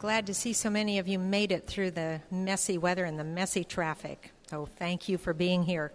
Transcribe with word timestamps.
glad 0.00 0.26
to 0.26 0.32
see 0.32 0.54
so 0.54 0.70
many 0.70 0.98
of 0.98 1.06
you 1.06 1.18
made 1.18 1.52
it 1.52 1.66
through 1.66 1.90
the 1.90 2.18
messy 2.30 2.78
weather 2.78 3.04
and 3.04 3.18
the 3.18 3.24
messy 3.24 3.62
traffic. 3.62 4.32
So, 4.48 4.64
thank 4.64 5.10
you 5.10 5.18
for 5.18 5.34
being 5.34 5.62
here. 5.62 5.92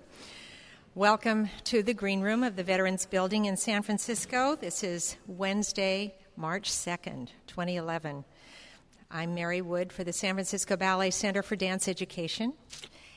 Welcome 0.94 1.50
to 1.64 1.82
the 1.82 1.96
Green 1.96 2.22
Room 2.22 2.44
of 2.44 2.56
the 2.56 2.62
Veterans 2.62 3.08
Building 3.08 3.46
in 3.46 3.58
San 3.58 3.82
Francisco. 3.82 4.56
This 4.56 4.84
is 4.84 5.18
Wednesday, 5.26 6.14
March 6.38 6.70
2nd, 6.70 7.30
2011. 7.48 8.24
I'm 9.10 9.34
Mary 9.34 9.64
Wood 9.64 9.92
for 9.92 10.04
the 10.04 10.14
San 10.14 10.36
Francisco 10.36 10.76
Ballet 10.78 11.10
Center 11.10 11.42
for 11.42 11.56
Dance 11.56 11.88
Education. 11.88 12.54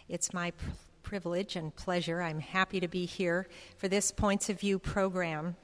It's 0.08 0.32
my 0.32 0.52
pr- 0.52 0.70
privilege 1.02 1.54
and 1.54 1.76
pleasure. 1.76 2.22
I'm 2.22 2.40
happy 2.40 2.80
to 2.80 2.88
be 2.88 3.04
here 3.04 3.46
for 3.76 3.88
this 3.88 4.10
Points 4.10 4.48
of 4.48 4.58
View 4.60 4.78
program 4.78 5.54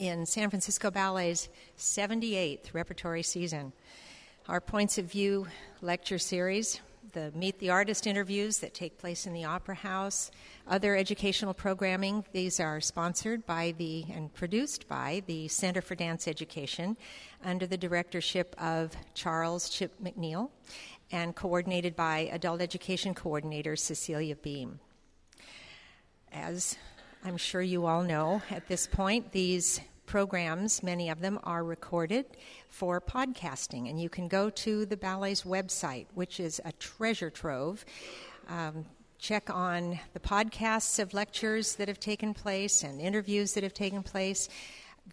in 0.00 0.26
San 0.26 0.50
Francisco 0.50 0.90
Ballet's 0.90 1.48
78th 1.78 2.74
repertory 2.74 3.22
season. 3.22 3.72
Our 4.48 4.60
Points 4.60 4.98
of 4.98 5.04
View 5.04 5.46
lecture 5.82 6.18
series, 6.18 6.80
the 7.12 7.30
Meet 7.32 7.60
the 7.60 7.70
Artist 7.70 8.08
interviews 8.08 8.58
that 8.58 8.74
take 8.74 8.98
place 8.98 9.24
in 9.24 9.32
the 9.32 9.44
Opera 9.44 9.76
House, 9.76 10.32
other 10.66 10.96
educational 10.96 11.54
programming, 11.54 12.24
these 12.32 12.58
are 12.58 12.80
sponsored 12.80 13.46
by 13.46 13.72
the 13.78 14.04
and 14.12 14.34
produced 14.34 14.88
by 14.88 15.22
the 15.28 15.46
Center 15.46 15.80
for 15.80 15.94
Dance 15.94 16.26
Education 16.26 16.96
under 17.44 17.68
the 17.68 17.76
directorship 17.76 18.56
of 18.58 18.96
Charles 19.14 19.68
Chip 19.68 19.92
McNeil 20.02 20.50
and 21.12 21.36
coordinated 21.36 21.94
by 21.94 22.28
Adult 22.32 22.60
Education 22.60 23.14
Coordinator 23.14 23.76
Cecilia 23.76 24.34
Beam. 24.34 24.80
As 26.32 26.76
I'm 27.24 27.36
sure 27.36 27.62
you 27.62 27.86
all 27.86 28.02
know 28.02 28.42
at 28.50 28.66
this 28.66 28.88
point, 28.88 29.30
these 29.30 29.80
programs, 30.06 30.82
many 30.82 31.08
of 31.08 31.20
them 31.20 31.38
are 31.44 31.64
recorded 31.64 32.26
for 32.68 33.00
podcasting, 33.00 33.88
and 33.88 34.00
you 34.00 34.08
can 34.08 34.28
go 34.28 34.50
to 34.50 34.84
the 34.86 34.96
ballet's 34.96 35.42
website, 35.42 36.06
which 36.14 36.40
is 36.40 36.60
a 36.64 36.72
treasure 36.72 37.30
trove. 37.30 37.84
Um, 38.48 38.84
check 39.18 39.48
on 39.50 40.00
the 40.14 40.20
podcasts 40.20 40.98
of 40.98 41.14
lectures 41.14 41.76
that 41.76 41.88
have 41.88 42.00
taken 42.00 42.34
place 42.34 42.82
and 42.82 43.00
interviews 43.00 43.52
that 43.54 43.62
have 43.62 43.74
taken 43.74 44.02
place. 44.02 44.48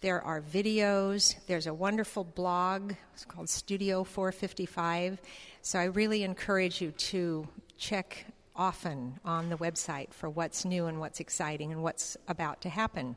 There 0.00 0.22
are 0.22 0.40
videos. 0.40 1.36
There's 1.46 1.66
a 1.66 1.74
wonderful 1.74 2.24
blog. 2.24 2.94
It's 3.14 3.24
called 3.24 3.48
Studio 3.48 4.04
455. 4.04 5.20
So 5.62 5.78
I 5.78 5.84
really 5.84 6.24
encourage 6.24 6.80
you 6.80 6.90
to 6.90 7.46
check 7.78 8.26
often 8.56 9.18
on 9.24 9.48
the 9.48 9.56
website 9.56 10.12
for 10.12 10.28
what's 10.28 10.64
new 10.64 10.86
and 10.86 11.00
what's 11.00 11.20
exciting 11.20 11.72
and 11.72 11.82
what's 11.82 12.16
about 12.28 12.60
to 12.62 12.68
happen. 12.68 13.16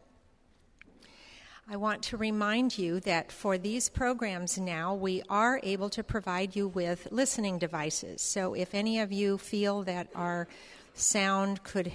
I 1.70 1.78
want 1.78 2.04
to 2.04 2.18
remind 2.18 2.78
you 2.78 3.00
that 3.02 3.32
for 3.32 3.58
these 3.58 3.88
programs 3.88 4.58
now, 4.58 4.94
we 4.94 5.24
are 5.30 5.62
able 5.64 5.90
to 5.92 6.04
provide 6.04 6.58
you 6.58 6.68
with 6.68 7.08
listening 7.10 7.58
devices. 7.58 8.22
So 8.22 8.54
if 8.54 8.76
any 8.76 9.00
of 9.00 9.14
you 9.14 9.38
feel 9.38 9.82
that 9.84 10.08
our 10.14 10.50
sound 10.94 11.64
could 11.64 11.94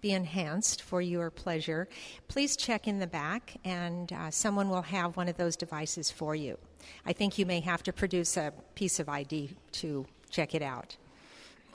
be 0.00 0.12
enhanced 0.12 0.80
for 0.80 1.02
your 1.02 1.30
pleasure, 1.30 1.86
please 2.28 2.56
check 2.56 2.88
in 2.88 2.98
the 2.98 3.06
back 3.06 3.58
and 3.62 4.10
uh, 4.10 4.30
someone 4.30 4.70
will 4.70 4.82
have 4.82 5.18
one 5.18 5.28
of 5.28 5.36
those 5.36 5.54
devices 5.54 6.10
for 6.10 6.34
you. 6.34 6.56
I 7.04 7.12
think 7.12 7.36
you 7.38 7.44
may 7.44 7.60
have 7.60 7.82
to 7.82 7.92
produce 7.92 8.38
a 8.38 8.54
piece 8.74 8.98
of 8.98 9.10
ID 9.10 9.50
to 9.72 10.06
check 10.30 10.54
it 10.54 10.62
out. 10.62 10.96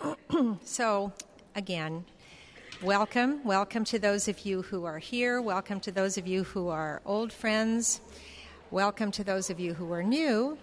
so, 0.64 1.14
again, 1.56 2.06
welcome. 2.82 3.44
Welcome 3.44 3.84
to 3.86 4.00
those 4.00 4.30
of 4.30 4.46
you 4.46 4.62
who 4.62 4.86
are 4.86 5.00
here. 5.00 5.42
Welcome 5.42 5.82
to 5.82 5.92
those 5.92 6.18
of 6.18 6.26
you 6.28 6.46
who 6.46 6.70
are 6.70 7.02
old 7.06 7.34
friends. 7.34 8.00
Welcome 8.72 9.12
to 9.12 9.24
those 9.24 9.50
of 9.50 9.60
you 9.60 9.74
who 9.74 9.92
are 9.92 10.02
new. 10.02 10.58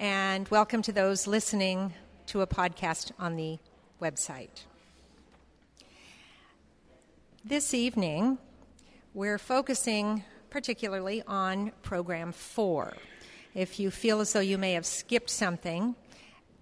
And 0.00 0.48
welcome 0.48 0.82
to 0.82 0.92
those 0.92 1.28
listening 1.28 1.94
to 2.26 2.40
a 2.40 2.48
podcast 2.48 3.12
on 3.16 3.36
the 3.36 3.58
website. 4.02 4.64
This 7.44 7.72
evening, 7.72 8.38
we're 9.14 9.38
focusing 9.38 10.24
particularly 10.50 11.22
on 11.28 11.70
program 11.82 12.32
four. 12.32 12.94
If 13.54 13.78
you 13.78 13.92
feel 13.92 14.20
as 14.20 14.32
though 14.32 14.40
you 14.40 14.58
may 14.58 14.72
have 14.72 14.84
skipped 14.84 15.30
something, 15.30 15.94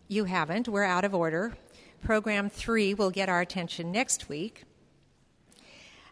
you 0.09 0.25
haven't. 0.25 0.69
We're 0.69 0.85
out 0.85 1.05
of 1.05 1.15
order. 1.15 1.57
Program 2.03 2.49
three 2.49 2.95
will 2.95 3.11
get 3.11 3.29
our 3.29 3.41
attention 3.41 3.91
next 3.91 4.29
week. 4.29 4.65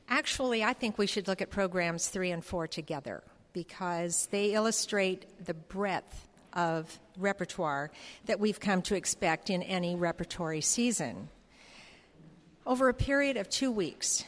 Actually, 0.08 0.62
I 0.62 0.72
think 0.72 0.98
we 0.98 1.06
should 1.06 1.28
look 1.28 1.40
at 1.40 1.50
programs 1.50 2.08
three 2.08 2.30
and 2.30 2.44
four 2.44 2.66
together 2.66 3.22
because 3.52 4.28
they 4.30 4.52
illustrate 4.54 5.24
the 5.44 5.54
breadth 5.54 6.28
of 6.52 6.98
repertoire 7.16 7.90
that 8.26 8.40
we've 8.40 8.60
come 8.60 8.82
to 8.82 8.94
expect 8.94 9.50
in 9.50 9.62
any 9.62 9.94
repertory 9.94 10.60
season. 10.60 11.28
Over 12.66 12.88
a 12.88 12.94
period 12.94 13.36
of 13.36 13.48
two 13.48 13.70
weeks, 13.70 14.24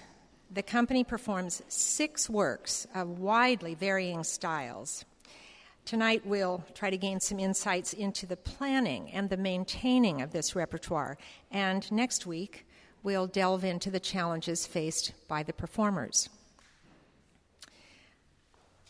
the 0.50 0.62
company 0.62 1.05
performs 1.05 1.62
six 1.69 2.31
works 2.31 2.87
of 2.94 3.19
widely 3.19 3.75
varying 3.75 4.25
styles. 4.25 5.05
Tonight, 5.87 6.27
we'll 6.27 6.65
try 6.75 6.91
to 6.91 6.97
gain 6.97 7.21
some 7.21 7.39
insights 7.39 7.93
into 7.93 8.27
the 8.27 8.37
planning 8.37 9.09
and 9.13 9.31
the 9.31 9.37
maintaining 9.37 10.21
of 10.21 10.33
this 10.33 10.57
repertoire. 10.57 11.17
And 11.53 11.91
next 11.93 12.27
week, 12.27 12.67
we'll 13.05 13.29
delve 13.29 13.63
into 13.63 13.93
the 13.93 14.01
challenges 14.01 14.67
faced 14.67 15.13
by 15.29 15.45
the 15.45 15.53
performers. 15.53 16.29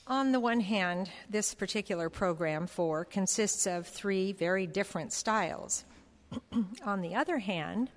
On 0.07 0.33
the 0.33 0.41
one 0.41 0.61
hand, 0.61 1.11
this 1.29 1.55
particular 1.55 2.09
program 2.09 2.67
four 2.67 3.05
consists 3.05 3.67
of 3.67 3.87
three 3.87 4.33
very 4.33 4.67
different 4.67 5.13
styles. 5.13 5.85
On 6.87 7.03
the 7.03 7.15
other 7.15 7.41
hand, 7.41 7.91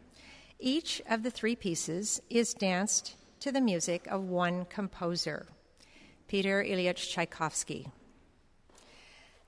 each 0.60 1.02
of 1.10 1.24
the 1.24 1.32
three 1.32 1.56
pieces 1.56 2.22
is 2.30 2.54
danced 2.54 3.16
to 3.40 3.54
the 3.54 3.62
music 3.62 4.08
of 4.08 4.24
one 4.24 4.66
composer, 4.66 5.48
Peter 6.28 6.62
Ilyich 6.62 7.10
Tchaikovsky. 7.10 7.94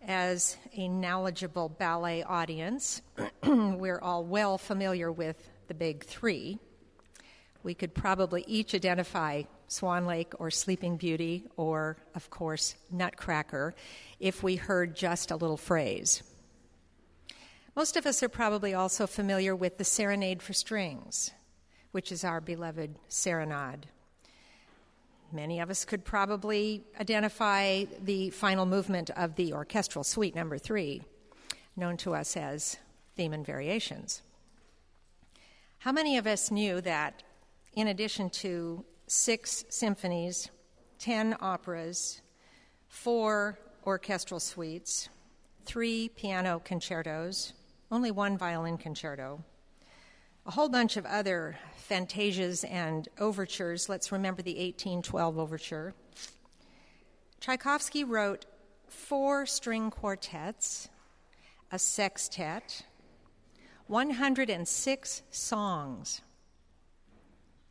As 0.08 0.58
a 0.74 0.88
knowledgeable 0.88 1.70
ballet 1.70 2.24
audience, 2.24 3.04
we're 3.44 4.00
all 4.00 4.24
well 4.24 4.58
familiar 4.58 5.12
with 5.12 5.48
the 5.68 5.76
big 5.76 6.04
three. 6.04 6.58
We 7.62 7.76
could 7.76 7.94
probably 7.94 8.44
each 8.48 8.74
identify 8.74 9.44
Swan 9.68 10.08
Lake 10.08 10.34
or 10.40 10.50
Sleeping 10.50 10.98
Beauty 10.98 11.46
or, 11.56 11.98
of 12.16 12.32
course, 12.32 12.74
Nutcracker 12.92 13.76
if 14.20 14.42
we 14.42 14.56
heard 14.56 14.96
just 14.96 15.30
a 15.30 15.36
little 15.36 15.56
phrase. 15.56 16.24
Most 17.76 17.96
of 17.96 18.08
us 18.08 18.24
are 18.24 18.30
probably 18.30 18.74
also 18.74 19.06
familiar 19.06 19.56
with 19.56 19.78
the 19.78 19.86
Serenade 19.86 20.42
for 20.42 20.54
Strings, 20.54 21.30
which 21.92 22.12
is 22.12 22.24
our 22.24 22.42
beloved 22.42 22.98
serenade. 23.08 23.88
Many 25.34 25.62
of 25.62 25.70
us 25.70 25.86
could 25.86 26.04
probably 26.04 26.84
identify 27.00 27.86
the 28.04 28.32
final 28.32 28.66
movement 28.66 29.10
of 29.12 29.36
the 29.36 29.54
orchestral 29.54 30.04
suite 30.04 30.36
number 30.36 30.58
three, 30.58 31.04
known 31.76 31.96
to 31.98 32.14
us 32.14 32.36
as 32.36 32.78
Theme 33.16 33.34
and 33.34 33.46
Variations. 33.46 34.22
How 35.80 35.92
many 35.92 36.18
of 36.18 36.28
us 36.28 36.52
knew 36.52 36.82
that 36.82 37.24
in 37.74 37.88
addition 37.88 38.30
to 38.30 38.84
six 39.08 39.64
symphonies, 39.70 40.50
ten 41.00 41.36
operas, 41.40 42.22
four 42.90 43.58
orchestral 43.86 44.40
suites, 44.40 45.10
three 45.66 46.10
piano 46.10 46.62
concertos, 46.64 47.54
only 47.90 48.12
one 48.12 48.38
violin 48.38 48.78
concerto, 48.78 49.44
a 50.46 50.52
whole 50.52 50.70
bunch 50.70 50.98
of 50.98 51.06
other 51.06 51.58
fantasias 51.90 52.64
and 52.70 53.08
overtures. 53.20 53.88
Let's 53.90 54.12
remember 54.12 54.42
the 54.42 54.54
1812 54.54 55.38
overture. 55.38 55.94
Tchaikovsky 57.40 58.04
wrote 58.04 58.46
four 58.88 59.46
string 59.46 59.92
quartets, 59.92 60.90
a 61.72 61.80
sextet, 61.80 62.84
106 63.88 65.22
songs, 65.30 66.22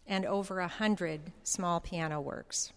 and 0.06 0.24
over 0.26 0.60
100 0.60 1.32
small 1.42 1.80
piano 1.80 2.20
works. 2.20 2.72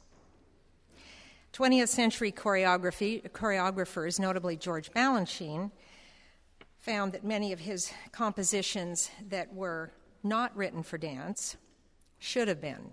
20th 1.53 1.89
century 1.89 2.31
choreography, 2.31 3.29
choreographers, 3.29 4.19
notably 4.19 4.55
George 4.55 4.91
Balanchine, 4.91 5.69
found 6.83 7.13
that 7.13 7.23
many 7.23 7.53
of 7.53 7.61
his 7.61 7.93
compositions 8.11 9.09
that 9.29 9.53
were 9.53 9.89
not 10.21 10.55
written 10.55 10.83
for 10.83 10.97
dance 10.97 11.55
should 12.19 12.49
have 12.49 12.59
been. 12.59 12.91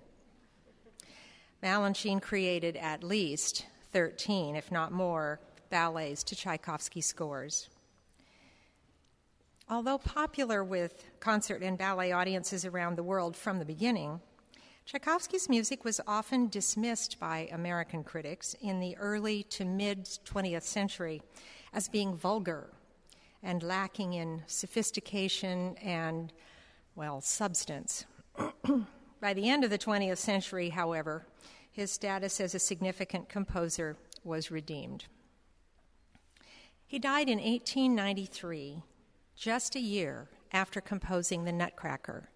Balanchine 1.61 2.23
created 2.23 2.77
at 2.77 3.03
least 3.03 3.67
13, 3.93 4.55
if 4.55 4.71
not 4.71 4.93
more, 4.93 5.41
ballets 5.71 6.23
to 6.23 6.37
Tchaikovsky 6.37 7.01
scores. 7.01 7.69
Although 9.69 9.99
popular 9.99 10.63
with 10.63 11.05
concert 11.19 11.61
and 11.61 11.77
ballet 11.77 12.13
audiences 12.13 12.65
around 12.65 12.95
the 12.95 13.03
world 13.03 13.37
from 13.37 13.59
the 13.59 13.65
beginning, 13.65 14.21
Tchaikovsky's 14.87 15.49
music 15.49 15.85
was 15.85 16.01
often 16.07 16.49
dismissed 16.49 17.19
by 17.19 17.49
American 17.51 18.05
critics 18.05 18.55
in 18.61 18.79
the 18.79 18.97
early 18.99 19.43
to 19.45 19.65
mid 19.65 20.05
20th 20.05 20.63
century 20.63 21.23
as 21.73 21.89
being 21.89 22.15
vulgar 22.15 22.71
and 23.43 23.63
lacking 23.63 24.15
in 24.15 24.43
sophistication 24.47 25.77
and, 25.79 26.33
well, 26.95 27.21
substance. 27.21 28.05
By 29.21 29.35
the 29.35 29.49
end 29.49 29.65
of 29.65 29.71
the 29.71 29.79
20th 29.79 30.19
century, 30.19 30.71
however, 30.71 31.27
his 31.71 31.91
status 31.91 32.41
as 32.41 32.55
a 32.55 32.59
significant 32.59 33.29
composer 33.29 33.97
was 34.25 34.51
redeemed. 34.51 35.05
He 36.87 36.99
died 36.99 37.29
in 37.29 37.39
1893, 37.39 38.83
just 39.37 39.77
a 39.77 39.81
year 39.81 40.29
after 40.53 40.81
composing 40.81 41.45
The 41.45 41.53
Nutcracker, 41.53 42.29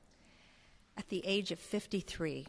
at 0.97 1.09
the 1.09 1.23
age 1.27 1.51
of 1.51 1.59
53. 1.59 2.47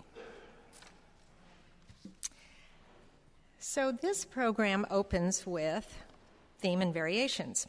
So, 3.57 3.91
this 3.91 4.23
program 4.23 4.85
opens 4.91 5.47
with 5.47 5.97
Theme 6.59 6.83
and 6.83 6.93
Variations, 6.93 7.67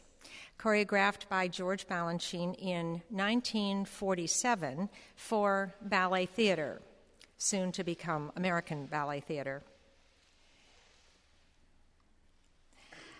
choreographed 0.59 1.29
by 1.29 1.47
George 1.47 1.87
Balanchine 1.87 2.55
in 2.57 3.01
1947 3.09 4.89
for 5.15 5.73
Ballet 5.81 6.25
Theater, 6.25 6.81
soon 7.37 7.71
to 7.71 7.83
become 7.83 8.31
American 8.35 8.87
Ballet 8.87 9.19
Theater. 9.19 9.61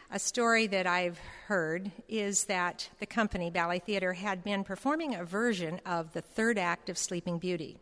A 0.09 0.19
story 0.19 0.67
that 0.67 0.87
I've 0.87 1.19
heard 1.47 1.91
is 2.07 2.45
that 2.45 2.89
the 2.99 3.05
company, 3.05 3.51
Ballet 3.51 3.79
Theater, 3.79 4.13
had 4.13 4.41
been 4.41 4.63
performing 4.63 5.13
a 5.13 5.25
version 5.25 5.81
of 5.85 6.13
the 6.13 6.21
third 6.21 6.57
act 6.57 6.89
of 6.89 6.97
Sleeping 6.97 7.39
Beauty. 7.39 7.77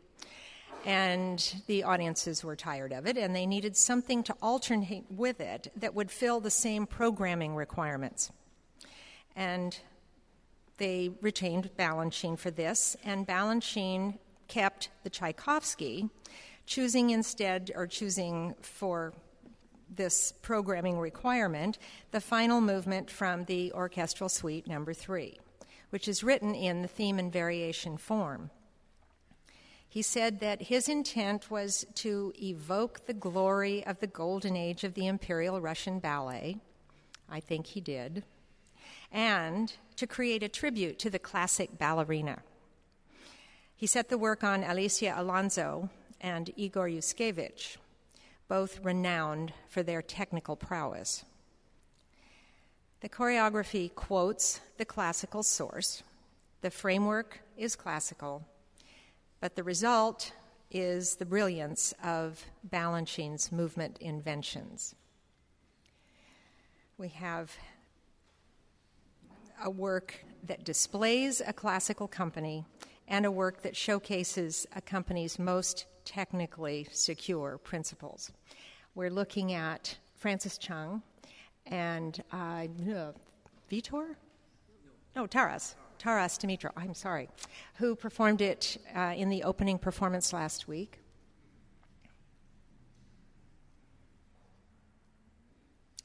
And 0.85 1.61
the 1.67 1.83
audiences 1.83 2.43
were 2.43 2.55
tired 2.55 2.91
of 2.93 3.05
it, 3.05 3.17
and 3.17 3.35
they 3.35 3.45
needed 3.45 3.77
something 3.77 4.23
to 4.23 4.35
alternate 4.41 5.05
with 5.09 5.39
it 5.39 5.71
that 5.75 5.93
would 5.93 6.09
fill 6.11 6.39
the 6.39 6.51
same 6.51 6.87
programming 6.87 7.55
requirements. 7.55 8.31
And 9.35 9.77
they 10.77 11.11
retained 11.21 11.69
Balanchine 11.77 12.37
for 12.37 12.51
this, 12.51 12.95
and 13.03 13.27
Balanchine 13.27 14.17
kept 14.47 14.89
the 15.03 15.09
Tchaikovsky, 15.09 16.09
choosing 16.65 17.09
instead, 17.09 17.71
or 17.75 17.87
choosing 17.87 18.55
for 18.61 19.13
this 19.93 20.33
programming 20.41 20.99
requirement, 20.99 21.77
the 22.11 22.21
final 22.21 22.59
movement 22.59 23.09
from 23.09 23.45
the 23.45 23.71
orchestral 23.73 24.29
suite 24.29 24.67
number 24.67 24.93
three, 24.93 25.39
which 25.89 26.07
is 26.07 26.23
written 26.23 26.53
in 26.53 26.81
the 26.81 26.87
theme 26.87 27.19
and 27.19 27.31
variation 27.31 27.97
form. 27.97 28.49
He 29.87 30.01
said 30.01 30.41
that 30.41 30.63
his 30.63 30.89
intent 30.89 31.49
was 31.49 31.85
to 31.95 32.33
evoke 32.41 33.05
the 33.05 33.13
glory 33.13 33.85
of 33.85 33.99
the 33.99 34.07
golden 34.07 34.57
age 34.57 34.83
of 34.83 34.93
the 34.93 35.07
Imperial 35.07 35.61
Russian 35.61 35.99
Ballet. 35.99 36.57
I 37.29 37.39
think 37.39 37.67
he 37.67 37.79
did. 37.79 38.25
And 39.15 39.71
to 39.95 40.05
create 40.05 40.43
a 40.43 40.49
tribute 40.49 40.99
to 40.99 41.09
the 41.09 41.19
classic 41.19 41.77
ballerina. 41.79 42.39
He 43.73 43.87
set 43.87 44.09
the 44.09 44.17
work 44.17 44.43
on 44.43 44.61
Alicia 44.65 45.13
Alonso 45.15 45.89
and 46.19 46.51
Igor 46.57 46.89
Youskevitch, 46.89 47.77
both 48.49 48.83
renowned 48.83 49.53
for 49.69 49.83
their 49.83 50.01
technical 50.01 50.57
prowess. 50.57 51.23
The 52.99 53.07
choreography 53.07 53.95
quotes 53.95 54.59
the 54.77 54.83
classical 54.83 55.43
source. 55.43 56.03
The 56.59 56.69
framework 56.69 57.39
is 57.55 57.77
classical, 57.77 58.45
but 59.39 59.55
the 59.55 59.63
result 59.63 60.33
is 60.71 61.15
the 61.15 61.25
brilliance 61.25 61.93
of 62.03 62.43
Balanchine's 62.69 63.49
movement 63.49 63.97
inventions. 64.01 64.93
We 66.97 67.07
have 67.09 67.55
a 69.63 69.69
work 69.69 70.25
that 70.43 70.63
displays 70.63 71.41
a 71.45 71.53
classical 71.53 72.07
company 72.07 72.65
and 73.07 73.25
a 73.25 73.31
work 73.31 73.61
that 73.61 73.75
showcases 73.75 74.65
a 74.75 74.81
company's 74.81 75.37
most 75.39 75.85
technically 76.05 76.87
secure 76.91 77.57
principles. 77.57 78.31
We're 78.93 79.09
looking 79.09 79.53
at 79.53 79.97
Frances 80.15 80.57
Chung 80.57 81.01
and 81.65 82.23
uh, 82.31 82.67
Vitor? 83.71 84.15
No, 85.15 85.27
Taras. 85.27 85.75
Taras 85.97 86.37
Domitro, 86.37 86.71
I'm 86.75 86.93
sorry, 86.93 87.29
who 87.75 87.95
performed 87.95 88.41
it 88.41 88.77
uh, 88.95 89.13
in 89.15 89.29
the 89.29 89.43
opening 89.43 89.79
performance 89.79 90.33
last 90.33 90.67
week. 90.67 90.99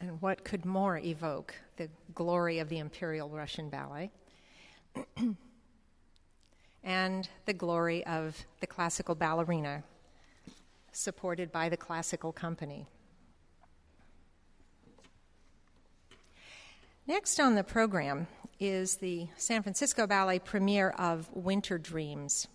And 0.00 0.20
what 0.22 0.44
could 0.44 0.64
more 0.64 0.96
evoke 0.98 1.54
the 1.76 1.90
glory 2.14 2.58
of 2.58 2.70
the 2.70 2.78
Imperial 2.78 3.28
Russian 3.28 3.68
Ballet? 3.68 4.10
and 6.82 7.28
the 7.44 7.52
glory 7.52 8.04
of 8.06 8.46
the 8.60 8.66
classical 8.66 9.14
ballerina, 9.14 9.82
supported 10.92 11.52
by 11.52 11.68
the 11.68 11.76
classical 11.76 12.32
company. 12.32 12.86
Next 17.06 17.38
on 17.38 17.54
the 17.54 17.64
program 17.64 18.26
is 18.58 18.96
the 18.96 19.28
San 19.36 19.62
Francisco 19.62 20.06
Ballet 20.06 20.38
premiere 20.38 20.90
of 20.90 21.28
Winter 21.34 21.76
Dreams, 21.76 22.48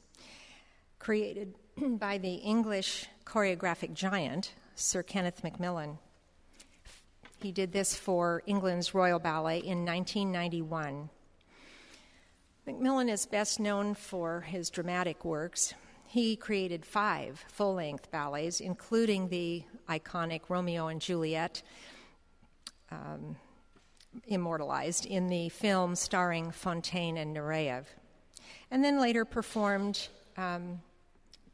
created 0.97 1.55
by 1.99 2.17
the 2.17 2.35
English 2.35 3.07
choreographic 3.25 3.93
giant, 3.93 4.53
Sir 4.75 5.03
Kenneth 5.03 5.43
Macmillan. 5.43 5.99
He 7.41 7.51
did 7.51 7.71
this 7.71 7.95
for 7.95 8.41
England's 8.45 8.93
Royal 8.93 9.19
Ballet 9.19 9.59
in 9.59 9.85
1991. 9.85 11.09
Macmillan 12.65 13.09
is 13.09 13.25
best 13.25 13.59
known 13.59 13.93
for 13.93 14.41
his 14.41 14.69
dramatic 14.69 15.23
works. 15.23 15.73
He 16.07 16.35
created 16.35 16.85
five 16.85 17.43
full 17.47 17.75
length 17.75 18.09
ballets, 18.09 18.59
including 18.59 19.29
the 19.29 19.63
iconic 19.87 20.41
Romeo 20.49 20.87
and 20.87 20.99
Juliet, 20.99 21.61
um, 22.91 23.35
immortalized 24.27 25.05
in 25.05 25.27
the 25.27 25.49
film 25.49 25.95
starring 25.95 26.51
Fonteyn 26.51 27.17
and 27.17 27.35
Nureyev, 27.35 27.85
and 28.71 28.83
then 28.83 28.99
later 28.99 29.25
performed 29.25 30.07
um, 30.37 30.81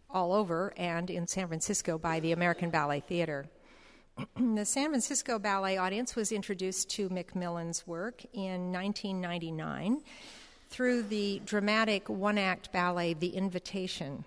all 0.09 0.31
over 0.31 0.73
and 0.77 1.09
in 1.09 1.27
San 1.27 1.47
Francisco 1.47 1.97
by 1.97 2.19
the 2.19 2.31
American 2.31 2.69
Ballet 2.69 2.99
Theater. 3.01 3.47
the 4.55 4.65
San 4.65 4.89
Francisco 4.89 5.39
Ballet 5.39 5.77
audience 5.77 6.15
was 6.15 6.31
introduced 6.31 6.89
to 6.91 7.09
Macmillan's 7.09 7.85
work 7.87 8.23
in 8.33 8.71
1999 8.71 10.01
through 10.69 11.03
the 11.03 11.41
dramatic 11.45 12.09
one 12.09 12.37
act 12.37 12.71
ballet, 12.71 13.13
The 13.13 13.29
Invitation. 13.29 14.25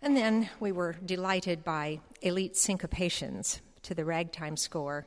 And 0.00 0.16
then 0.16 0.48
we 0.60 0.72
were 0.72 0.96
delighted 1.04 1.64
by 1.64 2.00
Elite 2.22 2.54
Syncopations 2.54 3.60
to 3.82 3.94
the 3.94 4.04
ragtime 4.04 4.56
score 4.56 5.06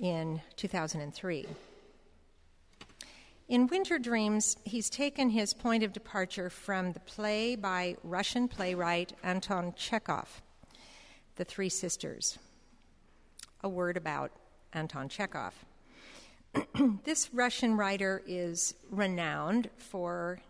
in 0.00 0.40
2003. 0.56 1.46
In 3.48 3.68
Winter 3.68 3.98
Dreams, 3.98 4.56
he's 4.64 4.90
taken 4.90 5.30
his 5.30 5.54
point 5.54 5.84
of 5.84 5.92
departure 5.92 6.50
from 6.50 6.92
the 6.92 7.00
play 7.00 7.54
by 7.54 7.96
Russian 8.02 8.48
playwright 8.48 9.12
Anton 9.22 9.72
Chekhov, 9.76 10.42
The 11.36 11.44
Three 11.44 11.68
Sisters. 11.68 12.38
A 13.62 13.68
word 13.68 13.98
about 13.98 14.32
Anton 14.72 15.10
Chekhov. 15.10 15.52
this 17.04 17.28
Russian 17.34 17.76
writer 17.76 18.22
is 18.26 18.74
renowned 18.90 19.68
for 19.76 20.40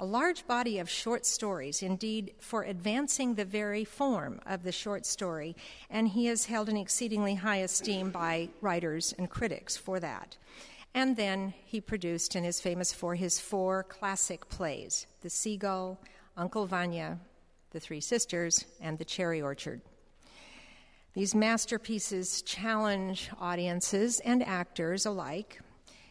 a 0.00 0.04
large 0.04 0.44
body 0.48 0.80
of 0.80 0.90
short 0.90 1.24
stories, 1.24 1.80
indeed, 1.80 2.34
for 2.40 2.64
advancing 2.64 3.36
the 3.36 3.44
very 3.44 3.84
form 3.84 4.40
of 4.44 4.64
the 4.64 4.72
short 4.72 5.06
story, 5.06 5.54
and 5.88 6.08
he 6.08 6.26
is 6.26 6.46
held 6.46 6.68
in 6.68 6.76
exceedingly 6.76 7.36
high 7.36 7.58
esteem 7.58 8.10
by 8.10 8.48
writers 8.60 9.14
and 9.16 9.30
critics 9.30 9.76
for 9.76 10.00
that. 10.00 10.36
And 10.92 11.16
then 11.16 11.54
he 11.64 11.80
produced 11.80 12.34
and 12.34 12.44
is 12.44 12.60
famous 12.60 12.92
for 12.92 13.14
his 13.14 13.38
four 13.38 13.84
classic 13.84 14.48
plays 14.48 15.06
The 15.20 15.30
Seagull, 15.30 16.00
Uncle 16.36 16.66
Vanya, 16.66 17.20
The 17.70 17.78
Three 17.78 18.00
Sisters, 18.00 18.64
and 18.80 18.98
The 18.98 19.04
Cherry 19.04 19.40
Orchard. 19.40 19.82
These 21.14 21.34
masterpieces 21.34 22.40
challenge 22.40 23.30
audiences 23.38 24.20
and 24.20 24.42
actors 24.42 25.04
alike 25.04 25.60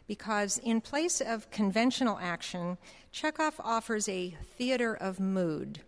because, 0.06 0.60
in 0.60 0.80
place 0.80 1.22
of 1.22 1.50
conventional 1.50 2.20
action, 2.22 2.78
Chekhov 3.12 3.60
offers 3.64 4.08
a 4.08 4.36
theater 4.58 4.94
of 4.94 5.20
mood 5.20 5.82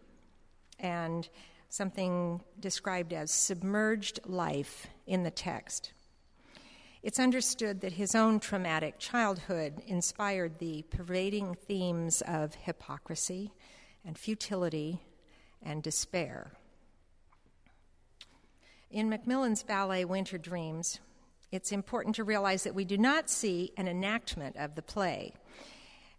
and 0.80 1.30
something 1.70 2.42
described 2.60 3.14
as 3.14 3.30
submerged 3.30 4.20
life 4.26 4.88
in 5.06 5.22
the 5.22 5.32
text. 5.32 5.94
It's 7.04 7.20
understood 7.20 7.82
that 7.82 7.94
his 7.94 8.16
own 8.16 8.40
traumatic 8.40 8.98
childhood 8.98 9.84
inspired 9.86 10.58
the 10.58 10.84
pervading 10.90 11.54
themes 11.54 12.24
of 12.26 12.56
hypocrisy 12.56 13.54
and 14.04 14.18
futility 14.18 15.02
and 15.62 15.84
despair. 15.84 16.54
In 18.94 19.10
Macmillan's 19.10 19.64
ballet 19.64 20.06
Winter 20.06 20.38
Dreams, 20.38 21.00
it's 21.52 21.72
important 21.72 22.16
to 22.18 22.24
realize 22.24 22.64
that 22.64 22.76
we 22.76 22.86
do 22.86 22.96
not 22.96 23.28
see 23.28 23.74
an 23.76 23.88
enactment 23.88 24.56
of 24.56 24.76
the 24.76 24.84
play. 24.84 25.34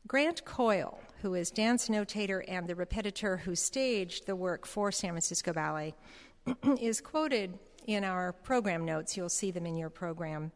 Grant 0.08 0.44
Coyle, 0.44 0.98
who 1.22 1.34
is 1.34 1.52
dance 1.52 1.88
notator 1.88 2.42
and 2.48 2.66
the 2.66 2.74
repetiteur 2.74 3.38
who 3.38 3.54
staged 3.54 4.26
the 4.26 4.34
work 4.34 4.66
for 4.66 4.90
San 4.90 5.10
Francisco 5.10 5.52
Ballet, 5.52 5.94
is 6.80 7.00
quoted 7.00 7.56
in 7.86 8.02
our 8.02 8.32
program 8.32 8.84
notes. 8.84 9.16
You'll 9.16 9.28
see 9.28 9.52
them 9.52 9.66
in 9.66 9.76
your 9.76 9.88
program. 9.88 10.50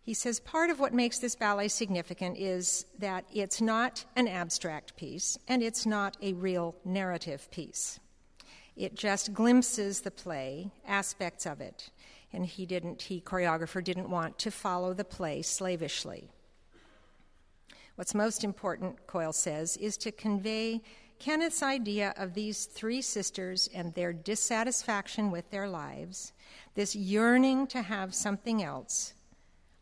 He 0.00 0.14
says 0.14 0.40
part 0.40 0.70
of 0.70 0.80
what 0.80 0.94
makes 0.94 1.18
this 1.18 1.36
ballet 1.36 1.68
significant 1.68 2.38
is 2.38 2.86
that 2.98 3.26
it's 3.30 3.60
not 3.60 4.06
an 4.16 4.26
abstract 4.26 4.96
piece 4.96 5.36
and 5.48 5.62
it's 5.62 5.84
not 5.84 6.16
a 6.22 6.32
real 6.32 6.74
narrative 6.86 7.50
piece. 7.50 8.00
It 8.76 8.94
just 8.94 9.34
glimpses 9.34 10.00
the 10.00 10.10
play, 10.10 10.70
aspects 10.86 11.46
of 11.46 11.60
it, 11.60 11.90
and 12.32 12.46
he 12.46 12.64
didn't, 12.64 13.02
he, 13.02 13.20
choreographer, 13.20 13.84
didn't 13.84 14.08
want 14.08 14.38
to 14.38 14.50
follow 14.50 14.94
the 14.94 15.04
play 15.04 15.42
slavishly. 15.42 16.30
What's 17.96 18.14
most 18.14 18.42
important, 18.42 19.06
Coyle 19.06 19.34
says, 19.34 19.76
is 19.76 19.96
to 19.98 20.10
convey 20.10 20.80
Kenneth's 21.18 21.62
idea 21.62 22.14
of 22.16 22.34
these 22.34 22.64
three 22.64 23.02
sisters 23.02 23.68
and 23.74 23.94
their 23.94 24.12
dissatisfaction 24.12 25.30
with 25.30 25.48
their 25.50 25.68
lives, 25.68 26.32
this 26.74 26.96
yearning 26.96 27.66
to 27.68 27.82
have 27.82 28.14
something 28.14 28.62
else 28.62 29.12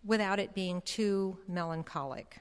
without 0.05 0.39
it 0.39 0.55
being 0.55 0.83
too 0.83 1.39
melancholic. 1.49 2.41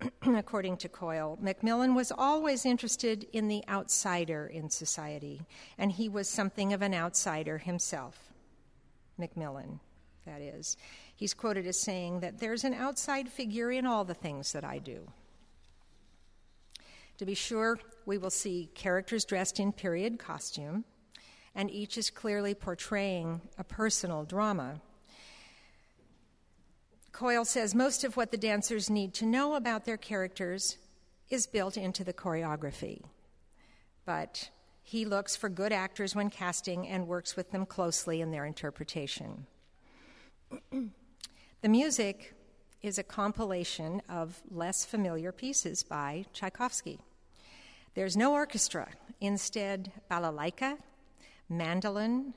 According 0.22 0.78
to 0.78 0.88
Coyle, 0.88 1.38
Macmillan 1.40 1.94
was 1.94 2.12
always 2.12 2.64
interested 2.64 3.26
in 3.32 3.48
the 3.48 3.62
outsider 3.68 4.46
in 4.46 4.70
society, 4.70 5.42
and 5.78 5.92
he 5.92 6.08
was 6.08 6.28
something 6.28 6.72
of 6.72 6.82
an 6.82 6.94
outsider 6.94 7.58
himself. 7.58 8.32
Macmillan, 9.18 9.80
that 10.26 10.40
is. 10.40 10.76
He's 11.14 11.34
quoted 11.34 11.66
as 11.66 11.78
saying 11.78 12.20
that 12.20 12.38
there's 12.38 12.64
an 12.64 12.74
outside 12.74 13.28
figure 13.28 13.70
in 13.70 13.86
all 13.86 14.04
the 14.04 14.14
things 14.14 14.52
that 14.52 14.64
I 14.64 14.78
do. 14.78 15.06
To 17.18 17.26
be 17.26 17.34
sure, 17.34 17.78
we 18.06 18.16
will 18.16 18.30
see 18.30 18.70
characters 18.74 19.26
dressed 19.26 19.60
in 19.60 19.72
period 19.72 20.18
costume, 20.18 20.84
and 21.54 21.70
each 21.70 21.98
is 21.98 22.08
clearly 22.08 22.54
portraying 22.54 23.42
a 23.58 23.64
personal 23.64 24.24
drama. 24.24 24.80
Coyle 27.12 27.44
says 27.44 27.74
most 27.74 28.04
of 28.04 28.16
what 28.16 28.30
the 28.30 28.36
dancers 28.36 28.88
need 28.88 29.14
to 29.14 29.26
know 29.26 29.54
about 29.54 29.84
their 29.84 29.96
characters 29.96 30.78
is 31.28 31.46
built 31.46 31.76
into 31.76 32.04
the 32.04 32.12
choreography. 32.12 33.02
But 34.04 34.50
he 34.82 35.04
looks 35.04 35.36
for 35.36 35.48
good 35.48 35.72
actors 35.72 36.14
when 36.14 36.30
casting 36.30 36.86
and 36.88 37.06
works 37.06 37.36
with 37.36 37.50
them 37.50 37.66
closely 37.66 38.20
in 38.20 38.30
their 38.30 38.44
interpretation. 38.44 39.46
the 40.72 41.68
music 41.68 42.34
is 42.82 42.98
a 42.98 43.02
compilation 43.02 44.02
of 44.08 44.42
less 44.50 44.84
familiar 44.84 45.32
pieces 45.32 45.82
by 45.82 46.24
Tchaikovsky. 46.32 46.98
There's 47.94 48.16
no 48.16 48.32
orchestra, 48.32 48.88
instead, 49.20 49.92
balalaika, 50.10 50.78
mandolin, 51.48 52.34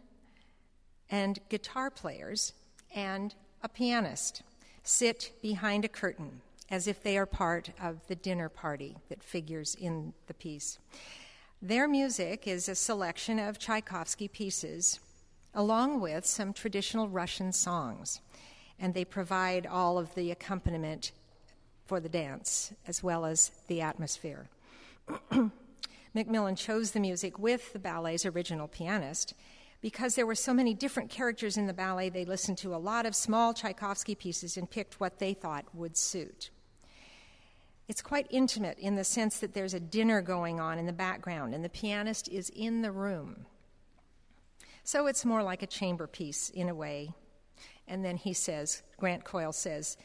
and 1.10 1.40
guitar 1.50 1.90
players, 1.90 2.54
and 2.94 3.34
a 3.62 3.70
pianist 3.70 4.44
sit 4.84 5.32
behind 5.42 5.86
a 5.86 5.90
curtain 5.90 6.42
as 6.70 6.88
if 6.88 7.02
they 7.04 7.18
are 7.18 7.26
part 7.26 7.72
of 7.82 8.06
the 8.08 8.16
dinner 8.16 8.50
party 8.50 8.98
that 9.10 9.24
figures 9.24 9.76
in 9.76 10.14
the 10.28 10.34
piece. 10.34 10.80
Their 11.62 11.88
music 11.88 12.48
is 12.48 12.68
a 12.68 12.76
selection 12.76 13.40
of 13.40 13.60
Tchaikovsky 13.60 14.28
pieces, 14.28 15.00
along 15.54 16.02
with 16.02 16.26
some 16.26 16.52
traditional 16.52 17.08
Russian 17.08 17.52
songs, 17.54 18.20
and 18.80 18.94
they 18.94 19.06
provide 19.06 19.66
all 19.66 19.98
of 19.98 20.14
the 20.16 20.32
accompaniment 20.32 21.12
for 21.86 22.00
the 22.00 22.10
dance 22.10 22.74
as 22.88 23.04
well 23.04 23.26
as 23.26 23.52
the 23.68 23.82
atmosphere. 23.82 24.48
Macmillan 26.14 26.56
chose 26.56 26.92
the 26.92 27.00
music 27.00 27.40
with 27.40 27.74
the 27.74 27.80
ballet's 27.80 28.26
original 28.26 28.68
pianist 28.68 29.34
because 29.84 30.16
there 30.16 30.26
were 30.26 30.34
so 30.34 30.54
many 30.54 30.74
different 30.74 31.10
characters 31.10 31.58
in 31.58 31.68
the 31.68 31.74
ballet, 31.74 32.08
they 32.08 32.24
listened 32.24 32.58
to 32.58 32.74
a 32.74 32.78
lot 32.78 33.06
of 33.06 33.14
small 33.14 33.54
Tchaikovsky 33.54 34.16
pieces 34.16 34.56
and 34.56 34.70
picked 34.70 35.02
what 35.02 35.20
they 35.20 35.34
thought 35.34 35.66
would 35.74 35.98
suit. 35.98 36.52
It's 37.90 38.02
quite 38.02 38.26
intimate 38.30 38.80
in 38.80 38.96
the 38.96 39.04
sense 39.04 39.40
that 39.40 39.54
there's 39.54 39.74
a 39.74 39.82
dinner 39.82 40.22
going 40.22 40.62
on 40.62 40.80
in 40.80 40.86
the 40.86 40.94
background 40.94 41.54
and 41.54 41.66
the 41.66 41.70
pianist 41.70 42.30
is 42.30 42.50
in 42.56 42.82
the 42.82 42.94
room. 42.94 43.46
So 44.86 45.08
it's 45.08 45.26
more 45.26 45.44
like 45.44 45.62
a 45.62 45.68
chamber 45.68 46.08
piece 46.08 46.50
in 46.50 46.70
a 46.70 46.76
way. 46.76 47.12
And 47.86 48.06
then 48.06 48.16
he 48.16 48.32
says, 48.32 48.84
Grant 48.98 49.26
Coyle 49.26 49.52
says, 49.52 49.98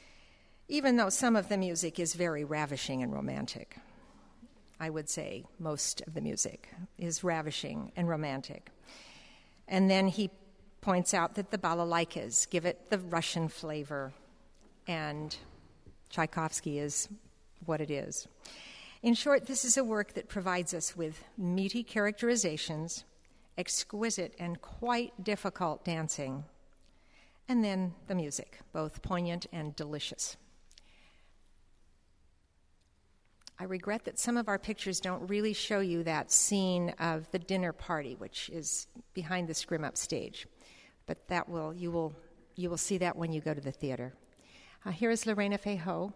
even 0.66 0.96
though 0.96 1.08
some 1.08 1.36
of 1.36 1.48
the 1.48 1.56
music 1.56 2.00
is 2.00 2.14
very 2.14 2.42
ravishing 2.42 3.00
and 3.04 3.12
romantic, 3.12 3.76
I 4.80 4.90
would 4.90 5.08
say 5.08 5.44
most 5.60 6.02
of 6.08 6.14
the 6.14 6.20
music 6.20 6.68
is 6.98 7.22
ravishing 7.22 7.92
and 7.94 8.08
romantic. 8.08 8.72
And 9.68 9.90
then 9.90 10.08
he 10.08 10.30
points 10.80 11.12
out 11.12 11.34
that 11.34 11.50
the 11.50 11.58
balalaikas 11.58 12.48
give 12.48 12.64
it 12.64 12.90
the 12.90 12.98
Russian 12.98 13.48
flavor, 13.48 14.12
and 14.86 15.36
Tchaikovsky 16.08 16.78
is 16.78 17.08
what 17.66 17.80
it 17.80 17.90
is. 17.90 18.26
In 19.02 19.14
short, 19.14 19.46
this 19.46 19.64
is 19.64 19.76
a 19.76 19.84
work 19.84 20.14
that 20.14 20.28
provides 20.28 20.72
us 20.72 20.96
with 20.96 21.22
meaty 21.36 21.82
characterizations, 21.82 23.04
exquisite 23.56 24.34
and 24.38 24.60
quite 24.62 25.22
difficult 25.22 25.84
dancing, 25.84 26.44
and 27.48 27.62
then 27.62 27.94
the 28.06 28.14
music, 28.14 28.60
both 28.72 29.02
poignant 29.02 29.46
and 29.52 29.76
delicious. 29.76 30.36
I 33.60 33.64
regret 33.64 34.04
that 34.04 34.18
some 34.18 34.36
of 34.36 34.48
our 34.48 34.58
pictures 34.58 35.00
don't 35.00 35.26
really 35.28 35.52
show 35.52 35.80
you 35.80 36.04
that 36.04 36.30
scene 36.30 36.90
of 37.00 37.28
the 37.32 37.40
dinner 37.40 37.72
party, 37.72 38.14
which 38.14 38.48
is 38.50 38.86
behind 39.14 39.48
the 39.48 39.54
scrim 39.54 39.84
up 39.84 39.96
stage. 39.96 40.46
But 41.06 41.26
that 41.28 41.48
will 41.48 41.74
you 41.74 41.90
will 41.90 42.14
you 42.54 42.70
will 42.70 42.76
see 42.76 42.98
that 42.98 43.16
when 43.16 43.32
you 43.32 43.40
go 43.40 43.54
to 43.54 43.60
the 43.60 43.72
theater. 43.72 44.14
Uh, 44.84 44.90
here 44.90 45.10
is 45.10 45.26
Lorena 45.26 45.58
Feijoo 45.58 46.12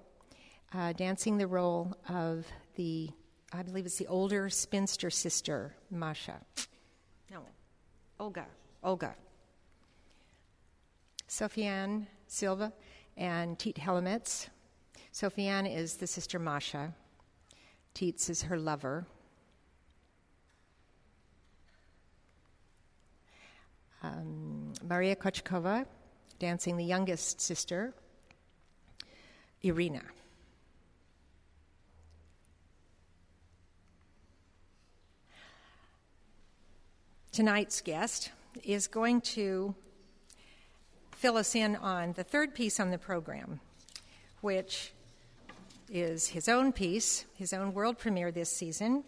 uh, 0.75 0.93
dancing 0.93 1.37
the 1.37 1.47
role 1.47 1.97
of 2.09 2.47
the 2.77 3.11
I 3.53 3.63
believe 3.63 3.85
it's 3.85 3.99
the 3.99 4.07
older 4.07 4.49
spinster 4.49 5.11
sister, 5.11 5.75
Masha. 5.91 6.41
No, 7.31 7.43
Olga. 8.19 8.47
Olga. 8.83 9.15
Sofiane 11.29 12.07
Sylve 12.29 12.73
and 13.17 13.59
Tiit 13.59 13.77
Helimets. 13.77 14.49
Sofiane 15.13 15.75
is 15.75 15.97
the 15.97 16.07
sister 16.07 16.39
Masha. 16.39 16.95
Tietz 17.95 18.31
is 18.31 18.43
her 18.43 18.59
lover. 18.59 19.07
Um, 24.03 24.73
Maria 24.83 25.15
Kochetkova, 25.15 25.87
dancing 26.39 26.77
the 26.77 26.85
youngest 26.85 27.41
sister, 27.41 27.95
Irina. 29.63 30.03
Tonight's 37.31 37.81
guest 37.81 38.31
is 38.63 38.89
going 38.89 39.21
to 39.23 39.75
fill 41.13 41.37
us 41.37 41.55
in 41.55 41.77
on 41.77 42.13
the 42.13 42.25
third 42.25 42.55
piece 42.55 42.81
on 42.81 42.91
the 42.91 42.99
program, 42.99 43.61
which 44.41 44.93
is 45.93 46.29
his 46.29 46.49
own 46.49 46.73
piece, 46.73 47.27
his 47.35 47.53
own 47.53 47.75
world 47.75 47.99
premiere 47.99 48.33
this 48.33 48.51
season. 48.51 49.05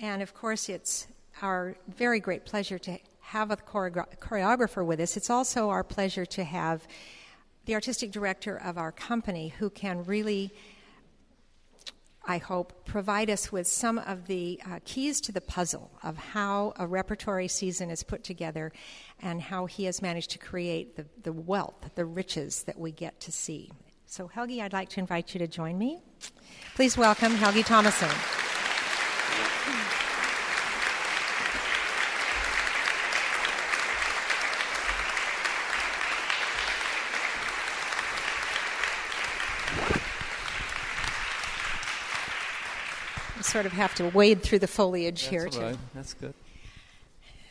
And 0.00 0.22
of 0.22 0.34
course, 0.34 0.68
it's 0.68 1.08
our 1.40 1.74
very 1.88 2.20
great 2.20 2.44
pleasure 2.44 2.78
to 2.78 2.98
have 3.20 3.50
a 3.50 3.56
choreographer 3.56 4.84
with 4.84 5.00
us. 5.00 5.16
It's 5.16 5.30
also 5.30 5.70
our 5.70 5.82
pleasure 5.82 6.26
to 6.26 6.44
have 6.44 6.86
the 7.64 7.74
artistic 7.74 8.12
director 8.12 8.56
of 8.56 8.78
our 8.78 8.92
company 8.92 9.48
who 9.58 9.70
can 9.70 10.04
really, 10.04 10.52
I 12.26 12.38
hope, 12.38 12.84
provide 12.84 13.30
us 13.30 13.50
with 13.50 13.66
some 13.66 13.98
of 13.98 14.26
the 14.26 14.60
uh, 14.66 14.80
keys 14.84 15.20
to 15.22 15.32
the 15.32 15.40
puzzle 15.40 15.90
of 16.02 16.16
how 16.16 16.74
a 16.76 16.86
repertory 16.86 17.48
season 17.48 17.90
is 17.90 18.02
put 18.02 18.22
together 18.22 18.72
and 19.20 19.40
how 19.40 19.66
he 19.66 19.84
has 19.84 20.00
managed 20.02 20.30
to 20.32 20.38
create 20.38 20.96
the, 20.96 21.06
the 21.22 21.32
wealth, 21.32 21.90
the 21.94 22.04
riches 22.04 22.62
that 22.64 22.78
we 22.78 22.92
get 22.92 23.20
to 23.20 23.32
see. 23.32 23.70
So, 24.10 24.26
Helgi, 24.26 24.62
I'd 24.62 24.72
like 24.72 24.88
to 24.90 25.00
invite 25.00 25.34
you 25.34 25.38
to 25.38 25.46
join 25.46 25.76
me. 25.76 26.00
Please 26.74 26.96
welcome 26.96 27.32
Helgi 27.32 27.62
Tomasson. 27.62 28.08
sort 43.42 43.64
of 43.64 43.72
have 43.72 43.94
to 43.94 44.06
wade 44.10 44.42
through 44.42 44.58
the 44.58 44.66
foliage 44.66 45.22
That's 45.22 45.30
here. 45.30 45.48
Too. 45.48 45.60
Right. 45.60 45.78
That's 45.94 46.12
good. 46.12 46.34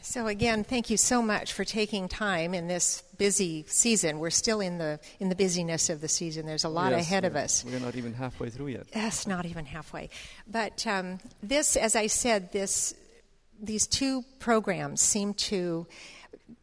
So 0.07 0.27
again, 0.27 0.63
thank 0.63 0.89
you 0.89 0.95
so 0.95 1.21
much 1.21 1.51
for 1.51 1.65
taking 1.65 2.07
time 2.07 2.53
in 2.53 2.69
this 2.69 3.03
busy 3.17 3.65
season. 3.67 4.19
We're 4.19 4.29
still 4.29 4.61
in 4.61 4.77
the 4.77 5.01
in 5.19 5.27
the 5.27 5.35
busyness 5.35 5.89
of 5.89 5.99
the 5.99 6.07
season. 6.07 6.45
There's 6.45 6.63
a 6.63 6.69
lot 6.69 6.93
Yes, 6.93 7.01
ahead 7.01 7.25
of 7.25 7.35
us. 7.35 7.65
We're 7.65 7.77
not 7.81 7.97
even 7.97 8.13
halfway 8.13 8.49
through 8.49 8.67
yet. 8.67 8.87
Yes, 8.95 9.27
not 9.27 9.45
even 9.45 9.65
halfway. 9.65 10.09
But 10.49 10.87
um, 10.87 11.19
this, 11.43 11.75
as 11.75 11.97
I 11.97 12.07
said, 12.07 12.53
this 12.53 12.93
these 13.61 13.85
two 13.85 14.23
programs 14.39 15.01
seem 15.01 15.33
to 15.33 15.85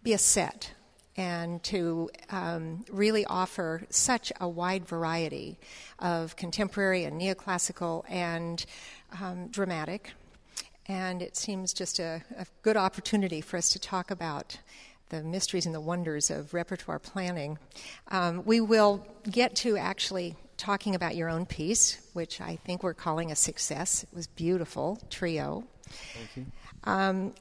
be 0.02 0.14
a 0.14 0.18
set 0.18 0.72
and 1.14 1.62
to 1.64 2.08
um, 2.30 2.86
really 2.90 3.26
offer 3.26 3.82
such 3.90 4.32
a 4.40 4.48
wide 4.48 4.86
variety 4.86 5.58
of 5.98 6.34
contemporary 6.36 7.04
and 7.04 7.20
neoclassical 7.20 8.04
and 8.08 8.64
um, 9.20 9.48
dramatic. 9.48 10.14
And 10.86 11.22
it 11.22 11.36
seems 11.36 11.72
just 11.72 11.98
a, 11.98 12.22
a 12.36 12.46
good 12.62 12.76
opportunity 12.76 13.40
for 13.40 13.56
us 13.56 13.70
to 13.70 13.78
talk 13.78 14.10
about 14.10 14.58
the 15.08 15.22
mysteries 15.22 15.66
and 15.66 15.74
the 15.74 15.80
wonders 15.80 16.30
of 16.30 16.52
repertoire 16.52 16.98
planning. 16.98 17.58
Um, 18.08 18.42
we 18.44 18.60
will 18.60 19.06
get 19.30 19.54
to 19.56 19.76
actually 19.76 20.36
talking 20.56 20.94
about 20.94 21.16
your 21.16 21.28
own 21.28 21.46
piece, 21.46 21.98
which 22.12 22.40
I 22.40 22.56
think 22.64 22.82
we're 22.82 22.94
calling 22.94 23.30
a 23.30 23.36
success. 23.36 24.02
It 24.02 24.14
was 24.14 24.26
beautiful, 24.26 24.98
trio. 25.10 25.64
Thank 26.14 26.36
you. 26.36 26.46
Um, 26.84 27.34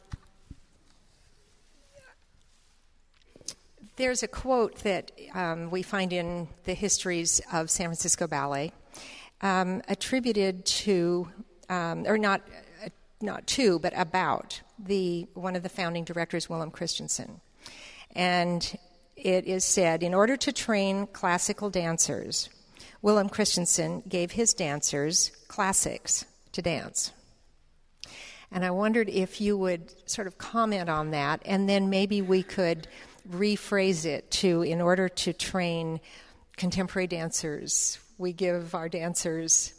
there's 3.95 4.23
a 4.23 4.27
quote 4.27 4.77
that 4.83 5.11
um, 5.35 5.69
we 5.69 5.83
find 5.83 6.11
in 6.13 6.47
the 6.63 6.73
histories 6.73 7.41
of 7.51 7.69
San 7.69 7.87
Francisco 7.87 8.27
Ballet, 8.27 8.71
um, 9.41 9.81
attributed 9.87 10.65
to, 10.65 11.27
um, 11.69 12.05
or 12.07 12.17
not, 12.17 12.41
not 13.23 13.47
to, 13.47 13.79
but 13.79 13.93
about 13.95 14.61
the 14.77 15.27
one 15.33 15.55
of 15.55 15.63
the 15.63 15.69
founding 15.69 16.03
directors, 16.03 16.47
Willam 16.47 16.71
Christensen, 16.71 17.41
and 18.15 18.77
it 19.15 19.45
is 19.45 19.63
said, 19.63 20.03
in 20.03 20.13
order 20.13 20.35
to 20.37 20.51
train 20.51 21.07
classical 21.07 21.69
dancers, 21.69 22.49
Willam 23.03 23.31
Christensen 23.31 24.03
gave 24.07 24.31
his 24.31 24.53
dancers 24.53 25.31
classics 25.47 26.25
to 26.51 26.61
dance. 26.61 27.11
And 28.51 28.63
I 28.63 28.71
wondered 28.71 29.09
if 29.09 29.41
you 29.41 29.57
would 29.57 29.91
sort 30.09 30.27
of 30.27 30.37
comment 30.37 30.89
on 30.89 31.11
that, 31.11 31.41
and 31.45 31.67
then 31.67 31.89
maybe 31.89 32.21
we 32.21 32.43
could 32.43 32.87
rephrase 33.29 34.05
it 34.05 34.29
to 34.29 34.61
in 34.61 34.81
order 34.81 35.09
to 35.09 35.33
train 35.33 35.99
contemporary 36.57 37.07
dancers, 37.07 37.97
we 38.17 38.33
give 38.33 38.75
our 38.75 38.89
dancers. 38.89 39.73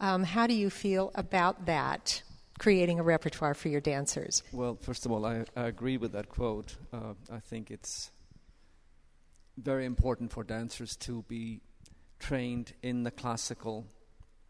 Um, 0.00 0.24
how 0.24 0.46
do 0.46 0.54
you 0.54 0.70
feel 0.70 1.10
about 1.14 1.66
that, 1.66 2.22
creating 2.58 3.00
a 3.00 3.02
repertoire 3.02 3.54
for 3.54 3.68
your 3.68 3.80
dancers? 3.80 4.42
Well, 4.52 4.76
first 4.80 5.06
of 5.06 5.12
all, 5.12 5.26
I, 5.26 5.44
I 5.56 5.66
agree 5.66 5.96
with 5.96 6.12
that 6.12 6.28
quote. 6.28 6.76
Uh, 6.92 7.14
I 7.32 7.38
think 7.40 7.70
it's 7.70 8.10
very 9.56 9.84
important 9.84 10.32
for 10.32 10.44
dancers 10.44 10.96
to 10.96 11.24
be 11.28 11.60
trained 12.18 12.72
in 12.82 13.02
the 13.02 13.10
classical 13.10 13.86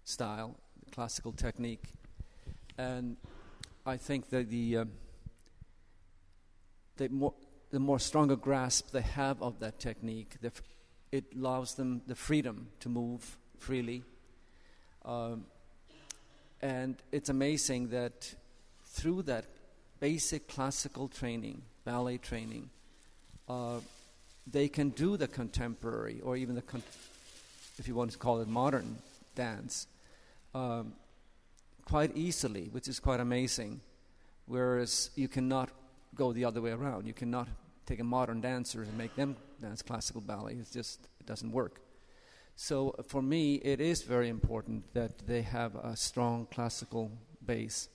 style, 0.04 0.56
the 0.84 0.90
classical 0.90 1.32
technique. 1.32 1.84
And 2.78 3.16
I 3.86 3.96
think 3.96 4.30
that 4.30 4.50
the, 4.50 4.78
uh, 4.78 4.84
the, 6.96 7.08
more, 7.08 7.34
the 7.70 7.80
more 7.80 7.98
stronger 7.98 8.36
grasp 8.36 8.90
they 8.92 9.02
have 9.02 9.42
of 9.42 9.60
that 9.60 9.78
technique, 9.78 10.36
f- 10.42 10.62
it 11.12 11.24
allows 11.36 11.74
them 11.74 12.02
the 12.06 12.14
freedom 12.14 12.68
to 12.80 12.88
move 12.88 13.36
freely. 13.58 14.04
Um, 15.04 15.46
and 16.64 16.96
it's 17.12 17.28
amazing 17.28 17.88
that 17.88 18.34
through 18.86 19.20
that 19.24 19.44
basic 20.00 20.48
classical 20.48 21.08
training, 21.08 21.60
ballet 21.84 22.16
training, 22.16 22.70
uh, 23.50 23.80
they 24.46 24.68
can 24.68 24.88
do 24.88 25.18
the 25.18 25.28
contemporary 25.28 26.22
or 26.22 26.38
even 26.38 26.54
the, 26.54 26.62
con- 26.62 26.82
if 27.78 27.86
you 27.86 27.94
want 27.94 28.12
to 28.12 28.18
call 28.18 28.40
it 28.40 28.48
modern 28.48 28.96
dance, 29.34 29.86
um, 30.54 30.94
quite 31.84 32.16
easily, 32.16 32.70
which 32.72 32.88
is 32.88 32.98
quite 32.98 33.20
amazing. 33.20 33.82
Whereas 34.46 35.10
you 35.16 35.28
cannot 35.28 35.68
go 36.14 36.32
the 36.32 36.46
other 36.46 36.62
way 36.62 36.70
around. 36.70 37.06
You 37.06 37.12
cannot 37.12 37.48
take 37.84 38.00
a 38.00 38.04
modern 38.04 38.40
dancer 38.40 38.82
and 38.82 38.96
make 38.96 39.14
them 39.16 39.36
dance 39.60 39.82
classical 39.82 40.22
ballet. 40.22 40.54
It's 40.54 40.70
just 40.70 40.98
it 41.20 41.26
doesn't 41.26 41.52
work. 41.52 41.83
So 42.56 42.94
uh, 42.98 43.02
for 43.02 43.22
me, 43.22 43.56
it 43.56 43.80
is 43.80 44.02
very 44.02 44.28
important 44.28 44.92
that 44.94 45.26
they 45.26 45.42
have 45.42 45.74
a 45.74 45.96
strong 45.96 46.46
classical 46.50 47.10
base, 47.44 47.88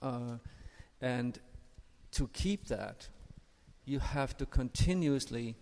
uh, 0.00 0.38
and 1.00 1.38
to 2.12 2.28
keep 2.28 2.66
that, 2.66 3.08
you 3.84 3.98
have 3.98 4.36
to 4.36 4.46
continuously 4.46 5.56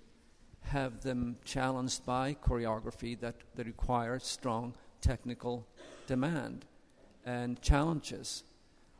have 0.62 1.02
them 1.02 1.36
challenged 1.44 2.04
by 2.04 2.34
choreography 2.34 3.18
that, 3.20 3.36
that 3.54 3.66
requires 3.66 4.24
strong 4.24 4.74
technical 5.00 5.66
demand 6.06 6.66
and 7.24 7.60
challenges. 7.62 8.44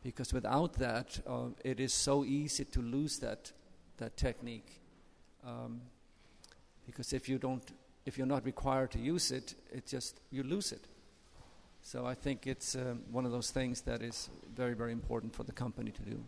Because 0.03 0.33
without 0.33 0.75
that, 0.75 1.21
uh, 1.27 1.49
it 1.65 1.79
is 1.79 1.93
so 1.93 2.25
easy 2.25 2.65
to 2.65 2.81
lose 2.81 3.19
that, 3.19 3.53
that 3.99 4.17
technique. 4.17 4.81
Um, 5.47 5.83
because 6.87 7.13
if 7.13 7.29
you 7.29 7.39
don't, 7.39 7.63
if 8.07 8.17
you're 8.19 8.27
not 8.27 8.45
required 8.45 8.91
to 8.93 8.99
use 8.99 9.31
it, 9.31 9.55
it 9.73 9.87
just 9.87 10.21
you 10.31 10.43
lose 10.43 10.73
it. 10.73 10.87
So 11.83 12.07
I 12.07 12.15
think 12.15 12.47
it's 12.47 12.75
um, 12.75 13.03
one 13.11 13.25
of 13.25 13.33
those 13.33 13.51
things 13.51 13.83
that 13.83 14.03
is 14.03 14.29
very, 14.55 14.75
very 14.75 14.93
important 14.93 15.35
for 15.35 15.45
the 15.45 15.53
company 15.53 15.91
to 15.91 16.03
do. 16.03 16.23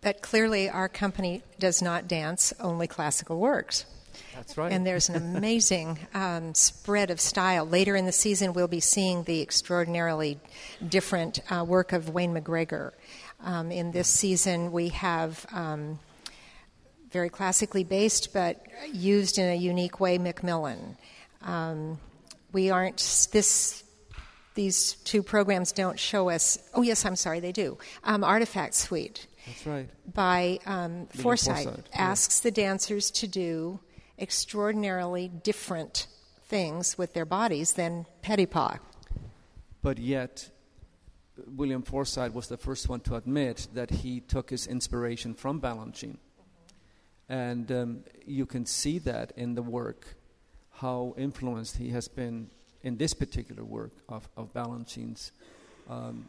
But 0.00 0.22
clearly, 0.22 0.68
our 0.68 0.88
company 0.88 1.42
does 1.58 1.82
not 1.82 2.06
dance 2.06 2.52
only 2.60 2.86
classical 2.86 3.38
works. 3.38 3.86
That's 4.34 4.56
right. 4.56 4.72
And 4.72 4.86
there's 4.86 5.08
an 5.08 5.16
amazing 5.16 5.98
um, 6.14 6.54
spread 6.54 7.10
of 7.10 7.20
style. 7.20 7.66
Later 7.66 7.96
in 7.96 8.06
the 8.06 8.12
season, 8.12 8.52
we'll 8.52 8.68
be 8.68 8.80
seeing 8.80 9.24
the 9.24 9.42
extraordinarily 9.42 10.38
different 10.86 11.40
uh, 11.50 11.64
work 11.64 11.92
of 11.92 12.10
Wayne 12.10 12.34
McGregor. 12.34 12.92
Um, 13.40 13.70
in 13.70 13.92
this 13.92 14.08
season, 14.08 14.72
we 14.72 14.88
have 14.88 15.44
um, 15.52 15.98
very 17.10 17.28
classically 17.28 17.84
based, 17.84 18.32
but 18.32 18.62
used 18.92 19.38
in 19.38 19.48
a 19.48 19.54
unique 19.54 20.00
way, 20.00 20.18
Macmillan. 20.18 20.96
Um, 21.42 21.98
we 22.52 22.70
aren't 22.70 23.28
this. 23.32 23.84
These 24.54 24.94
two 25.04 25.22
programs 25.22 25.72
don't 25.72 25.98
show 25.98 26.30
us. 26.30 26.58
Oh 26.74 26.82
yes, 26.82 27.04
I'm 27.04 27.16
sorry, 27.16 27.40
they 27.40 27.52
do. 27.52 27.76
Um, 28.04 28.24
Artifact 28.24 28.74
Suite 28.74 29.26
That's 29.46 29.66
right. 29.66 29.88
by 30.14 30.58
um, 30.64 31.08
Forsythe 31.08 31.64
Forsythe, 31.64 31.84
yeah. 31.90 32.00
asks 32.00 32.40
the 32.40 32.50
dancers 32.50 33.10
to 33.12 33.26
do 33.26 33.80
extraordinarily 34.18 35.28
different 35.28 36.06
things 36.46 36.96
with 36.96 37.12
their 37.12 37.26
bodies 37.26 37.74
than 37.74 38.06
Petipa. 38.22 38.78
But 39.82 39.98
yet, 39.98 40.50
William 41.46 41.82
Forsythe 41.82 42.32
was 42.32 42.48
the 42.48 42.56
first 42.56 42.88
one 42.88 43.00
to 43.00 43.16
admit 43.16 43.68
that 43.74 43.90
he 43.90 44.20
took 44.20 44.50
his 44.50 44.66
inspiration 44.66 45.34
from 45.34 45.60
Balanchine. 45.60 46.16
And 47.28 47.70
um, 47.72 48.04
you 48.24 48.46
can 48.46 48.66
see 48.66 48.98
that 49.00 49.32
in 49.36 49.54
the 49.54 49.62
work, 49.62 50.16
how 50.70 51.14
influenced 51.16 51.76
he 51.76 51.90
has 51.90 52.08
been 52.08 52.50
in 52.82 52.96
this 52.96 53.14
particular 53.14 53.64
work 53.64 53.92
of, 54.08 54.28
of 54.36 54.52
Balanchine's, 54.52 55.32
um, 55.88 56.26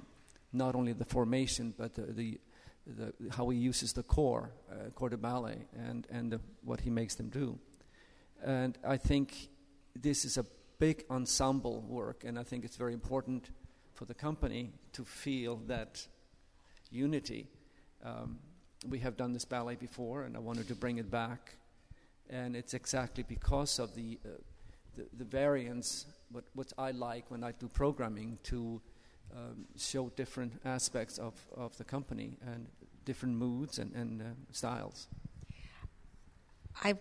not 0.53 0.73
only 0.73 0.93
the 0.93 1.05
formation, 1.05 1.73
but 1.77 1.93
the, 1.93 2.01
the, 2.01 2.39
the, 2.87 3.13
how 3.31 3.49
he 3.49 3.57
uses 3.59 3.93
the 3.93 4.03
core, 4.03 4.51
uh, 4.71 4.89
corps 4.95 5.09
de 5.09 5.17
ballet, 5.17 5.67
and, 5.77 6.07
and 6.09 6.31
the, 6.31 6.39
what 6.63 6.81
he 6.81 6.89
makes 6.89 7.15
them 7.15 7.29
do. 7.29 7.59
And 8.43 8.77
I 8.83 8.97
think 8.97 9.49
this 9.95 10.25
is 10.25 10.37
a 10.37 10.45
big 10.79 11.03
ensemble 11.09 11.81
work, 11.81 12.23
and 12.23 12.39
I 12.39 12.43
think 12.43 12.65
it's 12.65 12.77
very 12.77 12.93
important 12.93 13.49
for 13.93 14.05
the 14.05 14.13
company 14.13 14.71
to 14.93 15.03
feel 15.03 15.57
that 15.67 16.07
unity. 16.91 17.47
Um, 18.03 18.39
we 18.89 18.99
have 18.99 19.17
done 19.17 19.33
this 19.33 19.45
ballet 19.45 19.75
before, 19.75 20.23
and 20.23 20.35
I 20.35 20.39
wanted 20.39 20.67
to 20.67 20.75
bring 20.75 20.97
it 20.97 21.09
back. 21.09 21.55
And 22.29 22.55
it's 22.55 22.73
exactly 22.73 23.23
because 23.27 23.79
of 23.79 23.95
the, 23.95 24.19
uh, 24.25 24.29
the, 24.95 25.05
the 25.17 25.23
variance, 25.23 26.05
what, 26.31 26.43
what 26.53 26.73
I 26.77 26.91
like 26.91 27.31
when 27.31 27.43
I 27.43 27.53
do 27.53 27.67
programming, 27.67 28.37
to 28.43 28.81
um, 29.35 29.65
show 29.77 30.09
different 30.15 30.53
aspects 30.65 31.17
of, 31.17 31.33
of 31.55 31.77
the 31.77 31.83
company 31.83 32.37
and 32.45 32.67
different 33.05 33.35
moods 33.35 33.79
and, 33.79 33.93
and 33.95 34.21
uh, 34.21 34.25
styles. 34.51 35.07
I 36.83 36.95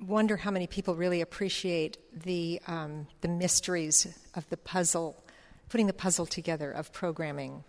wonder 0.00 0.36
how 0.36 0.50
many 0.50 0.66
people 0.66 0.94
really 0.94 1.20
appreciate 1.20 1.98
the, 2.24 2.60
um, 2.66 3.06
the 3.20 3.28
mysteries 3.28 4.06
of 4.34 4.48
the 4.50 4.56
puzzle, 4.56 5.22
putting 5.68 5.86
the 5.86 5.92
puzzle 5.92 6.26
together 6.26 6.70
of 6.70 6.92
programming. 6.92 7.64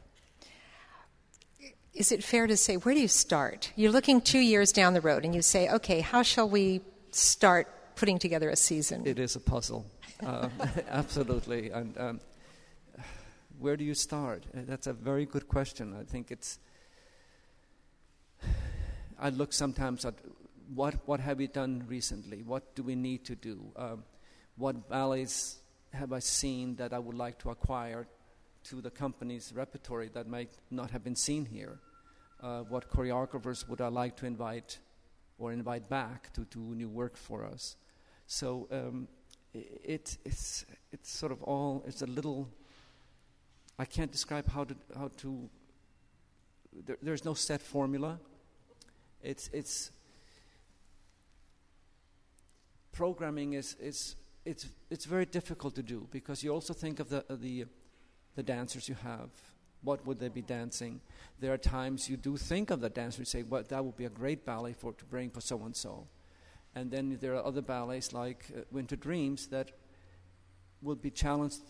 Is 1.96 2.12
it 2.12 2.24
fair 2.24 2.46
to 2.46 2.58
say, 2.58 2.76
where 2.76 2.94
do 2.94 3.00
you 3.00 3.08
start? 3.08 3.72
You're 3.78 3.92
looking 3.92 4.20
two 4.20 4.40
years 4.40 4.74
down 4.74 4.94
the 4.94 5.02
road 5.02 5.24
and 5.24 5.34
you 5.34 5.42
say, 5.42 5.70
okay, 5.70 6.02
how 6.02 6.24
shall 6.24 6.50
we 6.50 6.82
start 7.12 7.96
putting 7.96 8.20
together 8.20 8.50
a 8.50 8.58
season? 8.58 9.08
It 9.08 9.18
is 9.18 9.38
a 9.38 9.40
puzzle, 9.40 9.86
uh, 10.22 10.50
absolutely. 10.90 11.70
And 11.70 11.98
um, 11.98 12.20
where 13.60 13.78
do 13.78 13.86
you 13.86 13.94
start? 13.94 14.44
Uh, 14.54 14.62
That's 14.68 14.88
a 14.88 14.94
very 14.94 15.26
good 15.26 15.48
question. 15.48 15.96
I 15.98 16.04
think 16.04 16.32
it's 16.32 16.60
I 19.18 19.30
look 19.30 19.54
sometimes 19.54 20.04
at 20.04 20.16
what 20.74 20.96
what 21.06 21.22
have 21.22 21.38
we 21.38 21.48
done 21.48 21.86
recently? 21.88 22.44
What 22.44 22.76
do 22.76 22.84
we 22.84 22.96
need 22.96 23.24
to 23.26 23.36
do? 23.36 23.72
Um, 23.78 24.04
what 24.58 24.90
ballets 24.90 25.60
have 25.94 26.12
I 26.12 26.20
seen 26.20 26.76
that 26.76 26.92
I 26.92 27.00
would 27.00 27.16
like 27.16 27.40
to 27.40 27.50
acquire 27.52 28.08
to 28.66 28.82
the 28.82 28.92
company's 28.92 29.54
repertory 29.54 30.10
that 30.14 30.28
might 30.28 30.52
not 30.70 30.92
have 30.92 31.04
been 31.04 31.16
seen 31.16 31.46
here? 31.46 31.80
Uh, 32.42 32.62
what 32.62 32.90
choreographers 32.90 33.68
would 33.68 33.82
I 33.82 33.88
like 33.88 34.16
to 34.18 34.26
invite 34.26 34.80
or 35.38 35.52
invite 35.52 35.90
back 35.90 36.34
to 36.34 36.42
do 36.42 36.60
new 36.60 36.90
work 36.90 37.18
for 37.18 37.46
us? 37.46 37.78
So 38.28 38.68
um, 38.72 39.08
it, 39.54 40.18
it's 40.24 40.66
it's 40.92 41.12
sort 41.12 41.32
of 41.32 41.42
all 41.44 41.84
it's 41.88 42.02
a 42.02 42.08
little. 42.08 42.50
I 43.78 43.86
can't 43.86 44.12
describe 44.12 44.48
how 44.48 44.66
to 44.66 44.76
how 44.98 45.10
to. 45.18 45.50
There, 46.86 46.98
there's 47.02 47.26
no 47.26 47.34
set 47.34 47.62
formula. 47.62 48.20
It's 49.24 49.50
it's 49.54 49.92
programming 52.92 53.54
is 53.54 53.76
is 53.80 54.16
it's 54.46 54.68
it's 54.90 55.06
very 55.06 55.26
difficult 55.26 55.76
to 55.76 55.84
do 55.84 56.08
because 56.12 56.44
you 56.44 56.54
also 56.54 56.74
think 56.74 57.00
of 57.00 57.10
the 57.10 57.20
uh, 57.30 57.36
the 57.36 57.66
the 58.36 58.44
dancers 58.44 58.88
you 58.88 58.96
have. 58.96 59.30
What 59.82 60.06
would 60.06 60.20
they 60.20 60.30
be 60.30 60.42
dancing? 60.42 61.02
There 61.40 61.54
are 61.54 61.58
times 61.58 62.10
you 62.10 62.18
do 62.18 62.38
think 62.38 62.72
of 62.72 62.82
the 62.82 62.90
dancer 62.90 63.20
and 63.20 63.28
say, 63.28 63.44
"Well, 63.44 63.64
that 63.68 63.84
would 63.86 63.98
be 63.98 64.06
a 64.06 64.10
great 64.10 64.46
ballet 64.46 64.74
for 64.74 64.94
to 64.94 65.06
bring 65.06 65.30
for 65.30 65.42
so 65.42 65.64
and 65.64 65.76
so." 65.76 66.08
And 66.74 66.92
then 66.92 67.18
there 67.22 67.36
are 67.36 67.46
other 67.46 67.62
ballets 67.62 68.12
like 68.12 68.46
uh, 68.56 68.62
Winter 68.72 68.98
Dreams 68.98 69.48
that 69.48 69.72
will 70.82 70.96
be 70.96 71.10
challenged, 71.10 71.62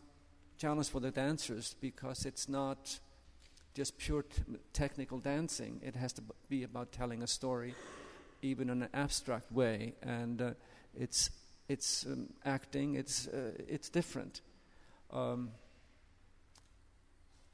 challenged 0.58 0.90
for 0.90 1.00
the 1.00 1.12
dancers 1.12 1.76
because 1.80 2.26
it's 2.26 2.50
not 2.50 3.00
just 3.76 3.98
pure 3.98 4.24
t- 4.24 4.42
technical 4.74 5.20
dancing. 5.20 5.82
It 5.84 5.96
has 5.96 6.14
to 6.14 6.24
be 6.50 6.64
about 6.64 6.92
telling 6.92 7.22
a 7.22 7.28
story, 7.28 7.76
even 8.42 8.70
in 8.70 8.82
an 8.82 8.90
abstract 8.94 9.52
way, 9.52 9.94
and 10.02 10.42
uh, 10.42 10.52
it's 10.98 11.30
it's 11.68 12.06
um, 12.06 12.30
acting. 12.46 12.96
It's 12.96 13.28
uh, 13.28 13.52
it's 13.68 13.90
different. 13.90 14.42
Um, 15.12 15.52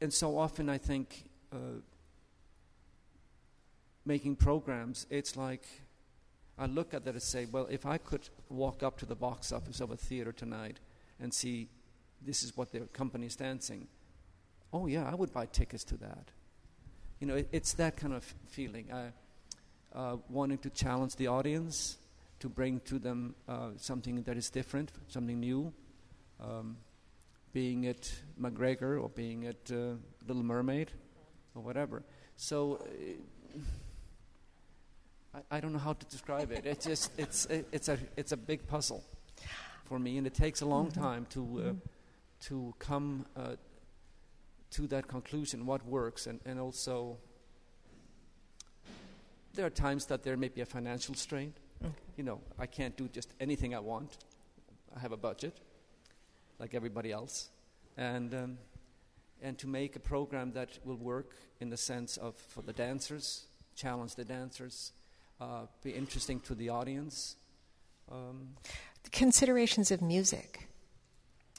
and 0.02 0.12
so 0.12 0.38
often, 0.38 0.70
I 0.70 0.78
think 0.78 1.26
uh, 1.54 1.80
making 4.06 4.36
programs, 4.36 5.06
it's 5.10 5.38
like 5.38 5.68
I 6.58 6.66
look 6.66 6.94
at 6.94 7.06
that 7.06 7.14
and 7.14 7.22
say, 7.22 7.48
well, 7.52 7.68
if 7.70 7.86
I 7.86 7.98
could 7.98 8.30
walk 8.50 8.84
up 8.84 8.98
to 9.00 9.06
the 9.06 9.16
box 9.16 9.52
office 9.52 9.80
of 9.80 9.92
a 9.92 9.98
theater 9.98 10.32
tonight 10.32 10.80
and 11.20 11.34
see 11.34 11.70
this 12.22 12.44
is 12.44 12.58
what 12.58 12.72
their 12.72 12.86
company 12.88 13.28
is 13.28 13.36
dancing, 13.36 13.88
oh 14.74 14.88
yeah, 14.88 15.10
I 15.10 15.16
would 15.16 15.32
buy 15.32 15.46
tickets 15.46 15.84
to 15.86 15.98
that. 15.98 16.32
You 17.20 17.28
know, 17.28 17.36
it, 17.36 17.50
it's 17.52 17.74
that 17.74 17.96
kind 17.96 18.14
of 18.14 18.24
feeling. 18.48 18.92
Uh, 18.92 19.12
uh, 19.94 20.18
wanting 20.30 20.58
to 20.58 20.70
challenge 20.70 21.16
the 21.18 21.28
audience, 21.28 21.98
to 22.40 22.50
bring 22.50 22.80
to 22.80 22.98
them 22.98 23.36
uh, 23.48 23.70
something 23.78 24.24
that 24.24 24.38
is 24.38 24.50
different, 24.50 24.92
something 25.08 25.40
new. 25.40 25.74
Um, 26.40 26.78
being 27.54 27.84
it 27.86 28.14
McGregor 28.40 29.02
or 29.02 29.10
being 29.10 29.44
it 29.44 29.72
uh, 29.72 29.96
Little 30.28 30.44
Mermaid 30.44 30.92
or 31.56 31.62
whatever. 31.62 32.04
So 32.36 32.80
uh, 32.82 33.60
I, 35.34 35.58
I 35.58 35.60
don't 35.60 35.74
know 35.74 35.80
how 35.80 35.94
to 35.94 36.06
describe 36.06 36.52
it. 36.52 36.66
It's 36.66 36.86
just 36.86 37.12
it's 37.18 37.46
it, 37.46 37.68
it's 37.72 37.90
a 37.90 37.98
it's 38.18 38.32
a 38.32 38.38
big 38.38 38.68
puzzle 38.68 39.04
for 39.86 40.00
me, 40.00 40.18
and 40.18 40.28
it 40.28 40.34
takes 40.34 40.62
a 40.62 40.66
long 40.66 40.88
mm-hmm. 40.88 41.02
time 41.02 41.26
to 41.32 41.42
uh, 41.42 41.62
mm-hmm. 41.62 41.78
to 42.42 42.74
come 42.80 43.26
uh, 43.36 43.56
to 44.72 44.88
that 44.88 45.08
conclusion. 45.08 45.66
What 45.66 45.86
works, 45.86 46.28
and 46.28 46.40
and 46.46 46.60
also 46.60 47.18
there 49.54 49.66
are 49.66 49.70
times 49.70 50.06
that 50.06 50.24
there 50.24 50.38
may 50.38 50.48
be 50.50 50.62
a 50.62 50.66
financial 50.66 51.16
strain. 51.16 51.54
Mm. 51.84 51.92
You 52.18 52.24
know, 52.24 52.40
I 52.58 52.68
can't 52.68 52.96
do 52.96 53.08
just 53.08 53.34
anything 53.40 53.76
I 53.76 53.80
want. 53.80 54.18
I 54.96 55.00
have 55.00 55.12
a 55.12 55.18
budget, 55.18 55.60
like 56.62 56.74
everybody 56.74 57.12
else, 57.12 57.50
and. 57.98 58.34
Um, 58.34 58.58
and 59.42 59.58
to 59.58 59.68
make 59.68 59.96
a 59.96 60.00
program 60.00 60.52
that 60.54 60.78
will 60.86 60.98
work 60.98 61.36
in 61.60 61.70
the 61.70 61.78
sense 61.78 62.18
of 62.18 62.36
for 62.36 62.62
the 62.62 62.74
dancers, 62.74 63.48
challenge 63.76 64.16
the 64.16 64.24
dancers, 64.24 64.92
uh, 65.40 65.66
be 65.84 65.92
interesting 65.92 66.40
to 66.42 66.54
the 66.54 66.70
audience. 66.70 67.36
Um, 68.12 68.50
the 69.04 69.10
considerations 69.10 69.90
of 69.90 70.02
music. 70.02 70.70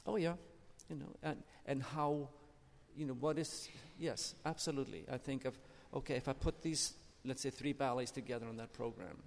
Oh 0.05 0.15
yeah, 0.15 0.35
you 0.89 0.95
know, 0.95 1.13
and 1.21 1.43
and 1.65 1.83
how, 1.83 2.29
you 2.95 3.05
know, 3.05 3.13
what 3.13 3.37
is 3.37 3.69
yes, 3.99 4.35
absolutely. 4.45 5.05
I 5.11 5.17
think 5.17 5.45
of 5.45 5.57
okay, 5.93 6.15
if 6.15 6.27
I 6.27 6.33
put 6.33 6.61
these, 6.61 6.93
let's 7.25 7.41
say, 7.41 7.49
three 7.49 7.73
ballets 7.73 8.11
together 8.11 8.47
on 8.47 8.57
that 8.57 8.71
program. 8.73 9.17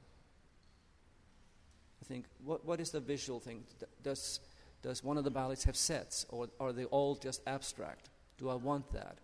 I 2.03 2.05
think 2.07 2.25
what 2.45 2.65
what 2.65 2.81
is 2.81 2.91
the 2.91 3.01
visual 3.01 3.41
thing? 3.41 3.65
Does 4.03 4.41
does 4.87 5.03
one 5.03 5.19
of 5.19 5.25
the 5.25 5.33
ballets 5.33 5.65
have 5.65 5.77
sets, 5.77 6.25
or 6.29 6.49
are 6.61 6.73
they 6.73 6.85
all 6.85 7.17
just 7.17 7.43
abstract? 7.49 8.09
Do 8.39 8.49
I 8.49 8.55
want 8.55 8.93
that? 8.93 9.19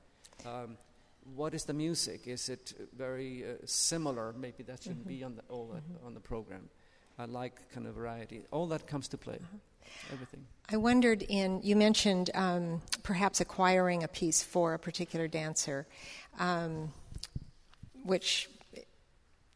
Um, 0.44 0.77
what 1.37 1.55
is 1.55 1.64
the 1.66 1.72
music? 1.72 2.27
Is 2.27 2.48
it 2.48 2.72
very 2.98 3.44
uh, 3.44 3.55
similar? 3.64 4.33
Maybe 4.33 4.64
that 4.64 4.83
shouldn't 4.83 5.03
mm-hmm. 5.03 5.18
be 5.18 5.22
on 5.22 5.37
the 5.37 5.42
all 5.48 5.68
mm-hmm. 5.68 6.05
on 6.05 6.14
the 6.14 6.20
program. 6.20 6.68
I 7.16 7.27
like 7.27 7.70
kind 7.72 7.87
of 7.87 7.94
variety. 7.94 8.42
All 8.51 8.66
that 8.68 8.88
comes 8.88 9.07
to 9.09 9.16
play. 9.16 9.37
Uh-huh. 9.37 10.12
Everything. 10.12 10.44
I 10.68 10.79
wondered 10.79 11.22
in 11.22 11.61
you 11.62 11.77
mentioned 11.77 12.31
um, 12.35 12.83
perhaps 13.05 13.40
acquiring 13.40 14.03
a 14.03 14.09
piece 14.09 14.42
for 14.42 14.75
a 14.75 14.81
particular 14.81 15.29
dancer, 15.29 15.87
um, 16.40 16.92
which 18.03 18.51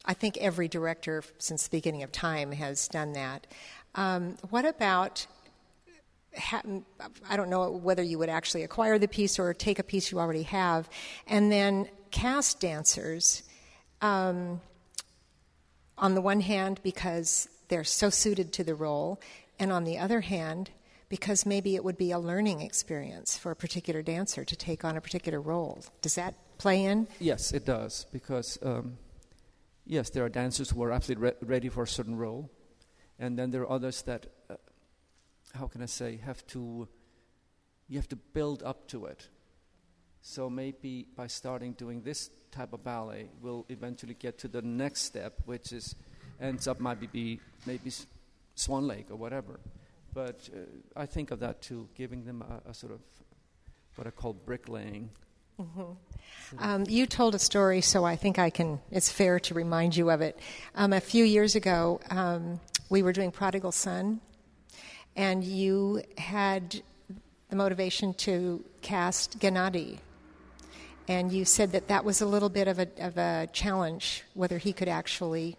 I 0.05 0.15
think 0.15 0.37
every 0.37 0.69
director 0.69 1.25
since 1.39 1.65
the 1.65 1.77
beginning 1.77 2.05
of 2.05 2.13
time 2.13 2.53
has 2.53 2.87
done 2.87 3.15
that. 3.15 3.49
Um, 3.97 4.37
what 4.51 4.65
about 4.65 5.27
I 7.29 7.37
don't 7.37 7.51
know 7.51 7.71
whether 7.71 8.03
you 8.03 8.19
would 8.19 8.29
actually 8.29 8.63
acquire 8.63 8.99
the 8.99 9.09
piece 9.09 9.39
or 9.39 9.55
take 9.55 9.79
a 9.79 9.83
piece 9.83 10.13
you 10.13 10.19
already 10.19 10.43
have, 10.45 10.89
and 11.27 11.51
then 11.51 11.89
cast 12.11 12.61
dancers. 12.61 13.43
Um, 14.03 14.61
on 15.99 16.15
the 16.15 16.21
one 16.21 16.41
hand, 16.41 16.81
because 16.83 17.49
they're 17.69 17.85
so 17.85 18.11
suited 18.11 18.53
to 18.53 18.65
the 18.65 18.75
role, 18.75 19.21
and 19.59 19.73
on 19.73 19.85
the 19.85 19.99
other 19.99 20.21
hand, 20.21 20.71
because 21.09 21.47
maybe 21.47 21.75
it 21.75 21.85
would 21.85 21.97
be 21.97 22.11
a 22.11 22.19
learning 22.19 22.61
experience 22.61 23.39
for 23.39 23.51
a 23.51 23.57
particular 23.57 24.03
dancer 24.03 24.45
to 24.45 24.57
take 24.57 24.85
on 24.85 24.97
a 24.97 25.01
particular 25.01 25.41
role. 25.41 25.83
Does 26.03 26.15
that 26.17 26.35
play 26.59 26.85
in? 26.85 27.09
Yes, 27.19 27.53
it 27.53 27.65
does. 27.65 28.07
Because, 28.13 28.59
um, 28.63 28.99
yes, 29.87 30.11
there 30.11 30.25
are 30.25 30.29
dancers 30.29 30.71
who 30.71 30.83
are 30.83 30.93
absolutely 30.93 31.29
re- 31.29 31.37
ready 31.43 31.69
for 31.69 31.85
a 31.85 31.89
certain 31.89 32.17
role, 32.17 32.51
and 33.19 33.39
then 33.39 33.51
there 33.51 33.63
are 33.63 33.71
others 33.71 34.03
that 34.03 34.27
uh, 34.51 34.57
how 35.57 35.67
can 35.67 35.83
I 35.83 35.87
say, 35.87 36.21
have 36.25 36.47
to, 36.49 36.89
you 37.89 37.99
have 37.99 38.09
to 38.09 38.17
build 38.17 38.63
up 38.63 38.87
to 38.89 39.07
it. 39.07 39.29
So 40.21 40.51
maybe 40.51 41.07
by 41.17 41.29
starting 41.29 41.73
doing 41.73 42.03
this 42.03 42.31
type 42.51 42.73
of 42.73 42.83
ballet, 42.83 43.29
we'll 43.41 43.65
eventually 43.69 44.15
get 44.15 44.39
to 44.39 44.49
the 44.49 44.63
next 44.63 45.03
step, 45.03 45.35
which 45.45 45.73
is 45.73 45.95
ends 46.41 46.67
up 46.67 46.81
maybe 46.81 47.07
be 47.07 47.41
maybe 47.65 47.91
Swan 48.55 48.87
Lake 48.87 49.11
or 49.11 49.17
whatever. 49.17 49.61
But 50.13 50.49
uh, 50.53 50.59
I 51.01 51.07
think 51.07 51.31
of 51.31 51.41
that 51.41 51.63
too, 51.63 51.89
giving 51.95 52.25
them 52.25 52.43
a, 52.43 52.71
a 52.71 52.75
sort 52.75 52.93
of 52.93 53.01
what 53.95 54.07
I 54.07 54.11
call 54.11 54.33
bricklaying. 54.33 55.11
Mm-hmm. 55.61 56.59
Um, 56.59 56.85
you 56.89 57.07
told 57.07 57.35
a 57.35 57.39
story, 57.39 57.81
so 57.81 58.05
I 58.05 58.17
think 58.17 58.39
I 58.39 58.51
can. 58.51 58.81
It's 58.91 59.11
fair 59.11 59.39
to 59.41 59.55
remind 59.55 59.97
you 59.97 60.11
of 60.11 60.21
it. 60.21 60.39
Um, 60.75 60.93
a 60.93 61.01
few 61.01 61.25
years 61.25 61.55
ago, 61.55 62.01
um, 62.11 62.61
we 62.91 63.03
were 63.03 63.13
doing 63.13 63.31
Prodigal 63.31 63.73
Son 63.73 64.21
and 65.17 65.43
you 65.43 66.03
had 66.19 66.83
the 67.49 67.57
motivation 67.57 68.13
to 68.15 68.65
cast 68.83 69.39
Gennady. 69.39 69.99
And 71.09 71.33
you 71.33 71.45
said 71.45 71.73
that 71.73 71.89
that 71.89 72.05
was 72.05 72.21
a 72.21 72.27
little 72.27 72.49
bit 72.49 72.69
of 72.69 72.79
a, 72.79 72.89
of 72.99 73.17
a 73.17 73.49
challenge, 73.53 74.25
whether 74.35 74.59
he 74.59 74.73
could 74.73 74.89
actually 74.89 75.57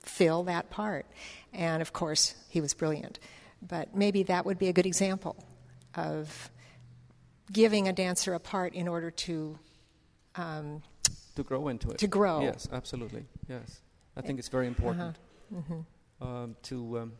fill 0.00 0.44
that 0.44 0.70
part. 0.70 1.06
And 1.52 1.82
of 1.82 1.92
course, 1.92 2.34
he 2.48 2.60
was 2.60 2.74
brilliant. 2.74 3.18
But 3.66 3.96
maybe 3.96 4.22
that 4.24 4.44
would 4.44 4.58
be 4.58 4.68
a 4.68 4.72
good 4.72 4.86
example 4.86 5.36
of 5.94 6.50
giving 7.50 7.88
a 7.88 7.92
dancer 7.92 8.34
a 8.34 8.40
part 8.40 8.74
in 8.74 8.86
order 8.86 9.10
to. 9.10 9.58
Um, 10.36 10.82
to 11.36 11.42
grow 11.42 11.68
into 11.68 11.90
it. 11.90 11.98
To 11.98 12.06
grow. 12.06 12.42
Yes, 12.42 12.68
absolutely. 12.70 13.24
Yes. 13.48 13.80
I 14.16 14.20
think 14.20 14.38
it's 14.38 14.48
very 14.48 14.66
important 14.66 15.16
uh-huh. 15.50 15.60
mm-hmm. 15.60 16.26
um, 16.26 16.56
to. 16.64 16.98
Um, 16.98 17.12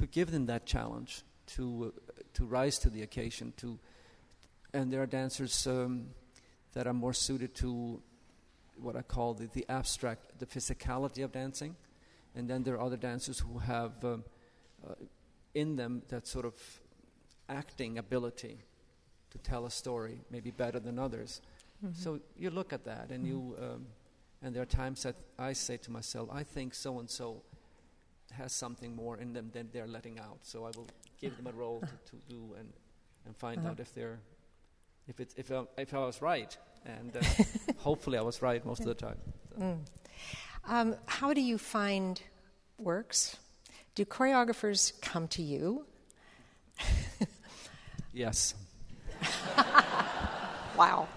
to 0.00 0.06
give 0.06 0.30
them 0.30 0.46
that 0.46 0.64
challenge 0.64 1.22
to 1.46 1.92
uh, 1.94 2.22
to 2.32 2.44
rise 2.46 2.78
to 2.78 2.90
the 2.90 3.02
occasion. 3.02 3.52
To 3.58 3.78
and 4.72 4.90
there 4.90 5.02
are 5.02 5.06
dancers 5.06 5.66
um, 5.66 6.06
that 6.72 6.86
are 6.86 6.94
more 6.94 7.12
suited 7.12 7.54
to 7.56 8.00
what 8.76 8.96
I 8.96 9.02
call 9.02 9.34
the, 9.34 9.46
the 9.52 9.66
abstract, 9.68 10.38
the 10.38 10.46
physicality 10.46 11.22
of 11.22 11.32
dancing, 11.32 11.76
and 12.34 12.48
then 12.48 12.62
there 12.62 12.74
are 12.76 12.80
other 12.80 12.96
dancers 12.96 13.40
who 13.40 13.58
have 13.58 14.02
um, 14.04 14.24
uh, 14.88 14.94
in 15.54 15.76
them 15.76 16.02
that 16.08 16.26
sort 16.26 16.46
of 16.46 16.54
acting 17.50 17.98
ability 17.98 18.58
to 19.30 19.38
tell 19.38 19.66
a 19.66 19.70
story, 19.70 20.20
maybe 20.30 20.50
better 20.50 20.80
than 20.80 20.98
others. 20.98 21.42
Mm-hmm. 21.84 22.00
So 22.00 22.20
you 22.38 22.48
look 22.48 22.72
at 22.72 22.84
that, 22.84 23.10
and 23.10 23.24
mm-hmm. 23.24 23.32
you, 23.32 23.56
um, 23.60 23.86
and 24.42 24.54
there 24.54 24.62
are 24.62 24.72
times 24.84 25.02
that 25.02 25.16
I 25.38 25.52
say 25.52 25.76
to 25.78 25.90
myself, 25.90 26.30
I 26.32 26.42
think 26.42 26.74
so 26.74 27.00
and 27.00 27.10
so 27.10 27.42
has 28.36 28.52
something 28.52 28.94
more 28.94 29.18
in 29.18 29.32
them 29.32 29.50
than 29.52 29.68
they're 29.72 29.86
letting 29.86 30.18
out. 30.18 30.38
So 30.42 30.64
I 30.64 30.70
will 30.76 30.88
give 31.20 31.36
them 31.36 31.46
a 31.46 31.52
role 31.52 31.80
to, 31.80 31.86
to 31.86 32.16
do 32.28 32.54
and, 32.58 32.72
and 33.26 33.36
find 33.36 33.58
uh-huh. 33.58 33.70
out 33.70 33.80
if 33.80 33.94
they're, 33.94 34.18
if 35.08 35.20
it's 35.20 35.34
if 35.36 35.50
I, 35.50 35.64
if 35.78 35.94
I 35.94 35.98
was 35.98 36.22
right, 36.22 36.56
and 36.86 37.16
uh, 37.16 37.20
hopefully 37.78 38.18
I 38.18 38.22
was 38.22 38.42
right 38.42 38.64
most 38.64 38.80
of 38.80 38.86
the 38.86 38.94
time. 38.94 39.18
So. 39.50 39.62
Mm. 39.62 39.78
Um, 40.68 40.96
how 41.06 41.32
do 41.32 41.40
you 41.40 41.58
find 41.58 42.20
works? 42.78 43.36
Do 43.94 44.04
choreographers 44.04 45.00
come 45.00 45.28
to 45.28 45.42
you? 45.42 45.86
yes. 48.12 48.54
wow. 50.76 51.08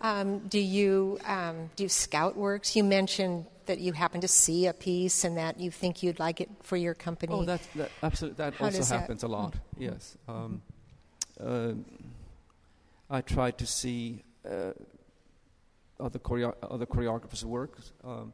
Um, 0.00 0.40
do 0.48 0.58
you 0.58 1.18
um, 1.24 1.70
do 1.76 1.88
scout 1.88 2.36
works? 2.36 2.76
You 2.76 2.84
mentioned 2.84 3.46
that 3.66 3.78
you 3.78 3.92
happen 3.92 4.20
to 4.20 4.28
see 4.28 4.66
a 4.66 4.72
piece 4.72 5.24
and 5.24 5.36
that 5.36 5.60
you 5.60 5.70
think 5.70 6.02
you'd 6.02 6.18
like 6.18 6.40
it 6.40 6.50
for 6.62 6.76
your 6.76 6.94
company. 6.94 7.32
Oh, 7.32 7.44
that, 7.44 7.60
that 7.76 7.90
absolutely. 8.02 8.36
That 8.36 8.54
How 8.54 8.66
also 8.66 8.98
happens 8.98 9.20
that? 9.20 9.26
a 9.26 9.28
lot. 9.28 9.52
Mm-hmm. 9.52 9.82
Yes. 9.82 10.16
Um, 10.28 10.62
uh, 11.40 11.72
I 13.08 13.20
try 13.20 13.50
to 13.52 13.66
see 13.66 14.24
uh, 14.48 14.72
other, 16.00 16.18
choreo- 16.18 16.56
other 16.62 16.86
choreographers' 16.86 17.44
work, 17.44 17.78
um, 18.04 18.32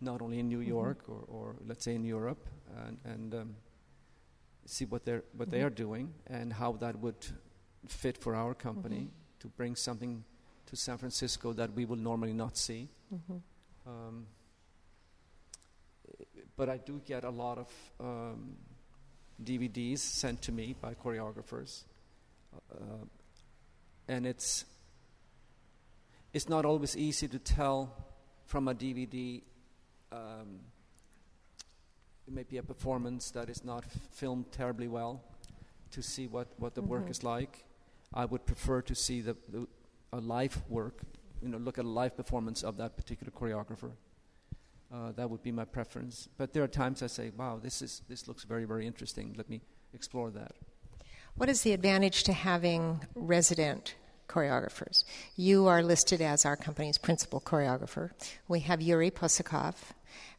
not 0.00 0.22
only 0.22 0.38
in 0.38 0.48
New 0.48 0.60
mm-hmm. 0.60 0.68
York 0.68 1.04
or, 1.08 1.24
or, 1.28 1.56
let's 1.66 1.84
say 1.84 1.94
in 1.94 2.04
Europe, 2.04 2.46
and, 2.86 2.98
and 3.04 3.34
um, 3.34 3.56
see 4.66 4.84
what 4.84 5.04
they're 5.04 5.24
what 5.32 5.48
mm-hmm. 5.48 5.56
they 5.56 5.62
are 5.62 5.70
doing 5.70 6.12
and 6.26 6.52
how 6.52 6.72
that 6.72 6.98
would 6.98 7.26
fit 7.88 8.18
for 8.18 8.34
our 8.34 8.54
company 8.54 8.96
mm-hmm. 8.96 9.40
to 9.40 9.48
bring 9.48 9.74
something 9.74 10.24
to 10.66 10.76
San 10.76 10.98
Francisco 10.98 11.52
that 11.54 11.72
we 11.72 11.84
will 11.84 11.96
normally 11.96 12.34
not 12.34 12.56
see. 12.56 12.88
Mm-hmm. 13.12 13.36
Um, 13.86 14.26
but 16.58 16.68
I 16.68 16.76
do 16.76 17.00
get 17.06 17.24
a 17.24 17.30
lot 17.30 17.56
of 17.56 17.68
um, 18.00 18.56
DVDs 19.42 20.00
sent 20.00 20.42
to 20.42 20.52
me 20.52 20.74
by 20.78 20.92
choreographers, 20.92 21.84
uh, 22.72 23.04
and 24.08 24.26
it's 24.26 24.64
it's 26.34 26.48
not 26.48 26.64
always 26.64 26.96
easy 26.96 27.28
to 27.28 27.38
tell 27.38 27.94
from 28.44 28.66
a 28.66 28.74
DVD. 28.74 29.40
Um, 30.10 30.60
it 32.26 32.34
may 32.34 32.42
be 32.42 32.58
a 32.58 32.62
performance 32.62 33.30
that 33.30 33.48
is 33.48 33.64
not 33.64 33.84
filmed 34.10 34.52
terribly 34.52 34.88
well 34.88 35.22
to 35.92 36.02
see 36.02 36.26
what, 36.26 36.48
what 36.58 36.74
the 36.74 36.82
mm-hmm. 36.82 36.90
work 36.90 37.08
is 37.08 37.22
like. 37.24 37.64
I 38.12 38.26
would 38.26 38.44
prefer 38.44 38.82
to 38.82 38.94
see 38.94 39.22
the, 39.22 39.36
the 39.48 39.66
a 40.12 40.18
live 40.18 40.62
work, 40.68 41.00
you 41.40 41.48
know, 41.48 41.58
look 41.58 41.78
at 41.78 41.84
a 41.84 41.88
live 41.88 42.16
performance 42.16 42.62
of 42.62 42.76
that 42.78 42.96
particular 42.96 43.30
choreographer. 43.30 43.92
Uh, 44.92 45.12
that 45.12 45.28
would 45.28 45.42
be 45.42 45.52
my 45.52 45.64
preference. 45.64 46.28
But 46.38 46.52
there 46.52 46.62
are 46.62 46.68
times 46.68 47.02
I 47.02 47.08
say, 47.08 47.30
"Wow, 47.36 47.58
this 47.62 47.82
is 47.82 48.02
this 48.08 48.26
looks 48.26 48.44
very 48.44 48.64
very 48.64 48.86
interesting. 48.86 49.34
Let 49.36 49.48
me 49.50 49.60
explore 49.92 50.30
that." 50.30 50.52
What 51.36 51.48
is 51.48 51.62
the 51.62 51.72
advantage 51.72 52.24
to 52.24 52.32
having 52.32 53.06
resident 53.14 53.94
choreographers? 54.28 55.04
You 55.36 55.66
are 55.68 55.82
listed 55.82 56.20
as 56.20 56.44
our 56.44 56.56
company's 56.56 56.98
principal 56.98 57.40
choreographer. 57.40 58.10
We 58.48 58.60
have 58.60 58.80
Yuri 58.80 59.10
Possokhov, 59.10 59.74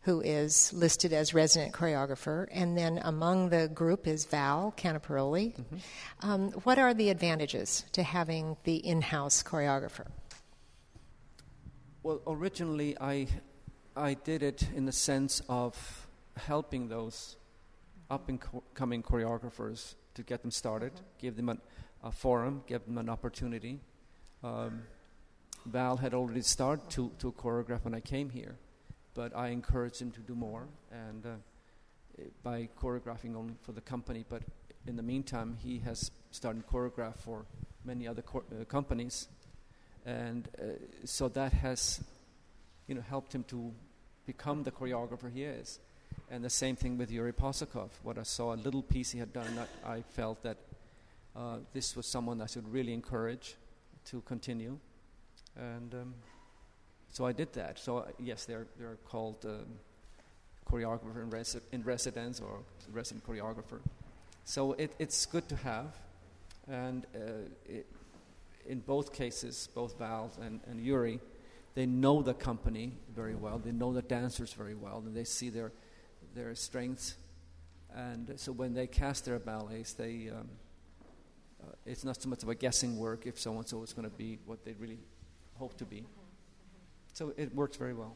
who 0.01 0.21
is 0.21 0.73
listed 0.73 1.13
as 1.13 1.33
resident 1.33 1.73
choreographer, 1.73 2.47
and 2.51 2.77
then 2.77 2.99
among 3.03 3.49
the 3.49 3.67
group 3.67 4.07
is 4.07 4.25
Val 4.25 4.73
Caniparoli. 4.77 5.55
Mm-hmm. 5.55 6.29
Um, 6.29 6.51
what 6.63 6.79
are 6.79 6.93
the 6.93 7.09
advantages 7.09 7.85
to 7.93 8.03
having 8.03 8.57
the 8.63 8.75
in-house 8.75 9.43
choreographer? 9.43 10.07
Well, 12.03 12.21
originally 12.25 12.97
I 12.99 13.27
I 13.99 14.13
did 14.13 14.43
it 14.43 14.65
in 14.73 14.85
the 14.85 14.93
sense 14.93 15.41
of 15.49 16.07
helping 16.37 16.87
those 16.87 17.35
up 18.09 18.29
and 18.29 18.39
coming 18.73 19.03
choreographers 19.03 19.95
to 20.15 20.23
get 20.23 20.41
them 20.41 20.51
started, 20.51 20.93
mm-hmm. 20.93 21.03
give 21.19 21.35
them 21.35 21.49
a, 21.49 21.57
a, 22.03 22.11
forum, 22.11 22.63
give 22.65 22.85
them 22.85 22.97
an 22.97 23.09
opportunity. 23.09 23.81
Um, 24.41 24.83
Val 25.65 25.97
had 25.97 26.13
already 26.13 26.41
started 26.41 26.89
to, 26.91 27.11
to 27.19 27.33
choreograph 27.33 27.83
when 27.83 27.93
I 27.93 27.99
came 27.99 28.29
here, 28.29 28.55
but 29.13 29.35
I 29.35 29.49
encouraged 29.49 30.01
him 30.01 30.11
to 30.11 30.21
do 30.21 30.33
more 30.33 30.69
and 30.91 31.25
uh, 31.25 31.29
by 32.41 32.69
choreographing 32.81 33.35
only 33.35 33.55
for 33.61 33.73
the 33.73 33.81
company. 33.81 34.23
But 34.27 34.43
in 34.87 34.95
the 34.95 35.03
meantime, 35.03 35.57
he 35.59 35.79
has 35.79 36.09
started 36.31 36.65
choreograph 36.67 37.17
for 37.17 37.45
many 37.83 38.07
other 38.07 38.21
co- 38.21 38.45
uh, 38.49 38.63
companies, 38.63 39.27
and 40.05 40.47
uh, 40.57 40.67
so 41.03 41.27
that 41.27 41.51
has, 41.51 42.01
you 42.87 42.95
know, 42.95 43.01
helped 43.01 43.35
him 43.35 43.43
to 43.49 43.73
become 44.33 44.61
the 44.63 44.71
choreographer 44.71 45.31
he 45.33 45.43
is. 45.43 45.79
And 46.29 46.43
the 46.43 46.49
same 46.51 46.75
thing 46.75 46.99
with 46.99 47.09
Yuri 47.09 47.33
Possokhov. 47.33 47.89
What 48.03 48.17
I 48.19 48.23
saw, 48.23 48.53
a 48.53 48.59
little 48.67 48.83
piece 48.83 49.09
he 49.11 49.19
had 49.19 49.33
done, 49.33 49.53
I 49.83 50.01
felt 50.01 50.43
that 50.43 50.57
uh, 51.35 51.57
this 51.73 51.95
was 51.95 52.05
someone 52.05 52.39
I 52.39 52.45
should 52.45 52.71
really 52.71 52.93
encourage 52.93 53.55
to 54.11 54.21
continue. 54.21 54.77
And 55.55 55.93
um, 55.93 56.13
so 57.11 57.25
I 57.25 57.31
did 57.31 57.53
that. 57.53 57.79
So, 57.79 57.97
uh, 57.97 58.05
yes, 58.19 58.45
they're, 58.45 58.67
they're 58.77 58.99
called 59.11 59.43
um, 59.45 59.65
choreographer 60.69 61.23
in, 61.23 61.31
resi- 61.31 61.67
in, 61.71 61.81
residence 61.83 62.39
or 62.39 62.59
resident 62.93 63.25
choreographer. 63.25 63.79
So 64.45 64.73
it, 64.73 64.91
it's 64.99 65.25
good 65.25 65.47
to 65.49 65.55
have. 65.55 65.91
And 66.67 67.07
uh, 67.15 67.19
it, 67.65 67.87
in 68.67 68.79
both 68.81 69.11
cases, 69.11 69.69
both 69.73 69.97
Val 69.97 70.31
and, 70.45 70.59
and 70.69 70.79
Yuri, 70.79 71.19
they 71.75 71.85
know 71.85 72.21
the 72.21 72.33
company 72.33 72.93
very 73.13 73.35
well. 73.35 73.59
They 73.59 73.71
know 73.71 73.93
the 73.93 74.01
dancers 74.01 74.53
very 74.53 74.75
well, 74.75 75.03
and 75.05 75.15
they 75.15 75.23
see 75.23 75.49
their 75.49 75.71
their 76.35 76.55
strengths. 76.55 77.15
And 77.95 78.33
so 78.39 78.51
when 78.51 78.73
they 78.73 78.87
cast 78.87 79.25
their 79.25 79.39
ballets, 79.39 79.93
they 79.93 80.29
um, 80.29 80.49
uh, 81.61 81.71
it's 81.85 82.03
not 82.03 82.21
so 82.21 82.29
much 82.29 82.43
of 82.43 82.49
a 82.49 82.55
guessing 82.55 82.97
work 82.97 83.25
if 83.25 83.39
so 83.39 83.57
and 83.57 83.67
so 83.67 83.83
is 83.83 83.93
going 83.93 84.09
to 84.09 84.15
be 84.15 84.39
what 84.45 84.63
they 84.63 84.73
really 84.73 84.99
hope 85.55 85.77
to 85.77 85.85
be. 85.85 86.05
So 87.13 87.33
it 87.37 87.53
works 87.53 87.77
very 87.77 87.93
well. 87.93 88.15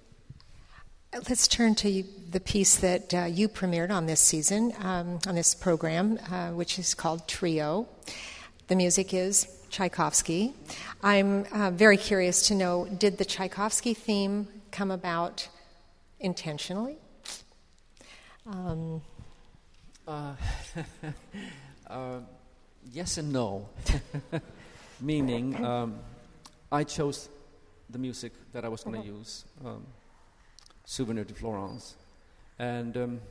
Let's 1.13 1.47
turn 1.47 1.75
to 1.75 2.03
the 2.31 2.39
piece 2.39 2.77
that 2.77 3.13
uh, 3.13 3.25
you 3.25 3.47
premiered 3.47 3.91
on 3.91 4.07
this 4.07 4.19
season, 4.19 4.73
um, 4.79 5.19
on 5.27 5.35
this 5.35 5.53
program, 5.53 6.17
uh, 6.31 6.49
which 6.49 6.79
is 6.79 6.95
called 6.95 7.27
Trio. 7.27 7.87
The 8.67 8.75
music 8.75 9.13
is 9.13 9.47
Tchaikovsky. 9.73 10.53
I'm 11.01 11.47
uh, 11.51 11.71
very 11.71 11.97
curious 11.97 12.47
to 12.49 12.53
know 12.53 12.85
did 12.85 13.17
the 13.17 13.25
Tchaikovsky 13.25 13.95
theme 13.95 14.47
come 14.69 14.91
about 14.91 15.49
intentionally? 16.19 16.97
Um, 18.45 19.01
uh, 20.07 20.35
uh, 21.87 22.19
yes 22.91 23.17
and 23.17 23.33
no. 23.33 23.67
Meaning, 25.01 25.65
um, 25.65 25.95
I 26.71 26.83
chose 26.83 27.29
the 27.89 27.97
music 27.97 28.33
that 28.51 28.63
I 28.63 28.67
was 28.67 28.83
going 28.83 29.01
to 29.01 29.07
mm-hmm. 29.07 29.17
use, 29.17 29.43
um, 29.65 29.87
Souvenir 30.85 31.23
de 31.23 31.33
Florence. 31.33 31.95
And 32.59 32.95
um, 32.95 33.21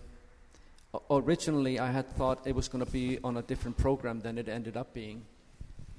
originally, 1.08 1.78
I 1.78 1.92
had 1.92 2.10
thought 2.16 2.44
it 2.44 2.56
was 2.56 2.66
going 2.66 2.84
to 2.84 2.90
be 2.90 3.20
on 3.22 3.36
a 3.36 3.42
different 3.42 3.76
program 3.76 4.18
than 4.18 4.38
it 4.38 4.48
ended 4.48 4.76
up 4.76 4.92
being. 4.92 5.22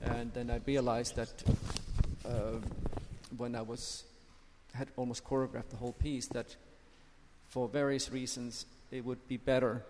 And 0.04 0.34
then 0.34 0.50
I 0.52 0.60
realized 0.66 1.16
that 1.16 1.44
uh, 2.26 2.60
when 3.38 3.56
I 3.56 3.62
was 3.62 4.04
had 4.74 4.88
almost 4.98 5.24
choreographed 5.24 5.70
the 5.70 5.76
whole 5.78 5.94
piece, 5.94 6.28
that 6.28 6.56
for 7.50 7.68
various 7.68 8.12
reasons 8.12 8.66
it 8.92 9.06
would 9.06 9.28
be 9.28 9.38
better. 9.38 9.84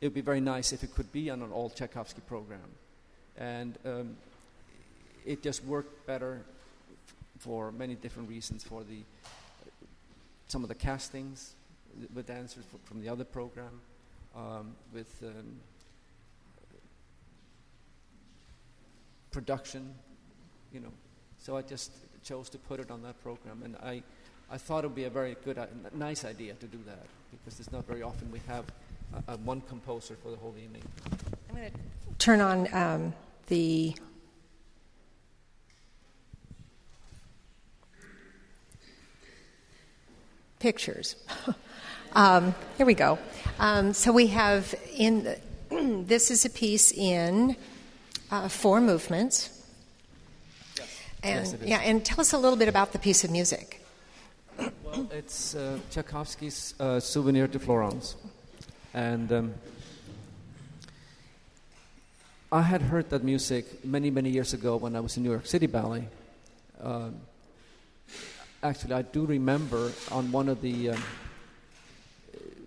It 0.00 0.06
would 0.06 0.14
be 0.14 0.20
very 0.20 0.40
nice 0.40 0.72
if 0.72 0.84
it 0.84 0.94
could 0.94 1.10
be 1.12 1.30
on 1.30 1.42
an 1.42 1.50
all 1.50 1.70
Tchaikovsky 1.70 2.20
program, 2.22 2.68
and 3.36 3.78
um, 3.84 4.16
it 5.24 5.42
just 5.42 5.64
worked 5.64 6.06
better 6.06 6.42
for 7.38 7.72
many 7.72 7.94
different 7.94 8.28
reasons. 8.28 8.64
For 8.64 8.82
the 8.84 9.02
some 10.48 10.62
of 10.62 10.68
the 10.68 10.74
castings 10.74 11.54
with 12.14 12.26
dancers 12.26 12.64
from 12.84 13.00
the 13.00 13.08
other 13.08 13.24
program, 13.24 13.80
um, 14.36 14.74
with 14.92 15.22
um, 15.22 15.60
production, 19.32 19.94
you 20.72 20.80
know. 20.80 20.92
So 21.38 21.56
I 21.56 21.62
just 21.62 21.90
chose 22.22 22.48
to 22.50 22.58
put 22.58 22.78
it 22.78 22.90
on 22.90 23.02
that 23.02 23.20
program, 23.22 23.62
and 23.64 23.76
I, 23.82 24.02
I 24.50 24.58
thought 24.58 24.84
it 24.84 24.88
would 24.88 24.96
be 24.96 25.04
a 25.04 25.10
very 25.10 25.36
good, 25.44 25.58
uh, 25.58 25.66
nice 25.94 26.24
idea 26.24 26.54
to 26.54 26.66
do 26.66 26.78
that 26.86 27.06
because 27.32 27.58
it's 27.58 27.72
not 27.72 27.86
very 27.86 28.02
often 28.02 28.30
we 28.30 28.40
have 28.46 28.64
a, 29.28 29.36
one 29.38 29.60
composer 29.62 30.16
for 30.22 30.30
the 30.30 30.36
whole 30.36 30.54
evening. 30.62 30.82
I'm 31.50 31.56
going 31.56 31.70
to 31.70 31.78
turn 32.18 32.40
on 32.40 32.72
um, 32.72 33.14
the. 33.48 33.96
Pictures. 40.60 41.16
um, 42.12 42.54
here 42.76 42.86
we 42.86 42.94
go. 42.94 43.18
Um, 43.58 43.92
so 43.92 44.12
we 44.12 44.28
have 44.28 44.72
in 44.96 45.24
the, 45.24 45.38
this 46.06 46.30
is 46.30 46.44
a 46.44 46.50
piece 46.50 46.92
in 46.92 47.56
uh, 48.32 48.48
four 48.48 48.80
movements. 48.80 49.50
And 51.22 51.44
Yes, 51.46 51.52
it 51.52 51.62
is. 51.62 51.68
yeah, 51.68 51.80
and 51.84 52.04
tell 52.04 52.20
us 52.20 52.32
a 52.32 52.38
little 52.38 52.58
bit 52.58 52.68
about 52.68 52.92
the 52.92 52.98
piece 52.98 53.22
of 53.22 53.30
music. 53.30 53.80
Well, 54.58 55.06
it's 55.12 55.54
uh, 55.54 55.78
Tchaikovsky's 55.90 56.74
uh, 56.80 56.98
Souvenir 56.98 57.46
de 57.46 57.58
Florence. 57.58 58.16
And 58.94 59.30
um, 59.32 59.54
I 62.50 62.62
had 62.62 62.82
heard 62.82 63.08
that 63.10 63.22
music 63.22 63.84
many, 63.84 64.10
many 64.10 64.30
years 64.30 64.52
ago 64.52 64.76
when 64.76 64.96
I 64.96 65.00
was 65.00 65.16
in 65.16 65.22
New 65.22 65.30
York 65.30 65.46
City 65.46 65.66
Ballet. 65.66 66.08
Um, 66.80 67.14
actually, 68.62 68.94
I 68.94 69.02
do 69.02 69.24
remember 69.24 69.92
on 70.10 70.32
one 70.32 70.48
of 70.48 70.60
the 70.60 70.90
um, 70.90 71.02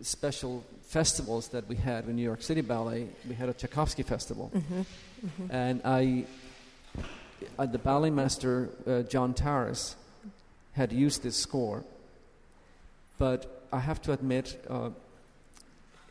special 0.02 0.64
festivals 0.88 1.50
that 1.50 1.68
we 1.68 1.76
had 1.76 2.06
in 2.08 2.16
New 2.16 2.24
York 2.24 2.42
City 2.42 2.62
Ballet, 2.62 3.08
we 3.28 3.36
had 3.36 3.50
a 3.50 3.54
Tchaikovsky 3.54 4.04
festival. 4.04 4.52
And 5.50 5.82
I, 5.84 6.26
uh, 7.58 7.66
the 7.66 7.78
ballet 7.78 8.10
master, 8.10 8.70
uh, 8.88 9.02
John 9.04 9.34
Taras, 9.34 9.96
had 10.74 10.92
used 10.92 11.24
this 11.24 11.36
score. 11.36 11.84
But 13.18 13.68
I 13.72 13.80
have 13.80 14.02
to 14.04 14.12
admit, 14.12 14.64
uh, 14.70 14.90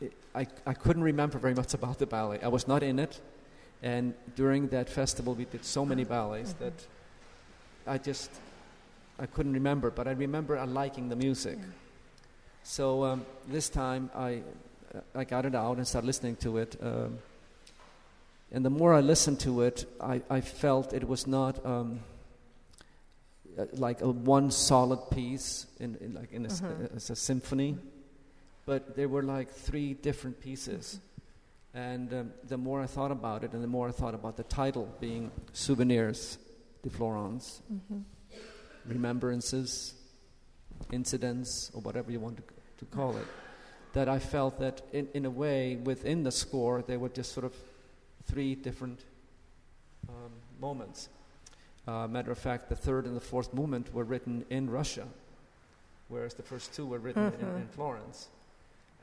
it, 0.01 0.13
I, 0.33 0.47
I 0.65 0.73
couldn't 0.73 1.03
remember 1.03 1.37
very 1.37 1.53
much 1.53 1.73
about 1.73 1.99
the 1.99 2.05
ballet. 2.05 2.39
I 2.41 2.47
was 2.47 2.67
not 2.67 2.83
in 2.83 2.99
it. 2.99 3.19
And 3.83 4.13
during 4.35 4.69
that 4.69 4.89
festival, 4.89 5.35
we 5.35 5.45
did 5.45 5.63
so 5.63 5.85
many 5.85 6.03
ballets 6.03 6.53
that 6.53 6.73
I 7.85 7.97
just 7.97 8.31
I 9.19 9.27
couldn't 9.27 9.53
remember. 9.53 9.91
But 9.91 10.07
I 10.07 10.11
remember 10.11 10.57
I 10.57 10.65
liking 10.65 11.09
the 11.09 11.15
music. 11.15 11.59
So 12.63 13.03
um, 13.03 13.25
this 13.47 13.69
time 13.69 14.09
I 14.15 14.41
I 15.13 15.23
got 15.23 15.45
it 15.45 15.53
out 15.55 15.77
and 15.77 15.87
started 15.87 16.07
listening 16.07 16.37
to 16.37 16.57
it. 16.57 16.77
Um, 16.81 17.19
and 18.51 18.63
the 18.65 18.69
more 18.69 18.93
I 18.93 19.01
listened 19.01 19.39
to 19.41 19.61
it, 19.61 19.85
I, 19.99 20.21
I 20.29 20.41
felt 20.41 20.93
it 20.93 21.07
was 21.07 21.27
not 21.27 21.65
um, 21.65 21.99
uh, 23.57 23.65
like 23.73 24.01
a 24.01 24.09
one 24.09 24.51
solid 24.51 24.99
piece 25.11 25.65
in, 25.79 25.95
in 26.01 26.13
like 26.13 26.31
in 26.31 26.45
a, 26.45 26.49
s- 26.49 26.61
as 26.95 27.09
a 27.09 27.15
symphony, 27.15 27.77
but 28.65 28.95
there 28.95 29.07
were 29.09 29.23
like 29.23 29.49
three 29.51 29.93
different 29.93 30.39
pieces. 30.39 30.99
And 31.73 32.13
um, 32.13 32.31
the 32.47 32.57
more 32.57 32.81
I 32.81 32.85
thought 32.85 33.11
about 33.11 33.43
it, 33.43 33.51
and 33.51 33.61
the 33.61 33.67
more 33.67 33.89
I 33.89 33.91
thought 33.91 34.13
about 34.13 34.37
the 34.37 34.43
title 34.43 34.87
being 35.01 35.31
Souvenirs 35.51 36.37
de 36.83 36.89
Florence, 36.89 37.61
remembrances, 38.85 39.93
incidents, 40.91 41.71
or 41.73 41.81
whatever 41.81 42.11
you 42.11 42.19
want 42.19 42.37
to, 42.37 42.43
to 42.79 42.85
call 42.85 43.17
it, 43.17 43.25
that 43.93 44.07
I 44.07 44.19
felt 44.19 44.59
that 44.59 44.81
in, 44.93 45.07
in 45.13 45.25
a 45.25 45.29
way 45.29 45.75
within 45.77 46.23
the 46.23 46.31
score 46.31 46.81
they 46.81 46.97
were 46.97 47.09
just 47.09 47.33
sort 47.33 47.45
of 47.45 47.53
three 48.27 48.55
different 48.55 49.01
um, 50.09 50.31
moments. 50.59 51.09
Uh, 51.87 52.07
matter 52.07 52.31
of 52.31 52.37
fact, 52.37 52.69
the 52.69 52.75
third 52.75 53.05
and 53.05 53.15
the 53.15 53.21
fourth 53.21 53.53
movement 53.53 53.93
were 53.93 54.03
written 54.03 54.43
in 54.49 54.69
Russia, 54.69 55.07
whereas 56.09 56.33
the 56.33 56.43
first 56.43 56.73
two 56.73 56.85
were 56.85 56.99
written 56.99 57.31
in, 57.39 57.47
in 57.57 57.67
Florence. 57.67 58.29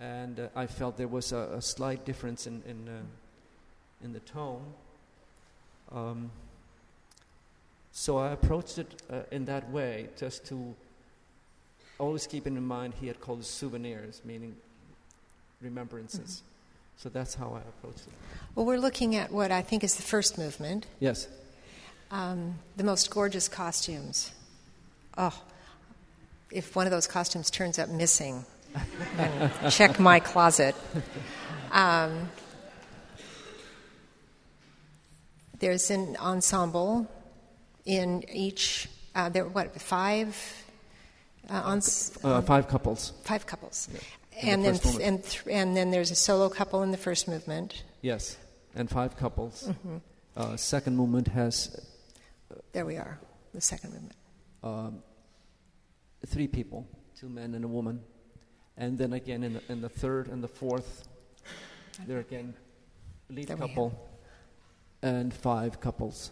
And 0.01 0.41
uh, 0.41 0.49
I 0.57 0.67
felt 0.67 0.97
there 0.97 1.09
was 1.09 1.33
a, 1.33 1.55
a 1.55 1.63
slight 1.63 2.05
difference 2.05 2.47
in, 2.47 2.63
in, 2.67 2.89
uh, 2.89 3.03
in 4.05 4.13
the 4.13 4.21
tone. 4.21 4.65
Um, 5.93 6.31
so 7.93 8.19
I 8.19 8.33
approached 8.33 8.79
it 8.79 9.03
uh, 9.11 9.21
in 9.31 9.45
that 9.45 9.71
way, 9.71 10.09
just 10.17 10.47
to 10.47 10.75
always 11.99 12.27
keeping 12.27 12.57
in 12.57 12.65
mind 12.65 12.95
he 13.01 13.07
had 13.07 13.21
called 13.21 13.41
it 13.41 13.45
souvenirs, 13.45 14.23
meaning 14.25 14.57
remembrances. 15.61 16.43
So 17.03 17.09
that's 17.09 17.35
how 17.35 17.49
I 17.55 17.59
approach 17.69 17.97
it. 17.97 18.13
Well, 18.55 18.65
we're 18.67 18.79
looking 18.79 19.17
at 19.17 19.33
what 19.33 19.51
I 19.51 19.63
think 19.63 19.83
is 19.83 19.97
the 19.97 20.03
first 20.03 20.39
movement, 20.39 20.87
Yes. 21.01 21.27
um, 22.11 22.59
the 22.77 22.85
most 22.85 23.11
gorgeous 23.11 23.49
costumes. 23.49 24.31
Oh, 25.19 25.37
if 26.51 26.77
one 26.77 26.87
of 26.87 26.91
those 26.93 27.07
costumes 27.09 27.51
turns 27.51 27.79
up 27.79 27.89
missing, 27.89 28.45
then 29.17 29.51
check 29.71 29.99
my 29.99 30.21
closet. 30.21 30.77
Um, 31.73 32.29
there's 35.59 35.91
an 35.91 36.17
ensemble 36.21 37.07
in 37.85 38.23
each. 38.33 38.89
Uh, 39.15 39.29
there, 39.29 39.45
what 39.47 39.81
five? 39.81 40.37
Uh, 41.51 41.73
ens- 41.73 42.17
Uh, 42.23 42.41
five 42.43 42.69
couples. 42.69 43.13
five 43.25 43.45
couples, 43.47 43.89
Yeah. 43.93 43.99
And 44.41 44.65
the 44.65 44.73
then 44.73 45.01
and 45.03 45.25
th- 45.25 45.43
and 45.51 45.77
then 45.77 45.91
there's 45.91 46.11
a 46.11 46.15
solo 46.15 46.49
couple 46.49 46.83
in 46.83 46.91
the 46.91 46.97
first 46.97 47.29
movement. 47.29 47.83
Yes. 48.01 48.37
And 48.75 48.89
five 48.89 49.17
couples. 49.17 49.69
Uh, 50.37 50.57
second 50.57 50.97
movement 50.97 51.29
has 51.29 51.77
There 52.73 52.87
we 52.87 52.97
are, 52.97 53.19
the 53.53 53.61
second 53.61 53.93
movement. 53.93 54.15
um, 54.65 55.03
three 56.27 56.49
people, 56.49 56.87
two 57.19 57.29
men 57.29 57.55
and 57.55 57.65
a 57.65 57.69
woman. 57.69 58.01
And 58.79 58.97
then 58.99 59.13
again 59.13 59.45
in 59.45 59.53
the, 59.55 59.63
in 59.69 59.81
the 59.83 59.89
third 59.91 60.29
and 60.29 60.43
the 60.43 60.49
fourth, 60.49 61.07
there 62.07 62.21
again, 62.21 62.55
lead 63.29 63.49
There 63.49 63.57
couple 63.59 63.93
and 65.03 65.35
five 65.35 65.81
couples. 65.81 66.31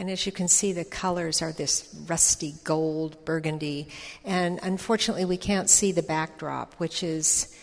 And 0.00 0.10
as 0.10 0.24
you 0.24 0.32
can 0.32 0.48
see, 0.48 0.72
the 0.72 0.86
colors 0.86 1.42
are 1.42 1.52
this 1.52 1.94
rusty 2.06 2.54
gold, 2.64 3.22
burgundy, 3.26 3.88
and 4.24 4.58
unfortunately, 4.62 5.26
we 5.26 5.36
can't 5.36 5.68
see 5.68 5.92
the 5.92 6.02
backdrop, 6.02 6.72
which 6.76 7.02
is 7.02 7.54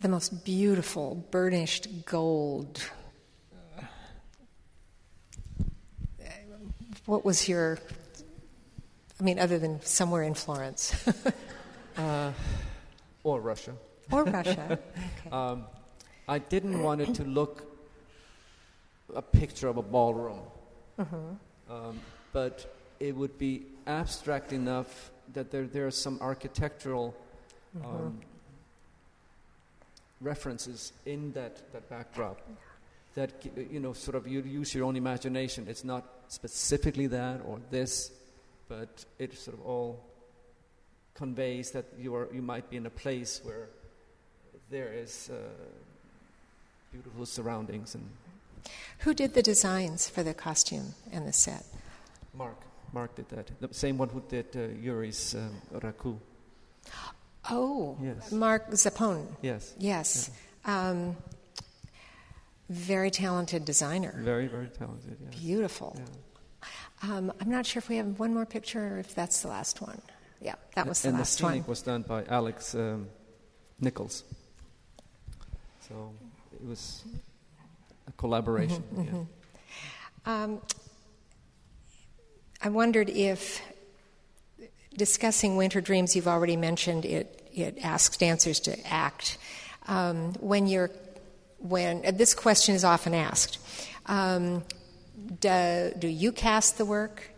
the 0.00 0.08
most 0.08 0.44
beautiful 0.44 1.26
burnished 1.32 2.06
gold. 2.06 2.88
What 7.06 7.24
was 7.24 7.48
your, 7.48 7.80
I 9.18 9.24
mean, 9.24 9.40
other 9.40 9.58
than 9.58 9.82
somewhere 9.82 10.22
in 10.22 10.34
Florence 10.34 10.94
Uh, 11.96 12.32
or 13.24 13.40
Russia. 13.40 13.72
or 14.12 14.22
Russia? 14.22 14.78
Okay. 15.26 15.30
Um, 15.32 15.64
I 16.28 16.38
didn't 16.38 16.80
want 16.80 17.00
it 17.00 17.14
to 17.14 17.24
look 17.24 17.64
a 19.12 19.22
picture 19.22 19.66
of 19.66 19.76
a 19.76 19.82
ballroom, 19.82 20.38
um, 21.70 22.00
but 22.32 22.74
it 23.00 23.14
would 23.14 23.38
be 23.38 23.66
abstract 23.86 24.52
enough 24.52 25.10
that 25.34 25.50
there 25.50 25.66
there 25.66 25.86
are 25.86 25.90
some 25.90 26.18
architectural 26.20 27.14
um, 27.84 28.18
references 30.20 30.92
in 31.06 31.32
that, 31.32 31.72
that 31.72 31.88
backdrop 31.88 32.40
that 33.14 33.32
you 33.70 33.80
know 33.80 33.92
sort 33.92 34.16
of 34.16 34.26
you 34.26 34.40
use 34.42 34.74
your 34.74 34.84
own 34.84 34.96
imagination. 34.96 35.66
It's 35.68 35.84
not 35.84 36.04
specifically 36.28 37.06
that 37.08 37.40
or 37.46 37.60
this, 37.70 38.12
but 38.68 39.04
it 39.18 39.36
sort 39.36 39.58
of 39.58 39.66
all 39.66 40.00
conveys 41.14 41.72
that 41.72 41.86
you 41.98 42.14
are 42.14 42.28
you 42.32 42.42
might 42.42 42.70
be 42.70 42.76
in 42.76 42.86
a 42.86 42.90
place 42.90 43.40
where 43.42 43.68
there 44.70 44.92
is 44.92 45.30
uh, 45.32 45.36
beautiful 46.92 47.26
surroundings 47.26 47.94
and 47.94 48.08
Who 49.00 49.14
did 49.14 49.34
the 49.34 49.42
designs 49.42 50.08
for 50.08 50.22
the 50.22 50.34
costume 50.34 50.94
and 51.12 51.26
the 51.26 51.32
set? 51.32 51.64
Mark 52.34 52.56
Mark 52.92 53.14
did 53.16 53.28
that 53.30 53.50
the 53.60 53.72
same 53.74 53.98
one 53.98 54.08
who 54.08 54.22
did 54.28 54.46
uh, 54.56 54.60
Yuri's 54.80 55.34
um, 55.34 55.60
Raku 55.74 56.18
Oh, 57.50 57.96
Yes. 58.02 58.30
Mark 58.32 58.70
Zappone. 58.70 59.26
yes 59.42 59.74
Yes. 59.78 60.30
Um, 60.64 61.16
very 62.68 63.10
talented 63.10 63.64
designer. 63.64 64.14
very 64.22 64.46
very 64.46 64.68
talented 64.68 65.16
yeah. 65.20 65.30
Beautiful. 65.38 65.96
Yeah. 65.98 66.04
Um, 67.02 67.32
I'm 67.40 67.50
not 67.50 67.64
sure 67.66 67.78
if 67.78 67.88
we 67.88 67.96
have 67.96 68.18
one 68.18 68.34
more 68.34 68.44
picture 68.46 68.94
or 68.94 68.98
if 68.98 69.14
that's 69.14 69.42
the 69.42 69.48
last 69.48 69.80
one. 69.80 70.00
Yeah, 70.40 70.54
that 70.74 70.86
was 70.86 71.00
the 71.02 71.10
last 71.10 71.10
one. 71.10 71.12
and 71.12 71.18
last 71.18 71.38
the 71.38 71.44
one. 71.44 71.52
scenic 71.52 71.68
was 71.68 71.82
done 71.82 72.02
by 72.02 72.24
Alex 72.26 72.74
um, 72.74 73.08
Nichols 73.80 74.24
so 75.88 76.12
it 76.52 76.64
was 76.66 77.04
a 78.08 78.12
collaboration 78.12 78.82
Mm-hmm, 78.94 79.16
yeah. 79.16 80.42
Um, 80.44 80.60
I 82.62 82.68
wondered 82.70 83.08
if 83.08 83.62
discussing 84.96 85.56
Winter 85.56 85.80
Dreams, 85.80 86.16
you've 86.16 86.28
already 86.28 86.56
mentioned 86.56 87.04
it. 87.04 87.48
It 87.54 87.78
asks 87.82 88.16
dancers 88.16 88.60
to 88.60 88.86
act. 88.86 89.38
Um, 89.86 90.32
when 90.34 90.66
you're, 90.66 90.90
when 91.58 92.04
uh, 92.04 92.10
this 92.10 92.34
question 92.34 92.74
is 92.74 92.84
often 92.84 93.14
asked, 93.14 93.58
um, 94.06 94.64
do, 95.40 95.92
do 95.98 96.08
you 96.08 96.32
cast 96.32 96.78
the 96.78 96.84
work? 96.84 97.30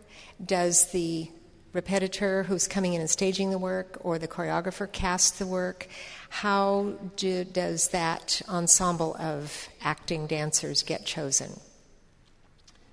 Does 0.43 0.91
the 0.91 1.29
repetitor 1.73 2.43
who's 2.43 2.67
coming 2.67 2.93
in 2.93 3.01
and 3.01 3.09
staging 3.09 3.49
the 3.49 3.57
work, 3.57 3.97
or 4.01 4.19
the 4.19 4.27
choreographer 4.27 4.91
cast 4.91 5.39
the 5.39 5.47
work? 5.47 5.87
How 6.29 6.93
do, 7.15 7.43
does 7.43 7.89
that 7.89 8.41
ensemble 8.49 9.15
of 9.17 9.69
acting 9.81 10.27
dancers 10.27 10.83
get 10.83 11.05
chosen? 11.05 11.59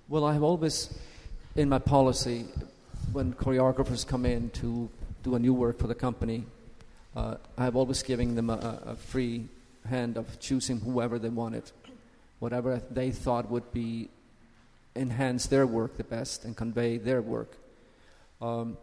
Well, 0.09 0.25
I 0.25 0.33
have 0.33 0.43
always, 0.43 0.93
in 1.57 1.69
my 1.69 1.79
policy, 1.79 2.47
when 3.13 3.33
choreographers 3.35 4.07
come 4.07 4.25
in 4.25 4.51
to 4.51 4.89
do 5.23 5.35
a 5.35 5.39
new 5.39 5.55
work 5.55 5.79
for 5.79 5.87
the 5.87 5.95
company, 5.95 6.45
uh, 7.17 7.37
I 7.57 7.65
have 7.65 7.77
always 7.77 8.03
given 8.03 8.35
them 8.35 8.51
a, 8.51 8.81
a 8.87 8.97
free 8.97 9.49
hand 9.89 10.17
of 10.17 10.39
choosing 10.41 10.81
whoever 10.81 11.19
they 11.19 11.29
wanted, 11.29 11.71
whatever 12.39 12.81
they 12.91 13.11
thought 13.11 13.51
would 13.51 13.73
be 13.73 14.09
enhance 14.95 15.47
their 15.47 15.67
work 15.67 15.97
the 15.97 16.05
best 16.05 16.45
and 16.45 16.57
convey 16.57 16.99
their 16.99 17.23
work. 17.23 17.57
Um, 18.41 18.77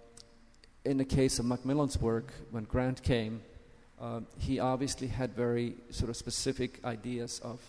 in 0.84 0.98
the 0.98 1.06
case 1.06 1.40
of 1.40 1.46
Macmillan's 1.46 2.00
work, 2.00 2.34
when 2.52 2.66
Grant 2.66 3.02
came, 3.02 3.42
uh, 4.00 4.22
he 4.38 4.60
obviously 4.60 5.08
had 5.08 5.34
very 5.34 5.76
sort 5.90 6.10
of 6.10 6.18
specific 6.18 6.80
ideas 6.84 7.40
of 7.40 7.60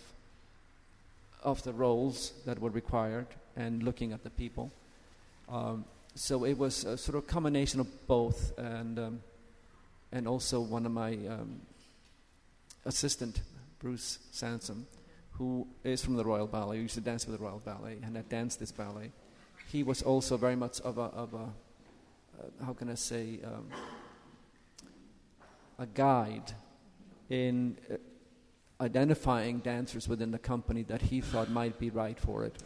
of 1.43 1.63
the 1.63 1.71
roles 1.71 2.33
that 2.45 2.59
were 2.59 2.69
required 2.71 3.27
and 3.55 3.83
looking 3.83 4.11
at 4.11 4.23
the 4.23 4.29
people. 4.29 4.71
Um, 5.47 5.85
so 6.15 6.43
it 6.43 6.57
was 6.57 6.83
a 6.83 6.97
sort 6.97 7.17
of 7.17 7.27
combination 7.27 7.79
of 7.79 8.07
both, 8.07 8.57
and 8.57 8.99
um, 8.99 9.21
and 10.11 10.27
also 10.27 10.59
one 10.59 10.85
of 10.85 10.91
my 10.91 11.13
um, 11.13 11.61
assistant, 12.85 13.41
Bruce 13.79 14.19
Sansom, 14.31 14.87
who 15.33 15.67
is 15.83 16.03
from 16.03 16.15
the 16.15 16.25
Royal 16.25 16.47
Ballet, 16.47 16.79
used 16.79 16.95
to 16.95 17.01
dance 17.01 17.25
with 17.27 17.37
the 17.37 17.43
Royal 17.43 17.61
Ballet 17.63 17.97
and 18.03 18.15
had 18.15 18.27
danced 18.29 18.59
this 18.59 18.71
ballet. 18.71 19.11
He 19.71 19.83
was 19.83 20.01
also 20.01 20.37
very 20.37 20.55
much 20.55 20.79
of 20.81 20.97
a, 20.97 21.01
of 21.01 21.33
a 21.33 21.49
uh, 22.39 22.65
how 22.65 22.73
can 22.73 22.89
I 22.89 22.95
say, 22.95 23.39
um, 23.43 23.67
a 25.79 25.85
guide 25.85 26.53
in 27.29 27.77
uh, 27.91 27.95
identifying 28.81 29.59
dancers 29.59 30.07
within 30.07 30.31
the 30.31 30.39
company 30.39 30.83
that 30.83 31.01
he 31.01 31.21
thought 31.21 31.49
might 31.49 31.79
be 31.79 31.89
right 31.89 32.19
for 32.19 32.45
it. 32.45 32.63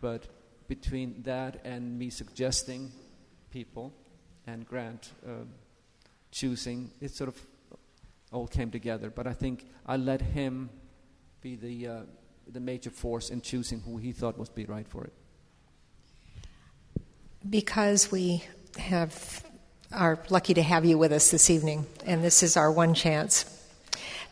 But 0.00 0.28
between 0.68 1.22
that 1.22 1.60
and 1.64 1.98
me 1.98 2.10
suggesting 2.10 2.92
people 3.50 3.92
and 4.46 4.66
Grant 4.66 5.12
uh, 5.26 5.44
choosing, 6.30 6.90
it 7.00 7.10
sort 7.10 7.28
of 7.28 7.46
all 8.32 8.46
came 8.46 8.70
together. 8.70 9.10
But 9.10 9.26
I 9.26 9.32
think 9.32 9.66
I 9.86 9.96
let 9.96 10.20
him 10.20 10.70
be 11.40 11.56
the, 11.56 11.86
uh, 11.86 12.00
the 12.52 12.60
major 12.60 12.90
force 12.90 13.30
in 13.30 13.40
choosing 13.40 13.80
who 13.80 13.96
he 13.96 14.12
thought 14.12 14.38
would 14.38 14.54
be 14.54 14.64
right 14.64 14.86
for 14.86 15.04
it. 15.04 15.12
Because 17.48 18.10
we 18.10 18.44
have 18.78 19.44
are 19.92 20.18
lucky 20.28 20.52
to 20.54 20.62
have 20.62 20.84
you 20.84 20.98
with 20.98 21.12
us 21.12 21.30
this 21.30 21.48
evening, 21.48 21.86
and 22.04 22.22
this 22.22 22.42
is 22.42 22.56
our 22.56 22.70
one 22.70 22.94
chance. 22.94 23.54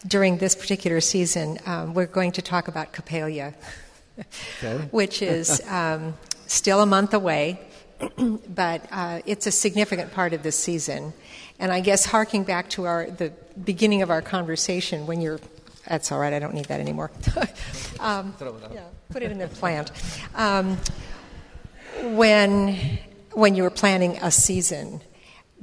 During 0.06 0.38
this 0.38 0.54
particular 0.54 1.00
season, 1.00 1.58
um, 1.66 1.94
we're 1.94 2.06
going 2.06 2.32
to 2.32 2.42
talk 2.42 2.68
about 2.68 2.92
Coppelia, 2.92 3.54
okay. 4.58 4.76
which 4.90 5.22
is 5.22 5.62
um, 5.68 6.14
still 6.46 6.82
a 6.82 6.86
month 6.86 7.14
away, 7.14 7.58
but 8.54 8.86
uh, 8.92 9.20
it's 9.24 9.46
a 9.46 9.50
significant 9.50 10.12
part 10.12 10.34
of 10.34 10.42
this 10.42 10.58
season. 10.58 11.14
And 11.58 11.72
I 11.72 11.80
guess 11.80 12.04
harking 12.04 12.44
back 12.44 12.68
to 12.70 12.84
our 12.84 13.10
the 13.10 13.32
beginning 13.64 14.02
of 14.02 14.10
our 14.10 14.20
conversation, 14.20 15.06
when 15.06 15.22
you're 15.22 15.40
that's 15.86 16.10
all 16.10 16.18
right. 16.18 16.32
I 16.32 16.38
don't 16.38 16.54
need 16.54 16.66
that 16.66 16.80
anymore. 16.80 17.10
um, 18.00 18.34
yeah, 18.72 18.82
put 19.10 19.22
it 19.22 19.30
in 19.30 19.38
the 19.38 19.48
plant. 19.48 19.92
Um, 20.34 20.76
when 22.02 22.98
when 23.36 23.54
you 23.54 23.62
were 23.62 23.70
planning 23.70 24.16
a 24.22 24.30
season, 24.30 25.02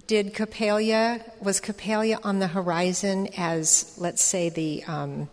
did 0.06 0.36
Coppelia 0.36 1.24
was 1.42 1.60
Coppelia 1.60 2.20
on 2.24 2.38
the 2.38 2.48
horizon 2.48 3.30
as 3.36 3.96
let's 3.98 4.22
say 4.22 4.50
the 4.50 4.84
um, 4.84 5.28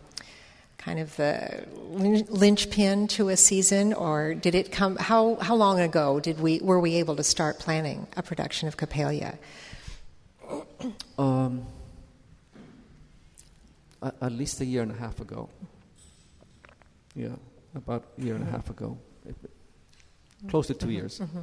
kind 0.79 0.99
of 0.99 1.15
the 1.17 1.67
linchpin 2.31 3.09
to 3.09 3.29
a 3.29 3.37
season, 3.37 3.93
or 3.93 4.33
did 4.33 4.55
it 4.55 4.73
come? 4.73 4.97
How 4.97 5.35
how 5.35 5.55
long 5.55 5.81
ago 5.81 6.19
did 6.19 6.41
we 6.41 6.61
were 6.61 6.81
we 6.81 6.95
able 6.95 7.15
to 7.17 7.23
start 7.23 7.59
planning 7.59 8.07
a 8.17 8.23
production 8.23 8.69
of 8.69 8.79
Coppelia? 8.79 9.37
Um, 11.19 11.67
at 14.03 14.33
least 14.33 14.63
a 14.63 14.65
year 14.65 14.81
and 14.81 14.93
a 14.93 14.97
half 14.97 15.21
ago. 15.21 15.51
Yeah, 17.15 17.37
about 17.75 18.05
a 18.19 18.23
year 18.25 18.35
and 18.35 18.49
a 18.49 18.51
half 18.51 18.71
ago, 18.71 18.97
close 20.49 20.69
to 20.69 20.75
2 20.75 20.87
mm-hmm. 20.87 20.93
years, 20.95 21.19
mm-hmm. 21.19 21.41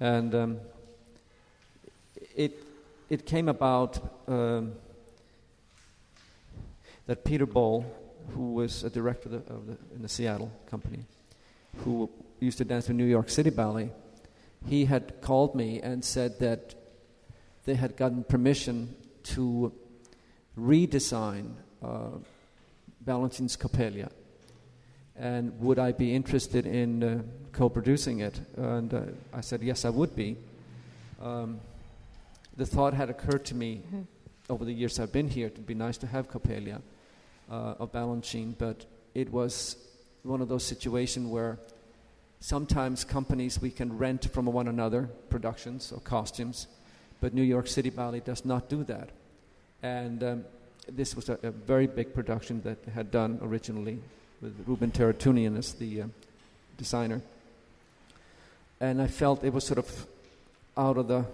And 0.00 0.34
um, 0.34 0.60
it 2.36 2.62
it 3.08 3.26
came 3.26 3.48
about 3.48 3.98
um, 4.26 4.72
that 7.06 7.24
Peter 7.24 7.46
Boal, 7.46 7.84
who 8.34 8.52
was 8.52 8.84
a 8.84 8.90
director 8.90 9.28
of 9.28 9.46
the, 9.46 9.52
of 9.52 9.66
the, 9.66 9.76
in 9.94 10.02
the 10.02 10.08
Seattle 10.08 10.52
company, 10.70 11.04
who 11.84 12.10
used 12.40 12.58
to 12.58 12.64
dance 12.64 12.88
with 12.88 12.96
New 12.96 13.06
York 13.06 13.30
City 13.30 13.50
Ballet, 13.50 13.90
he 14.66 14.84
had 14.84 15.20
called 15.20 15.54
me 15.54 15.80
and 15.80 16.04
said 16.04 16.38
that 16.40 16.74
they 17.64 17.74
had 17.74 17.96
gotten 17.96 18.24
permission 18.24 18.94
to 19.22 19.72
redesign 20.58 21.52
uh, 21.82 22.18
Balanchine's 23.04 23.56
Coppelia. 23.56 24.10
And 25.18 25.58
would 25.60 25.78
I 25.78 25.92
be 25.92 26.14
interested 26.14 26.66
in 26.66 27.02
uh, 27.02 27.22
co 27.52 27.68
producing 27.68 28.20
it? 28.20 28.40
And 28.56 28.94
uh, 28.94 29.00
I 29.32 29.40
said, 29.40 29.62
yes, 29.62 29.84
I 29.84 29.90
would 29.90 30.14
be. 30.14 30.36
Um, 31.20 31.60
the 32.56 32.66
thought 32.66 32.94
had 32.94 33.10
occurred 33.10 33.44
to 33.46 33.54
me 33.54 33.82
mm-hmm. 33.86 34.02
over 34.48 34.64
the 34.64 34.72
years 34.72 34.98
I've 35.00 35.12
been 35.12 35.28
here, 35.28 35.48
it'd 35.48 35.66
be 35.66 35.74
nice 35.74 35.98
to 35.98 36.06
have 36.06 36.28
Coppelia 36.28 36.80
uh, 37.50 37.74
of 37.78 37.92
Balanchine, 37.92 38.54
but 38.58 38.84
it 39.14 39.30
was 39.32 39.76
one 40.22 40.40
of 40.40 40.48
those 40.48 40.64
situations 40.64 41.28
where 41.28 41.58
sometimes 42.40 43.04
companies 43.04 43.60
we 43.60 43.70
can 43.70 43.96
rent 43.96 44.30
from 44.32 44.46
one 44.46 44.68
another 44.68 45.08
productions 45.30 45.92
or 45.92 46.00
costumes, 46.00 46.66
but 47.20 47.34
New 47.34 47.42
York 47.42 47.66
City 47.66 47.90
Ballet 47.90 48.20
does 48.20 48.44
not 48.44 48.68
do 48.68 48.84
that. 48.84 49.10
And 49.82 50.22
um, 50.22 50.44
this 50.88 51.14
was 51.14 51.28
a, 51.28 51.38
a, 51.42 51.50
very 51.50 51.86
big 51.86 52.14
production 52.14 52.60
that 52.62 52.78
had 52.92 53.10
done 53.10 53.38
originally 53.42 54.00
with 54.40 54.66
Rouben 54.66 54.92
Ter-Arutunian 54.92 55.58
as 55.58 55.74
the 55.74 56.02
uh, 56.02 56.06
designer. 56.76 57.20
And 58.80 59.02
I 59.02 59.06
felt 59.06 59.44
it 59.44 59.52
was 59.52 59.64
sort 59.64 59.78
of 59.78 60.06
out 60.76 60.96
of 60.96 61.08
the 61.08 61.24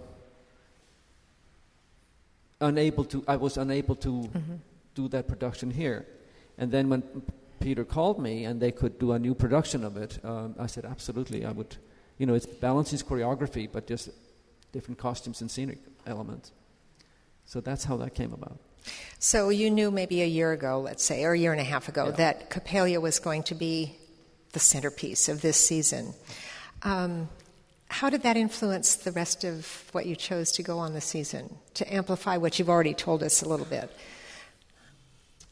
unable 2.61 3.05
to 3.05 3.23
I 3.29 3.37
was 3.37 3.57
unable 3.57 3.95
to 3.97 4.09
mm-hmm. 4.09 4.55
do 4.95 5.09
that 5.09 5.29
production 5.29 5.71
here. 5.71 6.07
And 6.57 6.71
then 6.71 6.89
when 6.89 7.03
Peter 7.61 7.85
called 7.85 8.19
me 8.19 8.45
and 8.45 8.61
they 8.61 8.73
could 8.73 8.99
do 8.99 9.13
a 9.13 9.19
new 9.19 9.35
production 9.35 9.85
of 9.85 9.97
it, 9.97 10.19
um, 10.25 10.55
I 10.59 10.67
said 10.67 10.85
absolutely 10.85 11.45
I 11.45 11.53
would. 11.53 11.77
You 12.17 12.27
know, 12.27 12.35
it's 12.35 12.47
Balanchine's 12.47 13.03
choreography, 13.03 13.69
but 13.71 13.89
just 13.89 14.09
different 14.73 14.99
costumes 14.99 15.41
and 15.41 15.51
scenic 15.51 15.79
elements. 16.07 16.53
So 17.45 17.61
that's 17.61 17.85
how 17.85 17.97
that 17.99 18.15
came 18.15 18.33
about. 18.33 18.59
So 19.19 19.49
you 19.49 19.71
knew 19.71 19.91
maybe 19.91 20.23
a 20.23 20.27
year 20.27 20.53
ago, 20.53 20.81
let's 20.81 21.03
say, 21.05 21.25
or 21.25 21.33
a 21.33 21.39
year 21.39 21.53
and 21.53 21.61
a 21.61 21.65
half 21.65 21.89
ago, 21.89 22.07
yeah. 22.07 22.11
that 22.13 22.51
Coppelia 22.51 23.01
was 23.01 23.19
going 23.19 23.43
to 23.45 23.55
be 23.55 23.97
the 24.53 24.61
centerpiece 24.61 25.29
of 25.29 25.41
this 25.41 25.57
season. 25.57 26.15
Um, 26.83 27.29
how 27.89 28.11
did 28.11 28.23
that 28.23 28.37
influence 28.37 28.97
the 28.97 29.13
rest 29.13 29.45
of 29.45 29.89
what 29.93 30.07
you 30.07 30.17
chose 30.17 30.53
to 30.53 30.63
go 30.63 30.79
on 30.79 30.95
the 30.95 31.01
season 31.01 31.57
to 31.75 31.95
amplify 31.95 32.37
what 32.37 32.59
you've 32.59 32.69
already 32.69 32.95
told 32.95 33.23
us 33.23 33.43
a 33.43 33.49
little 33.49 33.67
bit? 33.67 33.91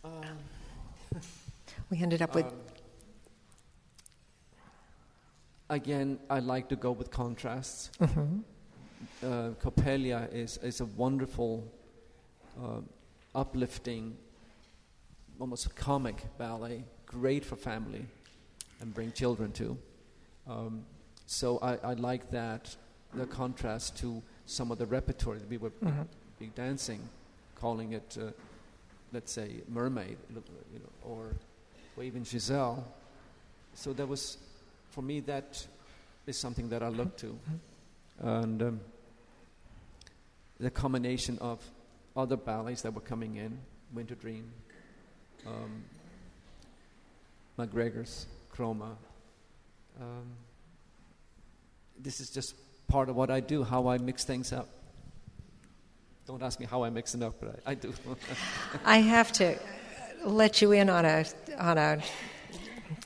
Um, 0.05 1.21
we 1.91 2.03
ended 2.03 2.21
up 2.23 2.35
with. 2.35 2.47
Um, 2.47 2.53
again, 5.71 6.19
I 6.29 6.41
like 6.41 6.69
to 6.71 6.77
go 6.77 6.93
with 6.93 7.11
contrasts. 7.11 7.91
Mm-hmm. 8.01 8.39
Uh, 9.23 9.51
Coppelia 9.63 10.33
is, 10.33 10.59
is 10.59 10.81
a 10.81 10.85
wonderful 10.85 11.73
uh, 12.63 12.81
uplifting, 13.35 14.17
almost 15.39 15.75
comic 15.75 16.17
ballet, 16.39 16.85
great 17.07 17.45
for 17.45 17.57
family 17.57 18.07
and 18.81 18.93
bring 18.95 19.13
children 19.13 19.53
to. 19.53 19.79
Um, 20.49 20.85
so 21.27 21.59
I, 21.63 21.77
I, 21.77 21.95
like 21.95 22.31
that, 22.33 22.77
the 23.15 23.27
contrast 23.27 23.97
to 23.99 24.23
some 24.47 24.71
of 24.71 24.79
the 24.79 24.87
repertory 24.87 25.39
that 25.39 25.49
we 25.49 25.57
were 25.57 25.71
mm-hmm. 25.71 26.03
be 26.39 26.51
dancing, 26.55 27.01
calling 27.55 27.93
it, 27.93 28.19
uh, 28.21 28.33
let's 29.13 29.33
say, 29.33 29.63
Mermaid, 29.69 30.17
you 30.31 30.79
know, 30.79 31.11
or, 31.11 31.35
even 32.03 32.25
Giselle. 32.25 32.85
So 33.75 33.93
that 33.93 34.09
was, 34.09 34.39
for 34.91 35.03
me, 35.03 35.21
that 35.21 35.65
is 36.27 36.37
something 36.37 36.69
that 36.71 36.83
I 36.83 36.89
look 36.89 37.17
to. 37.19 37.27
Mm-hmm. 37.27 38.29
And 38.29 38.63
um, 38.63 38.81
the 40.59 40.71
combination 40.71 41.39
of 41.39 41.61
other 42.17 42.37
ballets 42.37 42.83
that 42.83 42.95
were 42.95 43.01
coming 43.01 43.37
in 43.37 43.59
Winter 43.93 44.15
Dream, 44.15 44.51
um, 45.47 45.85
McGregor's, 47.59 48.27
Chroma. 48.55 48.97
Um, 50.01 50.33
this 51.99 52.21
is 52.21 52.31
just 52.31 52.55
part 52.89 53.09
of 53.09 53.17
what 53.17 53.31
I 53.31 53.41
do, 53.41 53.63
how 53.63 53.89
I 53.89 53.99
mix 53.99 54.25
things 54.25 54.53
up. 54.53 54.69
Don't 56.27 56.43
ask 56.43 56.61
me 56.61 56.67
how 56.67 56.85
I 56.85 56.91
mix 56.91 57.15
it 57.15 57.23
up, 57.23 57.35
but 57.41 57.61
I, 57.67 57.73
I 57.73 57.75
do. 57.75 57.93
I 58.85 58.99
have 58.99 59.33
to 59.33 59.59
let 60.25 60.63
you 60.63 60.73
in 60.73 60.89
on 60.89 61.05
a 61.05 61.25
on 61.59 61.79
a 61.79 62.03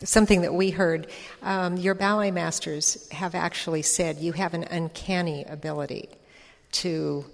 something 0.05 0.43
that 0.43 0.55
we 0.55 0.71
heard. 0.71 1.09
Um, 1.43 1.77
your 1.77 1.95
ballet 1.95 2.31
masters 2.31 3.09
have 3.11 3.35
actually 3.35 3.83
said 3.83 4.19
you 4.19 4.33
have 4.33 4.55
an 4.55 4.65
uncanny 4.65 5.45
ability 5.45 6.09
to 6.73 7.25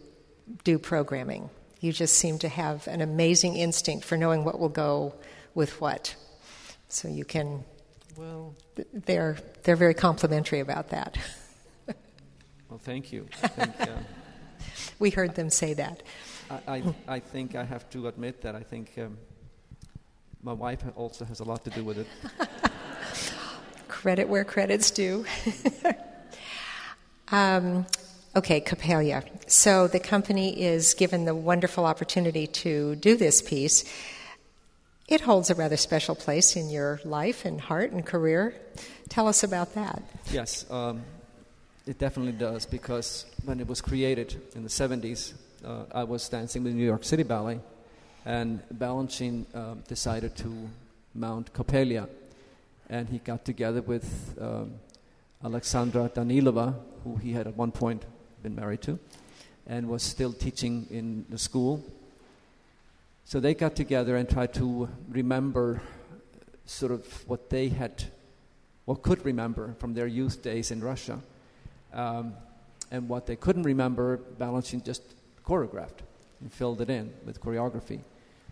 do 0.64 0.78
programming. 0.78 1.50
You 1.82 1.92
just 1.92 2.16
seem 2.16 2.38
to 2.38 2.48
have 2.48 2.86
an 2.86 3.00
amazing 3.00 3.56
instinct 3.56 4.04
for 4.04 4.16
knowing 4.16 4.44
what 4.44 4.60
will 4.60 4.68
go 4.68 5.14
with 5.52 5.80
what. 5.80 6.14
So 6.88 7.08
you 7.08 7.24
can 7.24 7.64
Well, 8.16 8.54
they're, 8.92 9.36
they're 9.64 9.74
very 9.74 9.92
complimentary 9.92 10.60
about 10.60 10.90
that. 10.90 11.18
well, 12.68 12.78
thank 12.78 13.12
you. 13.12 13.26
Think, 13.34 13.80
uh, 13.80 13.86
we 15.00 15.10
heard 15.10 15.34
them 15.34 15.50
say 15.50 15.74
that. 15.74 16.04
I, 16.48 16.60
I, 16.68 16.94
I, 17.08 17.18
think 17.18 17.56
I 17.56 17.64
have 17.64 17.90
to 17.90 18.06
admit 18.06 18.42
that 18.42 18.54
I 18.54 18.60
think 18.60 18.92
um, 18.98 19.18
my 20.40 20.52
wife 20.52 20.84
also 20.94 21.24
has 21.24 21.40
a 21.40 21.44
lot 21.44 21.64
to 21.64 21.70
do 21.70 21.82
with 21.82 21.98
it. 21.98 22.06
Credit 23.88 24.28
where 24.28 24.44
credit's 24.44 24.92
due. 24.92 25.26
um, 27.32 27.86
okay, 28.34 28.60
Coppelia. 28.60 29.24
So 29.50 29.86
the 29.88 30.00
company 30.00 30.60
is 30.60 30.94
given 30.94 31.24
the 31.24 31.34
wonderful 31.34 31.84
opportunity 31.84 32.46
to 32.46 32.96
do 32.96 33.16
this 33.16 33.42
piece. 33.42 33.84
It 35.08 35.20
holds 35.20 35.50
a 35.50 35.54
rather 35.54 35.76
special 35.76 36.14
place 36.14 36.56
in 36.56 36.70
your 36.70 37.00
life 37.04 37.44
and 37.44 37.60
heart 37.60 37.92
and 37.92 38.04
career. 38.04 38.54
Tell 39.08 39.28
us 39.28 39.42
about 39.42 39.74
that. 39.74 40.02
Yes, 40.30 40.64
um, 40.70 41.02
it 41.86 41.98
definitely 41.98 42.32
does 42.32 42.64
because 42.66 43.26
when 43.44 43.60
it 43.60 43.66
was 43.66 43.80
created 43.80 44.40
in 44.54 44.62
the 44.62 44.70
70s, 44.70 45.34
uh, 45.64 45.84
I 45.92 46.04
was 46.04 46.28
dancing 46.28 46.64
with 46.64 46.74
New 46.74 46.86
York 46.86 47.04
City 47.04 47.22
Ballet, 47.22 47.60
and 48.24 48.62
Balanchine 48.72 49.44
uh, 49.54 49.74
decided 49.86 50.36
to 50.36 50.68
mount 51.14 51.52
Coppelia 51.52 52.08
and 52.92 53.08
he 53.08 53.18
got 53.18 53.44
together 53.44 53.80
with 53.80 54.36
um, 54.38 54.74
Alexandra 55.42 56.10
Danilova, 56.14 56.74
who 57.02 57.16
he 57.16 57.32
had 57.32 57.46
at 57.46 57.56
one 57.56 57.72
point 57.72 58.04
been 58.43 58.55
married 58.55 58.82
to, 58.82 58.99
and 59.66 59.88
was 59.88 60.03
still 60.03 60.32
teaching 60.32 60.86
in 60.90 61.24
the 61.28 61.38
school. 61.38 61.84
So 63.24 63.40
they 63.40 63.55
got 63.55 63.76
together 63.76 64.16
and 64.16 64.28
tried 64.28 64.53
to 64.55 64.88
remember 65.09 65.80
sort 66.66 66.93
of 66.93 67.28
what 67.28 67.51
they 67.51 67.68
had, 67.68 68.05
what 68.84 69.03
could 69.03 69.24
remember 69.24 69.74
from 69.78 69.95
their 69.95 70.07
youth 70.07 70.43
days 70.43 70.70
in 70.70 70.82
Russia. 70.82 71.18
Um, 71.93 72.34
and 72.90 73.09
what 73.09 73.26
they 73.26 73.36
couldn't 73.36 73.62
remember, 73.62 74.18
Balanchine 74.38 74.84
just 74.84 75.03
choreographed 75.47 76.03
and 76.40 76.53
filled 76.53 76.80
it 76.80 76.90
in 76.90 77.12
with 77.24 77.40
choreography. 77.40 78.01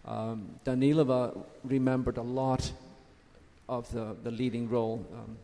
Um, 0.06 0.58
Danilova 0.64 1.36
remembered 1.64 2.16
a 2.16 2.22
lot 2.22 2.72
of 3.68 3.90
the, 3.92 4.16
the 4.22 4.30
leading 4.30 4.68
role, 4.68 5.04
um, 5.12 5.36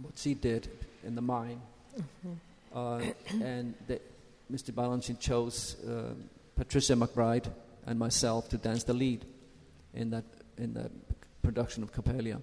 what 0.00 0.14
she 0.16 0.34
did 0.34 0.68
in 1.04 1.14
the 1.14 1.20
mine. 1.20 1.60
Mm-hmm. 1.98 2.32
Uh, 2.72 3.00
and 3.42 3.74
the, 3.86 4.00
Mr. 4.50 4.72
Balanchine 4.72 5.18
chose 5.18 5.76
uh, 5.84 6.14
Patricia 6.56 6.94
McBride 6.94 7.50
and 7.86 7.98
myself 7.98 8.48
to 8.50 8.58
dance 8.58 8.84
the 8.84 8.92
lead 8.92 9.24
in 9.94 10.10
that 10.10 10.24
in 10.58 10.74
the 10.74 10.90
production 11.42 11.82
of 11.82 11.92
Coppelia. 11.92 12.40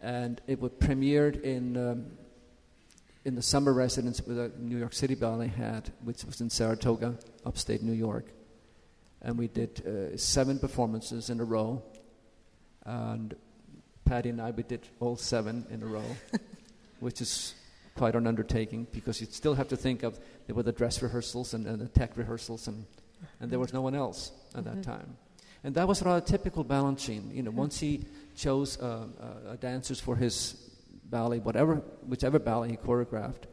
And 0.00 0.40
it 0.46 0.60
was 0.60 0.72
premiered 0.72 1.42
in 1.42 1.76
um, 1.76 2.06
in 3.24 3.34
the 3.34 3.42
summer 3.42 3.72
residence 3.72 4.20
that 4.20 4.60
New 4.60 4.78
York 4.78 4.92
City 4.92 5.16
Ballet 5.16 5.48
had, 5.48 5.90
which 6.04 6.24
was 6.24 6.40
in 6.40 6.48
Saratoga, 6.48 7.18
upstate 7.44 7.82
New 7.82 7.92
York. 7.92 8.26
And 9.20 9.36
we 9.36 9.48
did 9.48 9.82
uh, 9.84 10.16
seven 10.16 10.60
performances 10.60 11.28
in 11.28 11.40
a 11.40 11.44
row. 11.44 11.82
And 12.84 13.34
Patty 14.04 14.28
and 14.28 14.40
I, 14.40 14.52
we 14.52 14.62
did 14.62 14.86
all 15.00 15.16
seven 15.16 15.66
in 15.70 15.82
a 15.82 15.86
row, 15.86 16.04
which 17.00 17.20
is 17.20 17.56
quite 17.96 18.14
an 18.14 18.26
undertaking 18.26 18.86
because 18.92 19.20
you 19.20 19.26
still 19.30 19.54
have 19.54 19.68
to 19.68 19.76
think 19.76 20.02
of 20.02 20.18
there 20.46 20.54
were 20.54 20.62
the 20.62 20.72
dress 20.72 21.02
rehearsals 21.02 21.54
and, 21.54 21.66
and 21.66 21.80
the 21.80 21.88
tech 21.88 22.16
rehearsals, 22.16 22.68
and, 22.68 22.84
and 23.40 23.50
there 23.50 23.58
was 23.58 23.72
no 23.72 23.80
one 23.80 23.94
else 23.94 24.32
at 24.54 24.64
mm-hmm. 24.64 24.74
that 24.74 24.82
time. 24.82 25.16
And 25.64 25.74
that 25.74 25.88
was 25.88 26.02
rather 26.02 26.24
typical 26.24 26.64
Balanchine. 26.64 27.34
You 27.34 27.42
know, 27.42 27.50
mm-hmm. 27.50 27.58
once 27.58 27.80
he 27.80 28.04
chose 28.36 28.78
uh, 28.78 29.06
uh, 29.20 29.56
dancers 29.56 29.98
for 29.98 30.14
his 30.16 30.70
ballet, 31.04 31.38
whatever, 31.38 31.76
whichever 32.06 32.38
ballet 32.38 32.70
he 32.70 32.76
choreographed, 32.76 33.44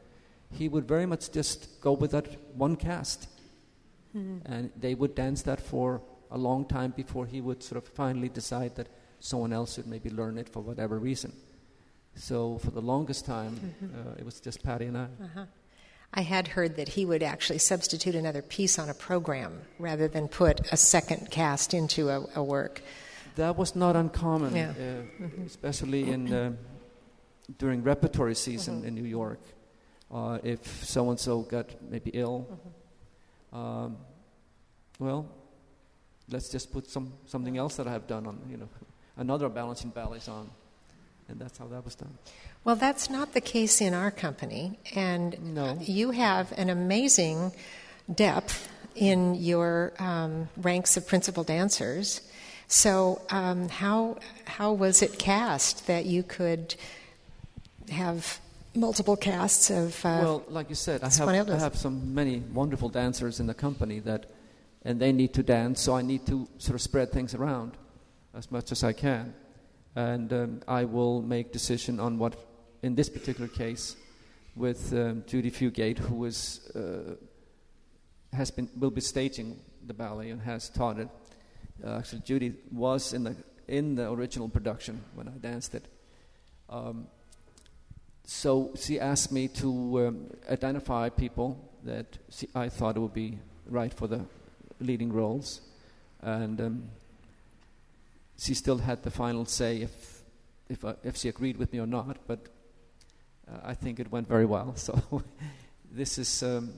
he 0.51 0.69
would 0.69 0.87
very 0.87 1.05
much 1.05 1.31
just 1.31 1.81
go 1.81 1.93
with 1.93 2.11
that 2.11 2.27
one 2.55 2.75
cast. 2.75 3.27
Mm-hmm. 4.15 4.51
And 4.51 4.71
they 4.77 4.93
would 4.93 5.15
dance 5.15 5.41
that 5.43 5.59
for 5.59 6.01
a 6.29 6.37
long 6.37 6.65
time 6.65 6.91
before 6.95 7.25
he 7.25 7.41
would 7.41 7.63
sort 7.63 7.83
of 7.83 7.87
finally 7.93 8.29
decide 8.29 8.75
that 8.75 8.87
someone 9.19 9.53
else 9.53 9.75
should 9.75 9.87
maybe 9.87 10.09
learn 10.09 10.37
it 10.37 10.49
for 10.49 10.61
whatever 10.61 10.99
reason. 10.99 11.33
So 12.15 12.59
for 12.59 12.71
the 12.71 12.81
longest 12.81 13.25
time, 13.25 13.55
mm-hmm. 13.55 14.09
uh, 14.09 14.13
it 14.17 14.25
was 14.25 14.39
just 14.39 14.63
Patty 14.63 14.85
and 14.85 14.97
I. 14.97 15.03
Uh-huh. 15.03 15.45
I 16.13 16.21
had 16.21 16.47
heard 16.49 16.75
that 16.75 16.89
he 16.89 17.05
would 17.05 17.23
actually 17.23 17.57
substitute 17.57 18.13
another 18.13 18.43
piece 18.43 18.77
on 18.77 18.87
a 18.89 18.93
program 18.93 19.61
rather 19.79 20.07
than 20.07 20.27
put 20.27 20.71
a 20.71 20.77
second 20.77 21.31
cast 21.31 21.73
into 21.73 22.09
a, 22.09 22.25
a 22.35 22.43
work. 22.43 22.81
That 23.35 23.57
was 23.57 23.75
not 23.75 23.95
uncommon, 23.95 24.55
yeah. 24.55 24.69
uh, 24.69 24.73
mm-hmm. 24.73 25.45
especially 25.47 26.11
in 26.11 26.31
uh, 26.31 26.51
during 27.57 27.81
repertory 27.83 28.35
season 28.35 28.77
mm-hmm. 28.77 28.87
in 28.87 28.95
New 28.95 29.05
York. 29.05 29.39
Uh, 30.11 30.37
if 30.43 30.85
so 30.85 31.09
and 31.09 31.19
so 31.19 31.41
got 31.41 31.69
maybe 31.89 32.11
ill, 32.13 32.47
mm-hmm. 33.51 33.57
um, 33.57 33.97
well, 34.99 35.27
let's 36.29 36.49
just 36.49 36.71
put 36.71 36.87
some 36.87 37.13
something 37.25 37.57
else 37.57 37.75
that 37.77 37.87
I 37.87 37.91
have 37.91 38.05
done 38.05 38.27
on 38.27 38.39
you 38.47 38.57
know 38.57 38.69
another 39.17 39.49
Balanchine 39.49 39.91
ballets 39.91 40.27
on. 40.27 40.51
And 41.29 41.39
that's 41.39 41.57
how 41.57 41.67
that 41.67 41.85
was 41.85 41.95
done. 41.95 42.17
Well, 42.63 42.75
that's 42.75 43.09
not 43.09 43.33
the 43.33 43.41
case 43.41 43.81
in 43.81 43.93
our 43.93 44.11
company. 44.11 44.79
And 44.95 45.55
no. 45.55 45.77
you 45.81 46.11
have 46.11 46.51
an 46.57 46.69
amazing 46.69 47.53
depth 48.13 48.69
in 48.95 49.35
your 49.35 49.93
um, 49.99 50.49
ranks 50.57 50.97
of 50.97 51.07
principal 51.07 51.43
dancers. 51.43 52.21
So, 52.67 53.21
um, 53.29 53.69
how, 53.69 54.17
how 54.45 54.73
was 54.73 55.01
it 55.01 55.19
cast 55.19 55.87
that 55.87 56.05
you 56.05 56.23
could 56.23 56.75
have 57.91 58.39
multiple 58.75 59.15
casts 59.15 59.69
of. 59.69 60.05
Uh, 60.05 60.19
well, 60.21 60.43
like 60.49 60.69
you 60.69 60.75
said, 60.75 61.03
I 61.03 61.09
have, 61.09 61.49
I 61.49 61.57
have 61.57 61.75
some 61.75 62.13
many 62.13 62.39
wonderful 62.39 62.89
dancers 62.89 63.39
in 63.39 63.47
the 63.47 63.53
company 63.53 63.99
that, 64.01 64.25
and 64.83 64.99
they 64.99 65.11
need 65.11 65.33
to 65.35 65.43
dance, 65.43 65.81
so 65.81 65.95
I 65.95 66.01
need 66.01 66.25
to 66.27 66.47
sort 66.57 66.75
of 66.75 66.81
spread 66.81 67.11
things 67.11 67.33
around 67.33 67.73
as 68.33 68.51
much 68.51 68.71
as 68.71 68.83
I 68.83 68.93
can. 68.93 69.33
And 69.95 70.33
um, 70.33 70.61
I 70.67 70.85
will 70.85 71.21
make 71.21 71.51
decision 71.51 71.99
on 71.99 72.17
what, 72.17 72.35
in 72.81 72.95
this 72.95 73.09
particular 73.09 73.47
case, 73.47 73.95
with 74.55 74.93
um, 74.93 75.23
Judy 75.27 75.51
Fugate, 75.51 75.97
who 75.97 76.25
is, 76.25 76.69
uh, 76.75 77.15
has 78.35 78.51
been, 78.51 78.69
will 78.77 78.91
be 78.91 79.01
staging 79.01 79.59
the 79.85 79.93
ballet 79.93 80.29
and 80.29 80.41
has 80.41 80.69
taught 80.69 80.99
it. 80.99 81.09
Uh, 81.83 81.97
actually, 81.97 82.21
Judy 82.21 82.53
was 82.71 83.13
in 83.13 83.23
the, 83.23 83.35
in 83.67 83.95
the 83.95 84.11
original 84.11 84.49
production 84.49 85.03
when 85.15 85.27
I 85.27 85.37
danced 85.39 85.75
it. 85.75 85.85
Um, 86.69 87.07
so 88.25 88.73
she 88.75 88.99
asked 88.99 89.31
me 89.31 89.47
to 89.49 90.07
um, 90.07 90.29
identify 90.49 91.09
people 91.09 91.69
that 91.83 92.17
she, 92.29 92.47
I 92.55 92.69
thought 92.69 92.97
would 92.97 93.13
be 93.13 93.39
right 93.67 93.93
for 93.93 94.07
the 94.07 94.25
leading 94.79 95.11
roles. 95.11 95.61
And 96.21 96.59
um, 96.61 96.89
she 98.37 98.53
still 98.53 98.79
had 98.79 99.03
the 99.03 99.11
final 99.11 99.45
say 99.45 99.81
if, 99.81 100.23
if, 100.69 100.83
uh, 100.83 100.93
if 101.03 101.17
she 101.17 101.29
agreed 101.29 101.57
with 101.57 101.71
me 101.71 101.79
or 101.79 101.87
not, 101.87 102.17
but 102.27 102.47
uh, 103.47 103.57
I 103.63 103.73
think 103.73 103.99
it 103.99 104.11
went 104.11 104.27
very 104.27 104.45
well. 104.45 104.75
So 104.77 105.23
this 105.91 106.17
is, 106.17 106.43
um, 106.43 106.73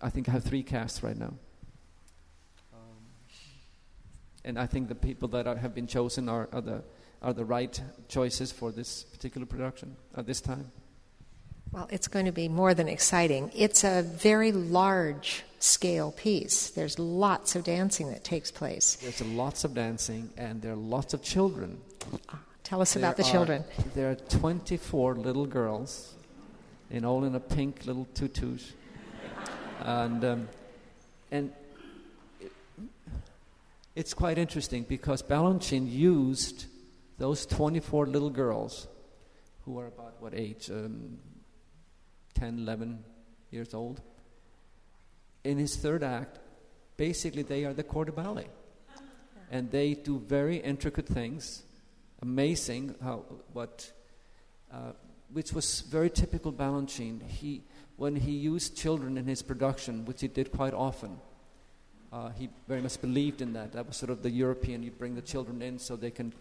I 0.00 0.10
think 0.10 0.28
I 0.28 0.32
have 0.32 0.44
three 0.44 0.62
casts 0.62 1.02
right 1.02 1.16
now. 1.16 1.34
Um, 2.72 3.04
and 4.44 4.58
I 4.58 4.66
think 4.66 4.88
the 4.88 4.94
people 4.94 5.28
that 5.28 5.46
are, 5.46 5.56
have 5.56 5.74
been 5.74 5.86
chosen 5.86 6.28
are, 6.28 6.48
are, 6.52 6.62
the, 6.62 6.82
are 7.20 7.34
the 7.34 7.44
right 7.44 7.78
choices 8.08 8.50
for 8.50 8.72
this 8.72 9.04
particular 9.04 9.46
production 9.46 9.96
at 10.16 10.26
this 10.26 10.40
time. 10.40 10.72
Well, 11.72 11.88
it's 11.90 12.08
going 12.08 12.26
to 12.26 12.32
be 12.32 12.48
more 12.48 12.72
than 12.72 12.88
exciting. 12.88 13.50
It's 13.54 13.82
a 13.82 14.02
very 14.02 14.52
large 14.52 15.42
scale 15.64 16.12
piece. 16.12 16.68
There's 16.70 16.98
lots 16.98 17.56
of 17.56 17.64
dancing 17.64 18.10
that 18.10 18.22
takes 18.22 18.50
place. 18.50 18.96
There's 18.96 19.22
lots 19.22 19.64
of 19.64 19.74
dancing, 19.74 20.30
and 20.36 20.60
there 20.60 20.72
are 20.72 20.76
lots 20.76 21.14
of 21.14 21.22
children. 21.22 21.80
Ah, 22.28 22.38
tell 22.62 22.82
us 22.82 22.92
there 22.92 23.02
about 23.02 23.16
the 23.16 23.24
are, 23.24 23.30
children. 23.30 23.64
There 23.94 24.10
are 24.10 24.14
24 24.14 25.14
little 25.14 25.46
girls, 25.46 26.14
in 26.90 27.04
all 27.04 27.24
in 27.24 27.34
a 27.34 27.40
pink 27.40 27.86
little 27.86 28.06
tutus, 28.14 28.72
and 29.80 30.24
um, 30.24 30.48
and 31.30 31.50
it, 32.40 32.52
it's 33.94 34.12
quite 34.12 34.36
interesting 34.36 34.84
because 34.86 35.22
Balanchine 35.22 35.90
used 35.90 36.66
those 37.16 37.46
24 37.46 38.06
little 38.06 38.30
girls, 38.30 38.86
who 39.64 39.78
are 39.78 39.86
about 39.86 40.20
what 40.20 40.34
age? 40.34 40.70
Um, 40.70 41.18
10, 42.34 42.58
11 42.58 43.02
years 43.50 43.72
old. 43.72 44.02
In 45.44 45.58
his 45.58 45.76
third 45.76 46.02
act, 46.02 46.38
basically 46.96 47.42
they 47.42 47.64
are 47.64 47.72
the 47.72 47.82
corps 47.82 48.06
de 48.06 48.12
ballet. 48.12 48.48
And 49.50 49.70
they 49.70 49.94
do 49.94 50.18
very 50.18 50.56
intricate 50.56 51.06
things, 51.06 51.62
amazing 52.22 52.94
how, 53.02 53.24
what, 53.52 53.92
uh, 54.72 54.92
which 55.32 55.52
was 55.52 55.82
very 55.82 56.10
typical 56.10 56.52
Balanchine. 56.52 57.22
He, 57.22 57.62
when 57.96 58.16
he 58.16 58.32
used 58.32 58.76
children 58.76 59.18
in 59.18 59.26
his 59.26 59.42
production, 59.42 60.06
which 60.06 60.22
he 60.22 60.28
did 60.28 60.50
quite 60.50 60.74
often, 60.74 61.18
uh, 62.12 62.30
he 62.30 62.48
very 62.66 62.80
much 62.80 63.00
believed 63.00 63.42
in 63.42 63.52
that. 63.52 63.72
That 63.72 63.86
was 63.86 63.96
sort 63.96 64.10
of 64.10 64.22
the 64.22 64.30
European, 64.30 64.82
you 64.82 64.90
bring 64.90 65.14
the 65.14 65.22
children 65.22 65.60
in 65.62 65.78
so 65.78 65.94
they 65.94 66.10
can 66.10 66.32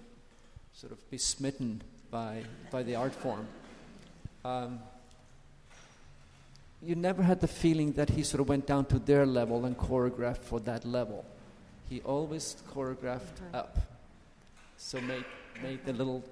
sort 0.72 0.93
of 0.93 1.12
be 1.12 1.18
smitten 1.18 1.82
by, 2.10 2.43
by 2.72 2.84
the 2.84 2.95
art 2.95 3.14
form. 3.14 3.47
Um, 4.45 4.80
you 6.84 6.95
never 6.95 7.23
had 7.23 7.39
the 7.39 7.47
feeling 7.47 7.93
that 7.93 8.09
he 8.09 8.23
sort 8.23 8.41
of 8.41 8.49
went 8.49 8.67
down 8.67 8.86
to 8.86 8.99
their 8.99 9.25
level 9.25 9.65
and 9.65 9.77
choreographed 9.77 10.43
for 10.43 10.59
that 10.61 10.86
level. 10.86 11.25
He 11.89 12.01
always 12.01 12.57
choreographed 12.73 13.41
up, 13.53 13.77
so 14.77 14.99
made 15.01 15.25
made 15.61 15.86
the 15.86 15.93
little 15.93 16.23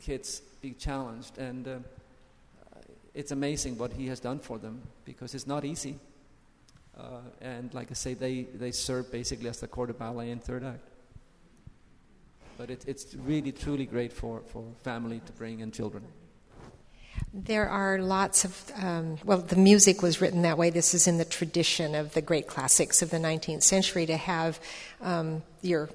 kids 0.00 0.42
be 0.60 0.72
challenged, 0.72 1.38
and 1.38 1.66
uh, 1.66 1.78
it's 3.14 3.32
amazing 3.32 3.78
what 3.78 3.92
he 3.92 4.06
has 4.06 4.20
done 4.20 4.38
for 4.38 4.58
them 4.58 4.82
because 5.04 5.34
it's 5.34 5.46
not 5.46 5.64
easy. 5.64 5.98
Uh, 6.96 7.20
and 7.40 7.72
like 7.72 7.90
I 7.90 7.94
say, 7.94 8.14
they, 8.14 8.42
they 8.42 8.72
serve 8.72 9.10
basically 9.10 9.48
as 9.48 9.60
the 9.60 9.68
corps 9.68 9.86
de 9.86 9.94
ballet 9.94 10.30
in 10.30 10.38
third 10.38 10.64
act. 10.64 10.86
But 12.58 12.70
it, 12.70 12.84
it's 12.86 13.14
really, 13.14 13.52
truly 13.52 13.86
great 13.86 14.12
for, 14.12 14.42
for 14.46 14.64
family 14.82 15.20
to 15.24 15.32
bring 15.32 15.60
in 15.60 15.70
children. 15.70 16.04
There 17.32 17.68
are 17.68 17.98
lots 17.98 18.44
of, 18.44 18.72
um, 18.76 19.18
well, 19.24 19.38
the 19.38 19.56
music 19.56 20.02
was 20.02 20.20
written 20.20 20.42
that 20.42 20.58
way. 20.58 20.70
This 20.70 20.94
is 20.94 21.06
in 21.06 21.18
the 21.18 21.24
tradition 21.24 21.94
of 21.94 22.14
the 22.14 22.22
great 22.22 22.46
classics 22.46 23.02
of 23.02 23.10
the 23.10 23.18
19th 23.18 23.62
century 23.62 24.06
to 24.06 24.16
have 24.16 24.60
um, 25.00 25.42
your 25.62 25.90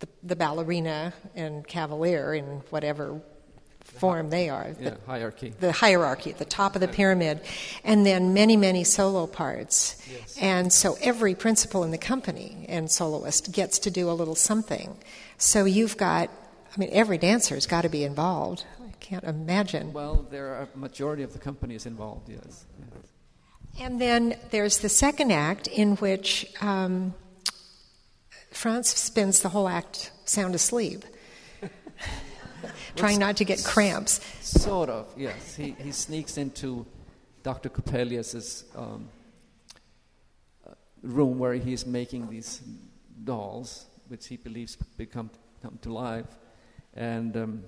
the, 0.00 0.08
the, 0.22 0.36
ballerina 0.36 1.12
and 1.36 1.66
cavalier 1.66 2.34
in 2.34 2.44
whatever 2.70 3.20
form 3.84 4.30
they 4.30 4.48
are. 4.48 4.72
The, 4.72 4.84
yeah, 4.84 4.94
hierarchy. 5.06 5.54
The 5.60 5.72
hierarchy 5.72 6.30
at 6.30 6.38
the 6.38 6.44
top 6.44 6.74
of 6.74 6.80
the 6.80 6.88
pyramid. 6.88 7.40
And 7.84 8.04
then 8.04 8.34
many, 8.34 8.56
many 8.56 8.84
solo 8.84 9.26
parts. 9.26 10.02
Yes. 10.10 10.38
And 10.40 10.72
so 10.72 10.96
every 11.00 11.34
principal 11.34 11.84
in 11.84 11.90
the 11.92 11.98
company 11.98 12.66
and 12.68 12.90
soloist 12.90 13.52
gets 13.52 13.78
to 13.80 13.90
do 13.90 14.10
a 14.10 14.12
little 14.12 14.34
something. 14.34 14.96
So 15.38 15.64
you've 15.64 15.96
got, 15.96 16.30
I 16.74 16.80
mean, 16.80 16.90
every 16.92 17.18
dancer's 17.18 17.66
got 17.66 17.82
to 17.82 17.88
be 17.88 18.04
involved 18.04 18.64
can't 19.02 19.24
imagine. 19.24 19.92
Well, 19.92 20.26
there 20.30 20.54
are 20.54 20.68
a 20.72 20.78
majority 20.78 21.24
of 21.24 21.32
the 21.32 21.38
companies 21.38 21.84
involved, 21.86 22.28
yes. 22.28 22.66
yes. 22.78 23.04
And 23.80 24.00
then 24.00 24.36
there's 24.50 24.78
the 24.78 24.88
second 24.88 25.32
act 25.32 25.66
in 25.66 25.96
which 25.96 26.46
um, 26.60 27.14
Franz 28.50 28.88
spends 28.88 29.40
the 29.40 29.48
whole 29.48 29.68
act 29.68 30.12
sound 30.24 30.54
asleep, 30.54 31.04
trying 32.96 33.18
not 33.18 33.36
to 33.38 33.44
get 33.44 33.64
cramps. 33.64 34.20
Sort 34.40 34.88
of, 34.88 35.12
yes. 35.16 35.56
He, 35.56 35.74
he 35.78 35.90
sneaks 35.90 36.38
into 36.38 36.86
Dr. 37.42 37.70
Coppelius's 37.70 38.64
um, 38.76 39.08
uh, 40.64 40.74
room 41.02 41.40
where 41.40 41.54
he's 41.54 41.84
making 41.84 42.30
these 42.30 42.62
dolls, 43.24 43.86
which 44.06 44.28
he 44.28 44.36
believes 44.36 44.76
become 44.96 45.30
come 45.60 45.78
to 45.80 45.92
life, 45.92 46.26
and 46.94 47.36
um, 47.36 47.64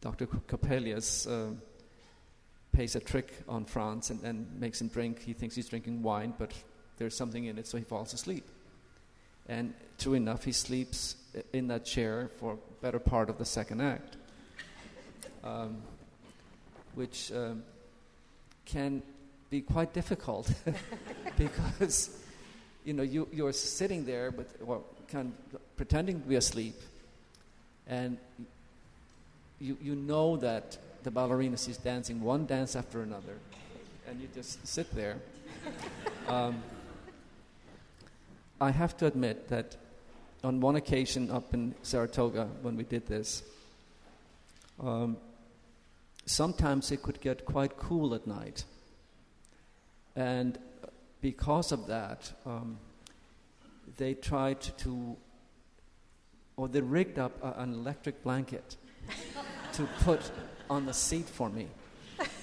Dr. 0.00 0.26
Coppelius 0.26 1.26
uh, 1.26 1.54
pays 2.72 2.94
a 2.94 3.00
trick 3.00 3.32
on 3.48 3.64
Franz 3.64 4.10
and, 4.10 4.22
and 4.22 4.60
makes 4.60 4.80
him 4.80 4.88
drink. 4.88 5.22
He 5.22 5.32
thinks 5.32 5.56
he's 5.56 5.68
drinking 5.68 6.02
wine, 6.02 6.34
but 6.38 6.52
there's 6.98 7.16
something 7.16 7.44
in 7.44 7.58
it, 7.58 7.66
so 7.66 7.78
he 7.78 7.84
falls 7.84 8.12
asleep. 8.12 8.44
And 9.48 9.74
true 9.98 10.14
enough, 10.14 10.44
he 10.44 10.52
sleeps 10.52 11.16
in 11.52 11.68
that 11.68 11.84
chair 11.84 12.30
for 12.38 12.54
a 12.54 12.82
better 12.82 12.98
part 12.98 13.30
of 13.30 13.38
the 13.38 13.44
second 13.44 13.80
act, 13.80 14.16
um, 15.42 15.78
which 16.94 17.32
um, 17.32 17.62
can 18.64 19.02
be 19.50 19.62
quite 19.62 19.94
difficult 19.94 20.52
because 21.38 22.10
you 22.84 22.92
know 22.92 23.02
you, 23.02 23.26
you're 23.32 23.52
sitting 23.52 24.04
there, 24.04 24.30
but 24.30 24.46
well, 24.60 24.84
kind 25.08 25.32
of 25.54 25.76
pretending 25.76 26.20
to 26.20 26.28
be 26.28 26.36
asleep, 26.36 26.74
and 27.86 28.18
you, 29.60 29.76
you 29.82 29.94
know 29.94 30.36
that 30.36 30.78
the 31.02 31.10
ballerina 31.10 31.54
is 31.54 31.76
dancing 31.78 32.20
one 32.20 32.46
dance 32.46 32.76
after 32.76 33.02
another, 33.02 33.38
and 34.06 34.20
you 34.20 34.28
just 34.34 34.66
sit 34.66 34.94
there. 34.94 35.16
Um, 36.28 36.62
I 38.60 38.70
have 38.70 38.94
to 38.98 39.06
admit 39.06 39.48
that 39.48 39.78
on 40.44 40.60
one 40.60 40.76
occasion 40.76 41.30
up 41.30 41.54
in 41.54 41.74
Saratoga 41.82 42.50
when 42.60 42.76
we 42.76 42.84
did 42.84 43.06
this, 43.06 43.42
um, 44.78 45.16
sometimes 46.26 46.92
it 46.92 47.02
could 47.02 47.22
get 47.22 47.46
quite 47.46 47.78
cool 47.78 48.14
at 48.14 48.26
night. 48.26 48.64
And 50.14 50.58
because 51.22 51.72
of 51.72 51.86
that, 51.86 52.30
um, 52.44 52.76
they 53.96 54.12
tried 54.12 54.60
to, 54.60 55.16
or 56.58 56.68
they 56.68 56.82
rigged 56.82 57.18
up 57.18 57.42
a, 57.42 57.62
an 57.62 57.72
electric 57.72 58.22
blanket 58.22 58.76
to 59.74 59.88
put 60.00 60.30
on 60.68 60.86
the 60.86 60.94
seat 60.94 61.28
for 61.28 61.48
me. 61.48 61.68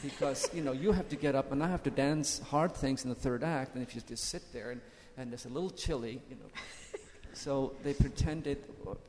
Because, 0.02 0.50
you 0.54 0.62
know, 0.62 0.72
you 0.72 0.92
have 0.92 1.10
to 1.10 1.16
get 1.16 1.36
up 1.36 1.52
and 1.52 1.62
I 1.64 1.68
have 1.68 1.84
to 1.84 1.90
dance 1.90 2.40
hard 2.40 2.74
things 2.74 3.04
in 3.04 3.10
the 3.10 3.16
third 3.16 3.44
act, 3.44 3.76
and 3.76 3.84
if 3.84 3.96
you 3.96 4.02
just 4.02 4.26
sit 4.26 4.42
there 4.54 4.72
and, 4.72 4.82
and 5.18 5.34
it's 5.34 5.46
a 5.46 5.50
little 5.50 5.70
chilly, 5.70 6.22
you 6.30 6.36
know. 6.36 6.50
So 7.34 7.74
they 7.84 7.94
pretended, 7.94 8.60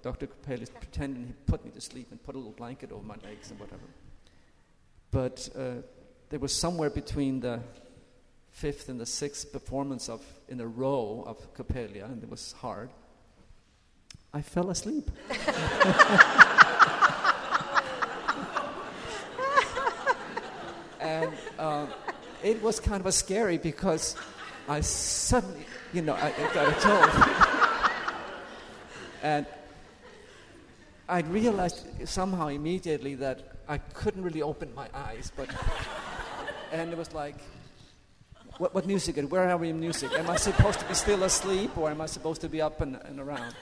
Dr. 0.02 0.26
Coppelius 0.26 0.74
pretended 0.74 1.26
he 1.28 1.32
put 1.46 1.64
me 1.64 1.70
to 1.70 1.80
sleep 1.80 2.08
and 2.10 2.22
put 2.22 2.34
a 2.34 2.38
little 2.38 2.52
blanket 2.52 2.90
over 2.90 3.04
my 3.04 3.14
legs 3.24 3.50
and 3.50 3.60
whatever. 3.60 3.82
But 5.12 5.48
uh, 5.56 5.82
there 6.30 6.40
was 6.40 6.52
somewhere 6.52 6.90
between 6.90 7.38
the 7.40 7.60
fifth 8.50 8.88
and 8.88 8.98
the 8.98 9.06
sixth 9.06 9.52
performance 9.52 10.08
of 10.08 10.22
in 10.48 10.60
a 10.60 10.66
row 10.66 11.22
of 11.26 11.54
Coppelia, 11.54 12.06
and 12.06 12.22
it 12.22 12.28
was 12.28 12.52
hard. 12.52 12.90
I 14.32 14.42
fell 14.42 14.70
asleep. 14.70 15.10
and 21.00 21.32
uh, 21.58 21.86
it 22.42 22.62
was 22.62 22.80
kind 22.80 23.04
of 23.04 23.14
scary 23.14 23.58
because 23.58 24.16
I 24.68 24.80
suddenly, 24.80 25.64
you 25.92 26.02
know, 26.02 26.14
I, 26.14 26.32
I 26.36 26.54
got 26.54 26.80
told. 26.80 27.90
and 29.22 29.46
I 31.08 31.20
realized 31.20 31.86
somehow 32.08 32.48
immediately 32.48 33.14
that 33.16 33.56
I 33.68 33.78
couldn't 33.78 34.22
really 34.22 34.42
open 34.42 34.74
my 34.74 34.88
eyes, 34.92 35.32
but 35.36 35.48
and 36.72 36.92
it 36.92 36.98
was 36.98 37.12
like, 37.14 37.36
what, 38.58 38.74
what 38.74 38.86
music? 38.86 39.16
And 39.16 39.30
where 39.30 39.48
are 39.48 39.56
we 39.56 39.70
in 39.70 39.78
music? 39.78 40.12
Am 40.12 40.28
I 40.28 40.36
supposed 40.36 40.80
to 40.80 40.86
be 40.86 40.94
still 40.94 41.22
asleep, 41.24 41.76
or 41.76 41.90
am 41.90 42.00
I 42.00 42.06
supposed 42.06 42.40
to 42.40 42.48
be 42.48 42.60
up 42.60 42.80
and, 42.80 42.96
and 43.04 43.20
around? 43.20 43.54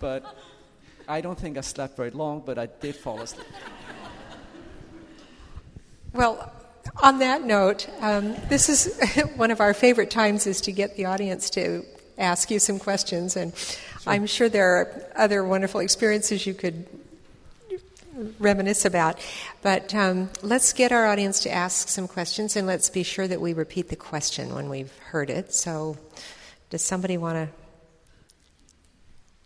But 0.00 0.24
I 1.08 1.20
don't 1.20 1.38
think 1.38 1.58
I 1.58 1.62
slept 1.62 1.96
very 1.96 2.10
long, 2.10 2.42
but 2.44 2.58
I 2.58 2.66
did 2.66 2.96
fall 2.96 3.20
asleep. 3.20 3.46
Well, 6.12 6.52
on 7.02 7.18
that 7.20 7.44
note, 7.44 7.88
um, 8.00 8.34
this 8.48 8.68
is 8.68 8.98
one 9.36 9.50
of 9.50 9.60
our 9.60 9.74
favorite 9.74 10.10
times 10.10 10.46
is 10.46 10.60
to 10.62 10.72
get 10.72 10.96
the 10.96 11.06
audience 11.06 11.50
to 11.50 11.84
ask 12.16 12.50
you 12.50 12.58
some 12.58 12.78
questions, 12.78 13.36
and 13.36 13.56
sure. 13.56 13.78
I'm 14.06 14.26
sure 14.26 14.48
there 14.48 14.76
are 14.76 15.06
other 15.14 15.44
wonderful 15.44 15.80
experiences 15.80 16.46
you 16.46 16.54
could 16.54 16.86
reminisce 18.38 18.84
about. 18.84 19.20
But 19.62 19.94
um, 19.94 20.30
let's 20.42 20.72
get 20.72 20.92
our 20.92 21.06
audience 21.06 21.40
to 21.40 21.50
ask 21.50 21.88
some 21.88 22.08
questions, 22.08 22.56
and 22.56 22.66
let's 22.66 22.90
be 22.90 23.02
sure 23.02 23.28
that 23.28 23.40
we 23.40 23.52
repeat 23.52 23.88
the 23.88 23.96
question 23.96 24.54
when 24.54 24.68
we've 24.68 24.96
heard 24.98 25.30
it. 25.30 25.54
So, 25.54 25.96
does 26.70 26.82
somebody 26.82 27.16
want 27.16 27.36
to? 27.36 27.48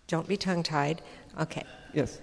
Don't 0.09 0.29
be 0.29 0.37
tongue 0.37 0.63
tied. 0.63 1.01
Okay. 1.41 1.65
Yes. 1.95 2.19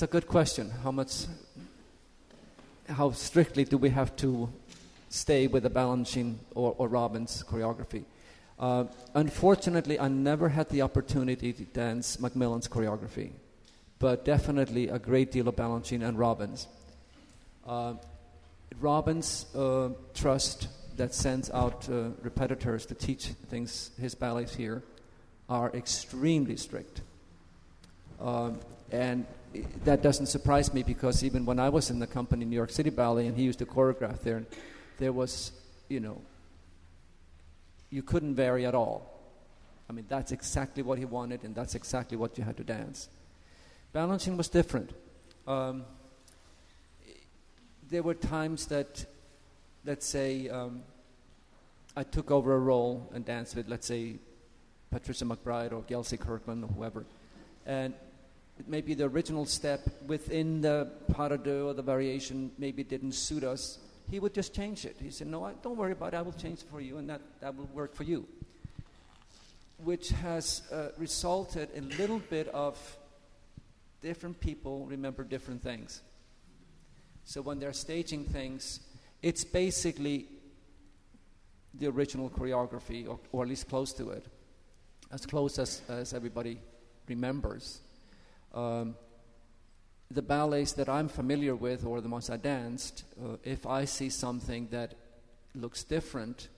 It's 0.00 0.08
a 0.08 0.18
good 0.18 0.28
question. 0.28 0.70
How 0.82 0.90
much, 0.90 1.26
how 2.88 3.10
strictly 3.10 3.66
do 3.66 3.76
we 3.76 3.90
have 3.90 4.16
to 4.16 4.48
stay 5.10 5.46
with 5.46 5.64
the 5.64 5.68
Balanchine 5.68 6.36
or, 6.54 6.74
or 6.78 6.88
Robbins 6.88 7.44
choreography? 7.46 8.04
Uh, 8.58 8.84
unfortunately, 9.12 10.00
I 10.00 10.08
never 10.08 10.48
had 10.48 10.70
the 10.70 10.80
opportunity 10.80 11.52
to 11.52 11.64
dance 11.64 12.16
Macmillan's 12.16 12.66
choreography, 12.66 13.32
but 13.98 14.24
definitely 14.24 14.88
a 14.88 14.98
great 14.98 15.32
deal 15.32 15.48
of 15.48 15.56
Balanchine 15.56 16.02
and 16.02 16.18
Robbins. 16.18 16.66
Uh, 17.66 17.92
Robbins' 18.80 19.54
uh, 19.54 19.90
trust 20.14 20.68
that 20.96 21.12
sends 21.12 21.50
out 21.50 21.86
uh, 21.90 22.08
repetitors 22.24 22.88
to 22.88 22.94
teach 22.94 23.26
things, 23.50 23.90
his 24.00 24.14
ballets 24.14 24.54
here, 24.54 24.82
are 25.50 25.70
extremely 25.74 26.56
strict. 26.56 27.02
Um, 28.18 28.60
and 28.90 29.26
that 29.84 30.02
doesn't 30.02 30.26
surprise 30.26 30.72
me 30.72 30.82
because 30.82 31.24
even 31.24 31.44
when 31.44 31.58
I 31.58 31.68
was 31.68 31.90
in 31.90 31.98
the 31.98 32.06
company, 32.06 32.44
New 32.44 32.56
York 32.56 32.70
City 32.70 32.90
Ballet, 32.90 33.26
and 33.26 33.36
he 33.36 33.42
used 33.42 33.58
to 33.58 33.66
choreograph 33.66 34.20
there, 34.20 34.44
there 34.98 35.12
was 35.12 35.52
you 35.90 36.00
know, 36.00 36.22
you 37.90 38.02
couldn't 38.02 38.36
vary 38.36 38.64
at 38.64 38.74
all. 38.74 39.20
I 39.90 39.92
mean, 39.92 40.06
that's 40.08 40.32
exactly 40.32 40.82
what 40.82 40.98
he 40.98 41.04
wanted, 41.04 41.42
and 41.42 41.54
that's 41.54 41.74
exactly 41.74 42.16
what 42.16 42.38
you 42.38 42.44
had 42.44 42.56
to 42.56 42.64
dance. 42.64 43.08
Balanchine 43.92 44.36
was 44.36 44.48
different. 44.48 44.92
Um, 45.48 45.84
there 47.88 48.04
were 48.04 48.14
times 48.14 48.66
that, 48.66 49.04
let's 49.84 50.06
say, 50.06 50.48
um, 50.48 50.82
I 51.96 52.04
took 52.04 52.30
over 52.30 52.54
a 52.54 52.58
role 52.60 53.10
and 53.12 53.24
danced 53.24 53.56
with, 53.56 53.68
let's 53.68 53.88
say, 53.88 54.20
Patricia 54.92 55.24
McBride 55.24 55.72
or 55.72 55.82
Gelsey 55.82 56.18
Kirkland 56.18 56.62
or 56.62 56.68
whoever. 56.68 57.04
And 57.66 57.94
maybe 58.66 58.94
the 58.94 59.04
original 59.04 59.46
step 59.46 59.80
within 60.06 60.60
the 60.60 60.90
pas 61.12 61.30
de 61.30 61.38
deux 61.38 61.66
or 61.66 61.74
the 61.74 61.82
variation 61.82 62.50
maybe 62.58 62.82
didn't 62.82 63.12
suit 63.12 63.44
us. 63.44 63.78
He 64.10 64.18
would 64.18 64.34
just 64.34 64.54
change 64.54 64.84
it. 64.84 64.96
He 65.00 65.10
said, 65.10 65.28
No, 65.28 65.44
I, 65.44 65.52
don't 65.62 65.76
worry 65.76 65.92
about 65.92 66.14
it. 66.14 66.16
I 66.16 66.22
will 66.22 66.32
change 66.32 66.60
it 66.60 66.68
for 66.70 66.80
you, 66.80 66.98
and 66.98 67.08
that, 67.08 67.20
that 67.40 67.56
will 67.56 67.68
work 67.72 67.94
for 67.94 68.02
you. 68.02 68.26
Which 69.84 70.10
has 70.10 70.62
uh, 70.72 70.88
resulted 70.98 71.70
in 71.74 71.84
a 71.84 71.94
little 71.96 72.18
bit 72.18 72.48
of 72.48 72.76
different 74.02 74.40
people 74.40 74.86
remember 74.86 75.24
different 75.24 75.62
things. 75.62 76.00
So 77.24 77.42
when 77.42 77.58
they're 77.58 77.72
staging 77.72 78.24
things, 78.24 78.80
it's 79.22 79.44
basically 79.44 80.26
the 81.74 81.86
original 81.86 82.28
choreography, 82.30 83.08
or, 83.08 83.20
or 83.32 83.42
at 83.42 83.48
least 83.48 83.68
close 83.68 83.92
to 83.94 84.10
it, 84.10 84.26
as 85.12 85.26
close 85.26 85.58
as, 85.58 85.82
as 85.88 86.14
everybody 86.14 86.60
remembers. 87.06 87.80
Um, 88.54 88.96
the 90.10 90.22
ballets 90.22 90.72
that 90.72 90.88
I'm 90.88 91.08
familiar 91.08 91.54
with, 91.54 91.84
or 91.84 92.00
the 92.00 92.08
ones 92.08 92.30
I 92.30 92.36
danced, 92.36 93.04
uh, 93.22 93.36
if 93.44 93.66
I 93.66 93.84
see 93.84 94.10
something 94.10 94.68
that 94.70 94.94
looks 95.54 95.84
different, 95.84 96.48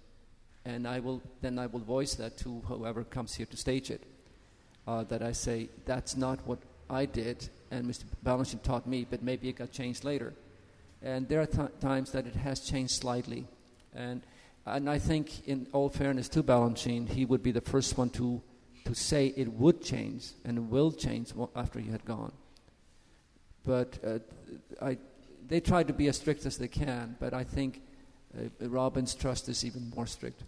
and 0.64 0.86
I 0.86 1.00
will 1.00 1.20
then 1.40 1.58
I 1.58 1.66
will 1.66 1.80
voice 1.80 2.14
that 2.14 2.36
to 2.38 2.60
whoever 2.66 3.04
comes 3.04 3.34
here 3.34 3.46
to 3.46 3.56
stage 3.56 3.90
it. 3.90 4.02
Uh, 4.86 5.04
that 5.04 5.22
I 5.22 5.32
say 5.32 5.68
that's 5.84 6.16
not 6.16 6.40
what 6.46 6.58
I 6.90 7.06
did, 7.06 7.48
and 7.70 7.86
Mr. 7.86 8.04
Balanchine 8.24 8.62
taught 8.62 8.86
me, 8.86 9.06
but 9.08 9.22
maybe 9.22 9.48
it 9.48 9.56
got 9.56 9.70
changed 9.70 10.02
later. 10.04 10.32
And 11.02 11.28
there 11.28 11.40
are 11.40 11.46
th- 11.46 11.70
times 11.80 12.12
that 12.12 12.26
it 12.26 12.36
has 12.36 12.60
changed 12.60 12.94
slightly, 12.94 13.46
and 13.94 14.22
and 14.64 14.88
I 14.88 14.98
think, 14.98 15.48
in 15.48 15.66
all 15.72 15.88
fairness 15.88 16.28
to 16.30 16.42
Balanchine, 16.42 17.08
he 17.08 17.24
would 17.24 17.42
be 17.42 17.50
the 17.50 17.60
first 17.60 17.98
one 17.98 18.10
to, 18.10 18.40
to 18.84 18.94
say 18.94 19.32
it 19.36 19.52
would 19.52 19.82
change 19.82 20.30
and 20.44 20.70
will 20.70 20.92
change 20.92 21.32
after 21.54 21.78
he 21.80 21.90
had 21.90 22.04
gone. 22.04 22.32
But 23.64 23.98
uh, 24.04 24.18
I, 24.80 24.98
they 25.48 25.60
try 25.60 25.82
to 25.82 25.92
be 25.92 26.08
as 26.08 26.16
strict 26.16 26.46
as 26.46 26.58
they 26.58 26.68
can, 26.68 27.16
but 27.20 27.32
I 27.32 27.44
think 27.44 27.82
uh, 28.36 28.68
Robbins' 28.68 29.14
trust 29.14 29.48
is 29.48 29.64
even 29.64 29.92
more 29.94 30.06
strict. 30.06 30.42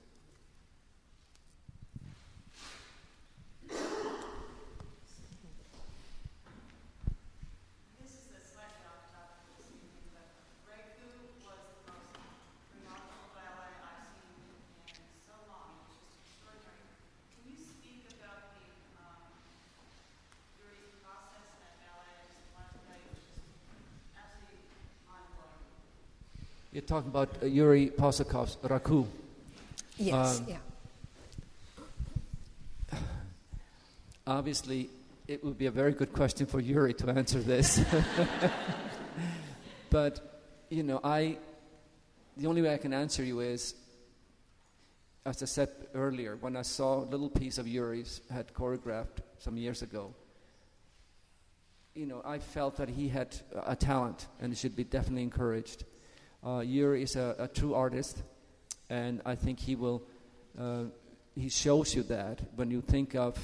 Talking 26.95 27.11
about 27.11 27.43
uh, 27.43 27.47
Yuri 27.47 27.91
Possokhov's 27.91 28.55
Raku. 28.63 29.05
Yes, 29.97 30.39
um, 30.39 30.47
yeah. 30.49 30.59
Obviously, 34.29 34.91
it 35.27 35.43
would 35.43 35.59
be 35.59 35.67
a 35.67 35.73
very 35.73 35.91
good 35.91 36.13
question 36.13 36.47
for 36.47 36.61
Yuri 36.61 36.95
to 36.95 37.11
answer 37.11 37.41
this. 37.41 37.81
but, 39.91 40.41
you 40.71 40.85
know, 40.85 41.01
I, 41.03 41.39
the 42.37 42.47
only 42.47 42.63
way 42.63 42.73
I 42.73 42.79
can 42.79 42.93
answer 42.93 43.25
you 43.25 43.41
is, 43.41 43.75
as 45.27 45.43
I 45.43 45.47
said 45.47 45.71
earlier, 45.97 46.37
when 46.37 46.55
I 46.55 46.63
saw 46.63 46.99
a 46.99 47.07
little 47.07 47.29
piece 47.29 47.59
of 47.59 47.67
Yuri's 47.67 48.21
had 48.33 48.55
choreographed 48.55 49.19
some 49.41 49.57
years 49.57 49.83
ago, 49.83 50.15
you 51.97 52.07
know, 52.07 52.23
I 52.25 52.39
felt 52.39 52.77
that 52.77 52.89
he 52.89 53.09
had 53.09 53.35
a 53.67 53.75
talent 53.75 54.29
and 54.41 54.57
should 54.57 54.77
be 54.77 54.85
definitely 54.85 55.25
encouraged. 55.25 55.83
Uh, 56.45 56.61
Yuri 56.61 57.03
is 57.03 57.17
a, 57.17 57.35
a, 57.39 57.49
true 57.49 57.73
artist, 57.73 58.23
and 58.91 59.23
I 59.25 59.35
think 59.35 59.59
he 59.59 59.77
will. 59.77 60.03
Uh, 60.59 60.85
he 61.35 61.49
shows 61.49 61.95
you 61.95 62.03
that 62.03 62.39
when 62.55 62.71
you 62.71 62.83
think 62.83 63.15
of 63.15 63.39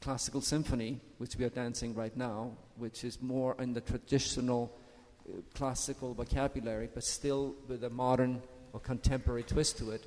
classical 0.00 0.40
symphony, 0.40 1.00
which 1.18 1.36
we 1.36 1.44
are 1.44 1.48
dancing 1.48 1.94
right 1.94 2.16
now, 2.16 2.50
which 2.76 3.04
is 3.04 3.22
more 3.22 3.54
in 3.60 3.72
the 3.72 3.80
traditional 3.80 4.76
uh, 5.28 5.42
classical 5.54 6.12
vocabulary, 6.12 6.88
but 6.92 7.04
still 7.04 7.54
with 7.68 7.84
a 7.84 7.90
modern 7.90 8.42
or 8.72 8.80
contemporary 8.80 9.44
twist 9.44 9.78
to 9.78 9.92
it. 9.92 10.04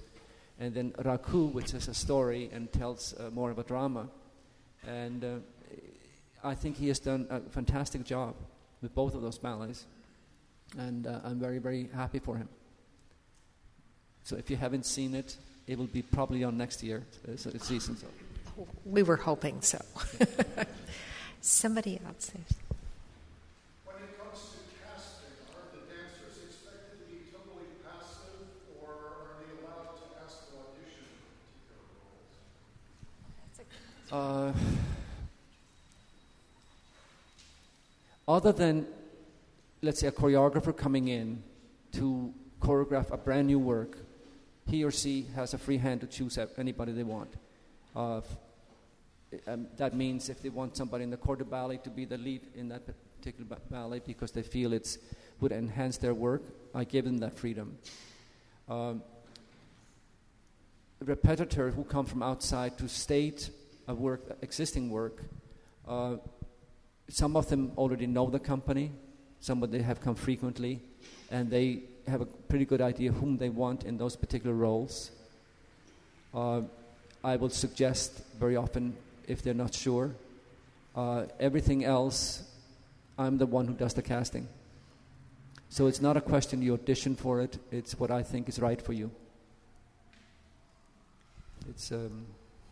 And 0.59 0.73
then 0.73 0.91
Raku, 0.99 1.51
which 1.53 1.73
is 1.73 1.87
a 1.87 1.93
story 1.93 2.49
and 2.51 2.71
tells 2.73 3.13
uh, 3.17 3.29
more 3.29 3.51
of 3.51 3.57
a 3.57 3.63
drama. 3.63 4.09
And 4.85 5.23
uh, 5.23 5.35
I 6.43 6.55
think 6.55 6.75
he 6.75 6.89
has 6.89 6.99
done 6.99 7.25
a 7.29 7.39
fantastic 7.39 8.03
job 8.03 8.35
with 8.81 8.93
both 8.93 9.15
of 9.15 9.21
those 9.21 9.37
ballets 9.37 9.85
and 10.77 11.07
uh, 11.07 11.19
I'm 11.23 11.39
very, 11.39 11.59
very 11.59 11.89
happy 11.93 12.19
for 12.19 12.37
him. 12.37 12.49
So 14.23 14.35
if 14.35 14.49
you 14.49 14.57
haven't 14.57 14.85
seen 14.85 15.13
it, 15.15 15.37
it 15.67 15.77
will 15.77 15.87
be 15.87 16.01
probably 16.01 16.43
on 16.43 16.57
next 16.57 16.83
year 16.83 17.03
uh, 17.27 17.37
season. 17.37 17.97
So. 17.97 18.07
We 18.85 19.03
were 19.03 19.17
hoping 19.17 19.61
so. 19.61 19.79
Somebody 21.41 21.99
else. 22.05 22.31
When 22.31 23.95
it 23.97 24.17
comes 24.17 24.39
to 24.39 24.59
casting, 24.81 25.35
are 25.53 25.69
the 25.73 25.81
dancers 25.85 26.41
expected 26.43 27.05
to 27.05 27.11
be 27.11 27.19
totally 27.31 27.69
passive, 27.83 28.49
or 28.81 28.89
are 28.89 29.37
they 29.37 29.51
allowed 29.61 29.93
to 29.97 30.05
ask 30.23 30.49
to 30.49 30.55
audition 30.57 31.05
for 31.69 31.85
particular 33.53 33.85
roles? 34.09 34.55
Uh, 38.27 38.31
other 38.31 38.51
than 38.51 38.87
let's 39.81 39.99
say, 39.99 40.07
a 40.07 40.11
choreographer 40.11 40.75
coming 40.75 41.07
in 41.07 41.43
to 41.93 42.33
choreograph 42.61 43.11
a 43.11 43.17
brand 43.17 43.47
new 43.47 43.59
work, 43.59 43.97
he 44.67 44.83
or 44.83 44.91
she 44.91 45.27
has 45.35 45.53
a 45.53 45.57
free 45.57 45.77
hand 45.77 46.01
to 46.01 46.07
choose 46.07 46.37
anybody 46.57 46.91
they 46.91 47.03
want. 47.03 47.33
Uh, 47.95 48.21
um, 49.47 49.67
that 49.77 49.95
means 49.95 50.29
if 50.29 50.41
they 50.41 50.49
want 50.49 50.75
somebody 50.75 51.03
in 51.03 51.09
the 51.09 51.17
corps 51.17 51.35
de 51.35 51.43
ballet 51.43 51.77
to 51.77 51.89
be 51.89 52.05
the 52.05 52.17
lead 52.17 52.41
in 52.55 52.69
that 52.69 52.81
particular 53.17 53.57
ballet 53.69 54.01
because 54.05 54.31
they 54.31 54.41
feel 54.41 54.73
it 54.73 54.97
would 55.39 55.51
enhance 55.51 55.97
their 55.97 56.13
work, 56.13 56.43
I 56.73 56.83
give 56.83 57.05
them 57.05 57.17
that 57.19 57.37
freedom. 57.37 57.77
Um, 58.69 59.03
repetitors 61.03 61.73
who 61.73 61.83
come 61.83 62.05
from 62.05 62.23
outside 62.23 62.77
to 62.77 62.87
state 62.87 63.49
a 63.87 63.93
work, 63.93 64.37
existing 64.41 64.89
work, 64.89 65.21
uh, 65.87 66.15
some 67.09 67.35
of 67.35 67.49
them 67.49 67.71
already 67.77 68.07
know 68.07 68.29
the 68.29 68.39
company, 68.39 68.91
somebody 69.41 69.77
they 69.77 69.83
have 69.83 70.01
come 70.01 70.15
frequently, 70.15 70.79
and 71.31 71.49
they 71.49 71.83
have 72.07 72.21
a 72.21 72.25
pretty 72.25 72.65
good 72.65 72.81
idea 72.81 73.11
whom 73.11 73.37
they 73.37 73.49
want 73.49 73.83
in 73.83 73.97
those 73.97 74.15
particular 74.15 74.55
roles. 74.55 75.11
Uh, 76.33 76.61
I 77.23 77.35
will 77.37 77.49
suggest 77.49 78.21
very 78.39 78.55
often 78.55 78.95
if 79.27 79.41
they're 79.41 79.53
not 79.53 79.73
sure. 79.73 80.11
Uh, 80.95 81.25
everything 81.39 81.83
else, 81.83 82.43
I'm 83.17 83.37
the 83.37 83.45
one 83.45 83.67
who 83.67 83.73
does 83.73 83.93
the 83.93 84.01
casting. 84.01 84.47
So 85.69 85.87
it's 85.87 86.01
not 86.01 86.15
a 86.15 86.21
question 86.21 86.61
you 86.61 86.73
audition 86.73 87.15
for 87.15 87.41
it, 87.41 87.57
it's 87.71 87.99
what 87.99 88.11
I 88.11 88.23
think 88.23 88.47
is 88.47 88.59
right 88.59 88.81
for 88.81 88.93
you. 88.93 89.11
It's 91.69 91.91
um, 91.91 92.25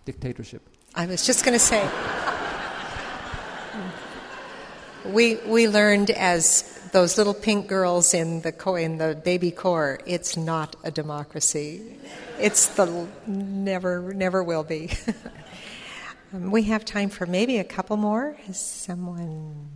dictatorship. 0.06 0.62
I 0.94 1.06
was 1.08 1.26
just 1.26 1.44
going 1.44 1.58
to 1.58 1.60
say. 1.60 1.90
We 5.06 5.36
we 5.36 5.68
learned 5.68 6.12
as 6.12 6.64
those 6.94 7.18
little 7.18 7.34
pink 7.34 7.68
girls 7.68 8.14
in 8.14 8.42
the 8.42 8.52
co- 8.52 8.76
in 8.76 8.98
the 8.98 9.16
baby 9.16 9.52
corps. 9.52 10.00
It's 10.06 10.38
not 10.38 10.76
a 10.84 10.92
democracy. 10.92 11.98
It's 12.40 12.68
the 12.68 13.08
never 13.28 14.14
never 14.14 14.44
will 14.44 14.64
be. 14.64 14.92
um, 16.34 16.52
we 16.52 16.64
have 16.64 16.86
time 16.86 17.10
for 17.10 17.26
maybe 17.26 17.58
a 17.58 17.64
couple 17.64 17.98
more. 17.98 18.38
Is 18.48 18.60
someone? 18.60 19.70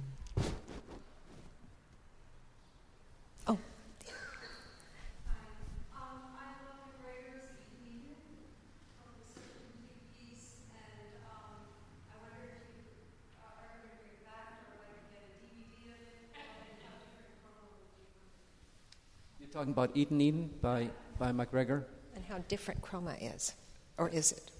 Talking 19.58 19.74
about 19.74 19.90
Eden 19.96 20.22
Eden 20.22 20.50
by 20.62 20.88
by 21.18 21.32
McGregor. 21.32 21.84
And 22.14 22.24
how 22.26 22.38
different 22.48 22.80
chroma 22.80 23.16
is, 23.36 23.56
or 23.98 24.08
is 24.10 24.32
it? 24.32 24.52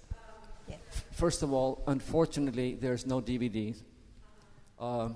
Yeah. 0.68 0.74
First 1.12 1.44
of 1.44 1.52
all, 1.52 1.84
unfortunately, 1.86 2.74
there's 2.74 3.06
no 3.06 3.20
DVD. 3.20 3.76
Um, 4.80 5.14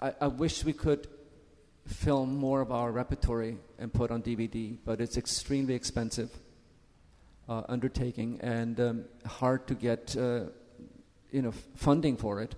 I, 0.00 0.14
I 0.22 0.26
wish 0.28 0.64
we 0.64 0.72
could 0.72 1.06
film 1.86 2.34
more 2.34 2.62
of 2.62 2.72
our 2.72 2.90
repertory 2.90 3.58
and 3.78 3.92
put 3.92 4.10
on 4.10 4.22
DVD, 4.22 4.78
but 4.82 4.98
it's 5.02 5.18
extremely 5.18 5.74
expensive 5.74 6.30
uh, 7.46 7.62
undertaking 7.68 8.40
and 8.40 8.80
um, 8.80 9.04
hard 9.26 9.66
to 9.66 9.74
get 9.74 10.16
uh, 10.16 10.44
you 11.30 11.42
know 11.42 11.52
funding 11.74 12.16
for 12.16 12.40
it. 12.40 12.54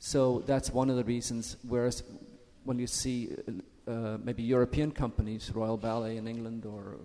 So 0.00 0.42
that's 0.44 0.72
one 0.72 0.90
of 0.90 0.96
the 0.96 1.04
reasons. 1.04 1.56
Whereas 1.62 2.02
when 2.64 2.78
you 2.78 2.86
see 2.86 3.34
uh, 3.86 4.18
maybe 4.22 4.42
European 4.42 4.90
companies, 4.90 5.50
Royal 5.54 5.76
Ballet 5.76 6.16
in 6.16 6.26
England 6.26 6.66
or 6.66 6.96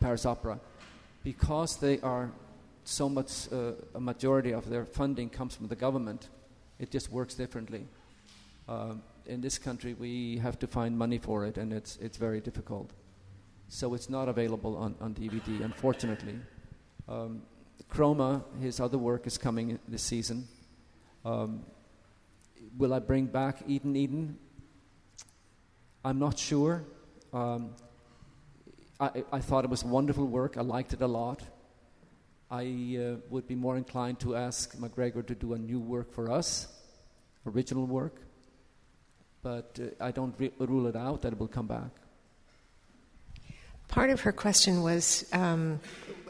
Paris 0.00 0.26
Opera, 0.26 0.60
because 1.24 1.76
they 1.76 2.00
are 2.00 2.30
so 2.84 3.08
much 3.08 3.52
uh, 3.52 3.72
a 3.94 4.00
majority 4.00 4.52
of 4.52 4.68
their 4.68 4.84
funding 4.84 5.28
comes 5.28 5.54
from 5.54 5.68
the 5.68 5.76
government, 5.76 6.28
it 6.78 6.90
just 6.90 7.10
works 7.10 7.34
differently. 7.34 7.86
Um, 8.68 9.02
in 9.26 9.40
this 9.40 9.58
country, 9.58 9.94
we 9.94 10.38
have 10.38 10.58
to 10.60 10.66
find 10.66 10.96
money 10.96 11.18
for 11.18 11.44
it, 11.44 11.58
and 11.58 11.72
it's 11.72 11.96
it's 11.98 12.16
very 12.16 12.40
difficult. 12.40 12.90
So 13.68 13.92
it's 13.94 14.08
not 14.08 14.28
available 14.28 14.76
on, 14.76 14.94
on 15.00 15.14
DVD, 15.14 15.62
unfortunately. 15.62 16.36
Um, 17.06 17.42
Chroma, 17.92 18.42
his 18.60 18.80
other 18.80 18.96
work 18.96 19.26
is 19.26 19.36
coming 19.36 19.78
this 19.86 20.02
season. 20.02 20.48
Um, 21.24 21.64
will 22.78 22.94
I 22.94 23.00
bring 23.00 23.26
back 23.26 23.58
Eden 23.66 23.96
Eden? 23.96 24.38
I'm 26.04 26.18
not 26.18 26.38
sure. 26.38 26.84
Um, 27.32 27.70
I, 29.00 29.24
I, 29.32 29.40
thought 29.40 29.64
it 29.64 29.70
was 29.70 29.84
wonderful 29.84 30.26
work. 30.26 30.56
I 30.56 30.62
liked 30.62 30.92
it 30.92 31.02
a 31.02 31.06
lot. 31.06 31.42
I 32.50 32.98
uh, 32.98 33.16
would 33.28 33.46
be 33.46 33.54
more 33.54 33.76
inclined 33.76 34.20
to 34.20 34.34
ask 34.34 34.74
McGregor 34.76 35.26
to 35.26 35.34
do 35.34 35.52
a 35.52 35.58
new 35.58 35.78
work 35.78 36.12
for 36.12 36.30
us, 36.30 36.68
original 37.46 37.84
work. 37.84 38.22
But 39.42 39.78
uh, 39.80 40.04
I 40.04 40.10
don't 40.10 40.34
re- 40.38 40.52
rule 40.58 40.86
it 40.86 40.96
out 40.96 41.22
that 41.22 41.34
it 41.34 41.38
will 41.38 41.48
come 41.48 41.66
back. 41.66 41.90
Part 43.88 44.10
of 44.10 44.22
her 44.22 44.32
question 44.32 44.82
was 44.82 45.28
um, 45.32 45.80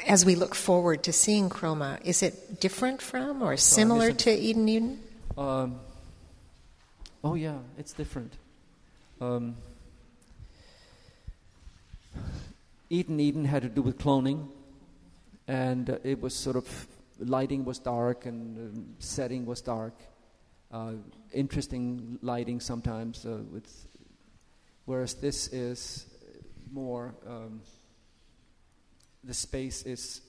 as 0.06 0.24
we 0.24 0.34
look 0.34 0.54
forward 0.54 1.04
to 1.04 1.12
seeing 1.12 1.48
Chroma, 1.48 2.00
is 2.04 2.22
it 2.22 2.60
different 2.60 3.00
from 3.00 3.42
or 3.42 3.56
similar 3.56 4.12
to 4.12 4.30
Eden 4.30 4.68
Eden? 4.68 5.00
Um, 5.36 5.80
oh, 7.22 7.34
yeah, 7.34 7.58
it's 7.76 7.92
different. 7.92 8.34
Um, 9.20 9.56
Eden 12.90 13.20
Eden 13.20 13.44
had 13.44 13.62
to 13.62 13.68
do 13.68 13.82
with 13.82 13.98
cloning, 13.98 14.48
and 15.46 15.90
uh, 15.90 15.98
it 16.04 16.20
was 16.20 16.34
sort 16.34 16.56
of 16.56 16.86
lighting 17.18 17.64
was 17.64 17.78
dark 17.78 18.26
and 18.26 18.56
um, 18.58 18.86
setting 18.98 19.44
was 19.44 19.60
dark. 19.60 19.94
Uh, 20.70 20.92
interesting 21.32 22.18
lighting 22.22 22.60
sometimes 22.60 23.24
uh, 23.26 23.38
with 23.52 23.88
whereas 24.88 25.12
this 25.12 25.48
is 25.48 26.06
more, 26.72 27.14
um, 27.26 27.60
the 29.22 29.34
space 29.34 29.82
is 29.82 30.22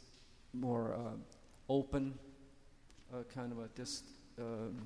more 0.53 0.93
uh, 0.95 1.15
open, 1.69 2.13
uh, 3.13 3.23
kind 3.33 3.53
of 3.53 3.59
a 3.59 3.69
just, 3.77 4.03
um, 4.37 4.81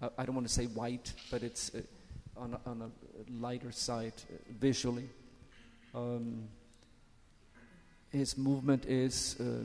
I, 0.00 0.08
I, 0.18 0.26
don't 0.26 0.34
want 0.34 0.46
to 0.46 0.52
say 0.52 0.66
white, 0.66 1.12
but 1.30 1.42
it's 1.42 1.74
uh, 1.74 1.80
on, 2.36 2.54
a, 2.54 2.68
on 2.68 2.82
a 2.82 3.32
lighter 3.40 3.72
side 3.72 4.12
uh, 4.30 4.36
visually. 4.58 5.08
Um, 5.94 6.48
his 8.10 8.36
movement 8.36 8.86
is 8.86 9.36
uh, 9.40 9.64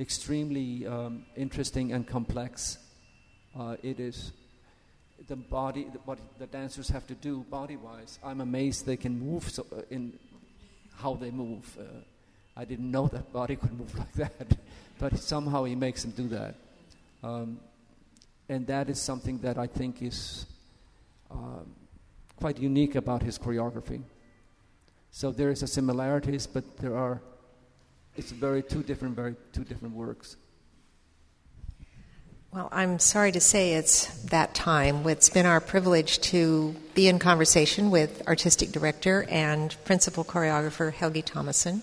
extremely 0.00 0.86
um, 0.86 1.24
interesting 1.36 1.92
and 1.92 2.06
complex. 2.06 2.78
Uh, 3.58 3.76
it 3.82 4.00
is 4.00 4.32
the 5.28 5.36
body, 5.36 5.84
the, 5.92 5.98
what 6.00 6.18
the 6.38 6.46
dancers 6.46 6.88
have 6.88 7.06
to 7.06 7.14
do 7.14 7.44
body 7.50 7.76
wise. 7.76 8.18
I'm 8.22 8.40
amazed 8.40 8.84
they 8.84 8.96
can 8.96 9.18
move 9.18 9.48
so, 9.48 9.66
uh, 9.72 9.82
in 9.90 10.18
how 10.96 11.14
they 11.14 11.30
move. 11.30 11.78
I 12.56 12.64
didn't 12.64 12.90
know 12.90 13.08
that 13.08 13.32
body 13.32 13.56
could 13.62 13.72
move 13.78 13.96
like 13.96 14.12
that, 14.14 14.56
but 14.98 15.18
somehow 15.18 15.64
he 15.64 15.74
makes 15.74 16.02
them 16.02 16.12
do 16.12 16.28
that. 16.28 16.54
Um, 17.22 17.58
and 18.48 18.66
that 18.66 18.88
is 18.88 19.00
something 19.00 19.38
that 19.38 19.58
I 19.58 19.66
think 19.66 20.02
is 20.02 20.46
um, 21.30 21.74
quite 22.36 22.58
unique 22.58 22.94
about 22.94 23.22
his 23.22 23.38
choreography. 23.38 24.02
So 25.10 25.30
there 25.30 25.50
is 25.50 25.62
a 25.62 25.66
similarities, 25.66 26.46
but 26.46 26.76
there 26.78 26.96
are 26.96 27.22
it's 28.16 28.30
very 28.30 28.62
two 28.62 28.82
different, 28.82 29.16
very 29.16 29.34
two 29.52 29.64
different 29.64 29.94
works. 29.94 30.36
Well, 32.52 32.68
I'm 32.70 33.00
sorry 33.00 33.32
to 33.32 33.40
say 33.40 33.74
it's 33.74 34.06
that 34.26 34.54
time. 34.54 35.04
It's 35.08 35.28
been 35.28 35.46
our 35.46 35.60
privilege 35.60 36.20
to 36.30 36.76
be 36.94 37.08
in 37.08 37.18
conversation 37.18 37.90
with 37.90 38.22
artistic 38.28 38.70
director 38.70 39.26
and 39.28 39.74
principal 39.84 40.24
choreographer 40.24 40.92
Helgi 40.92 41.22
Tomasson. 41.22 41.82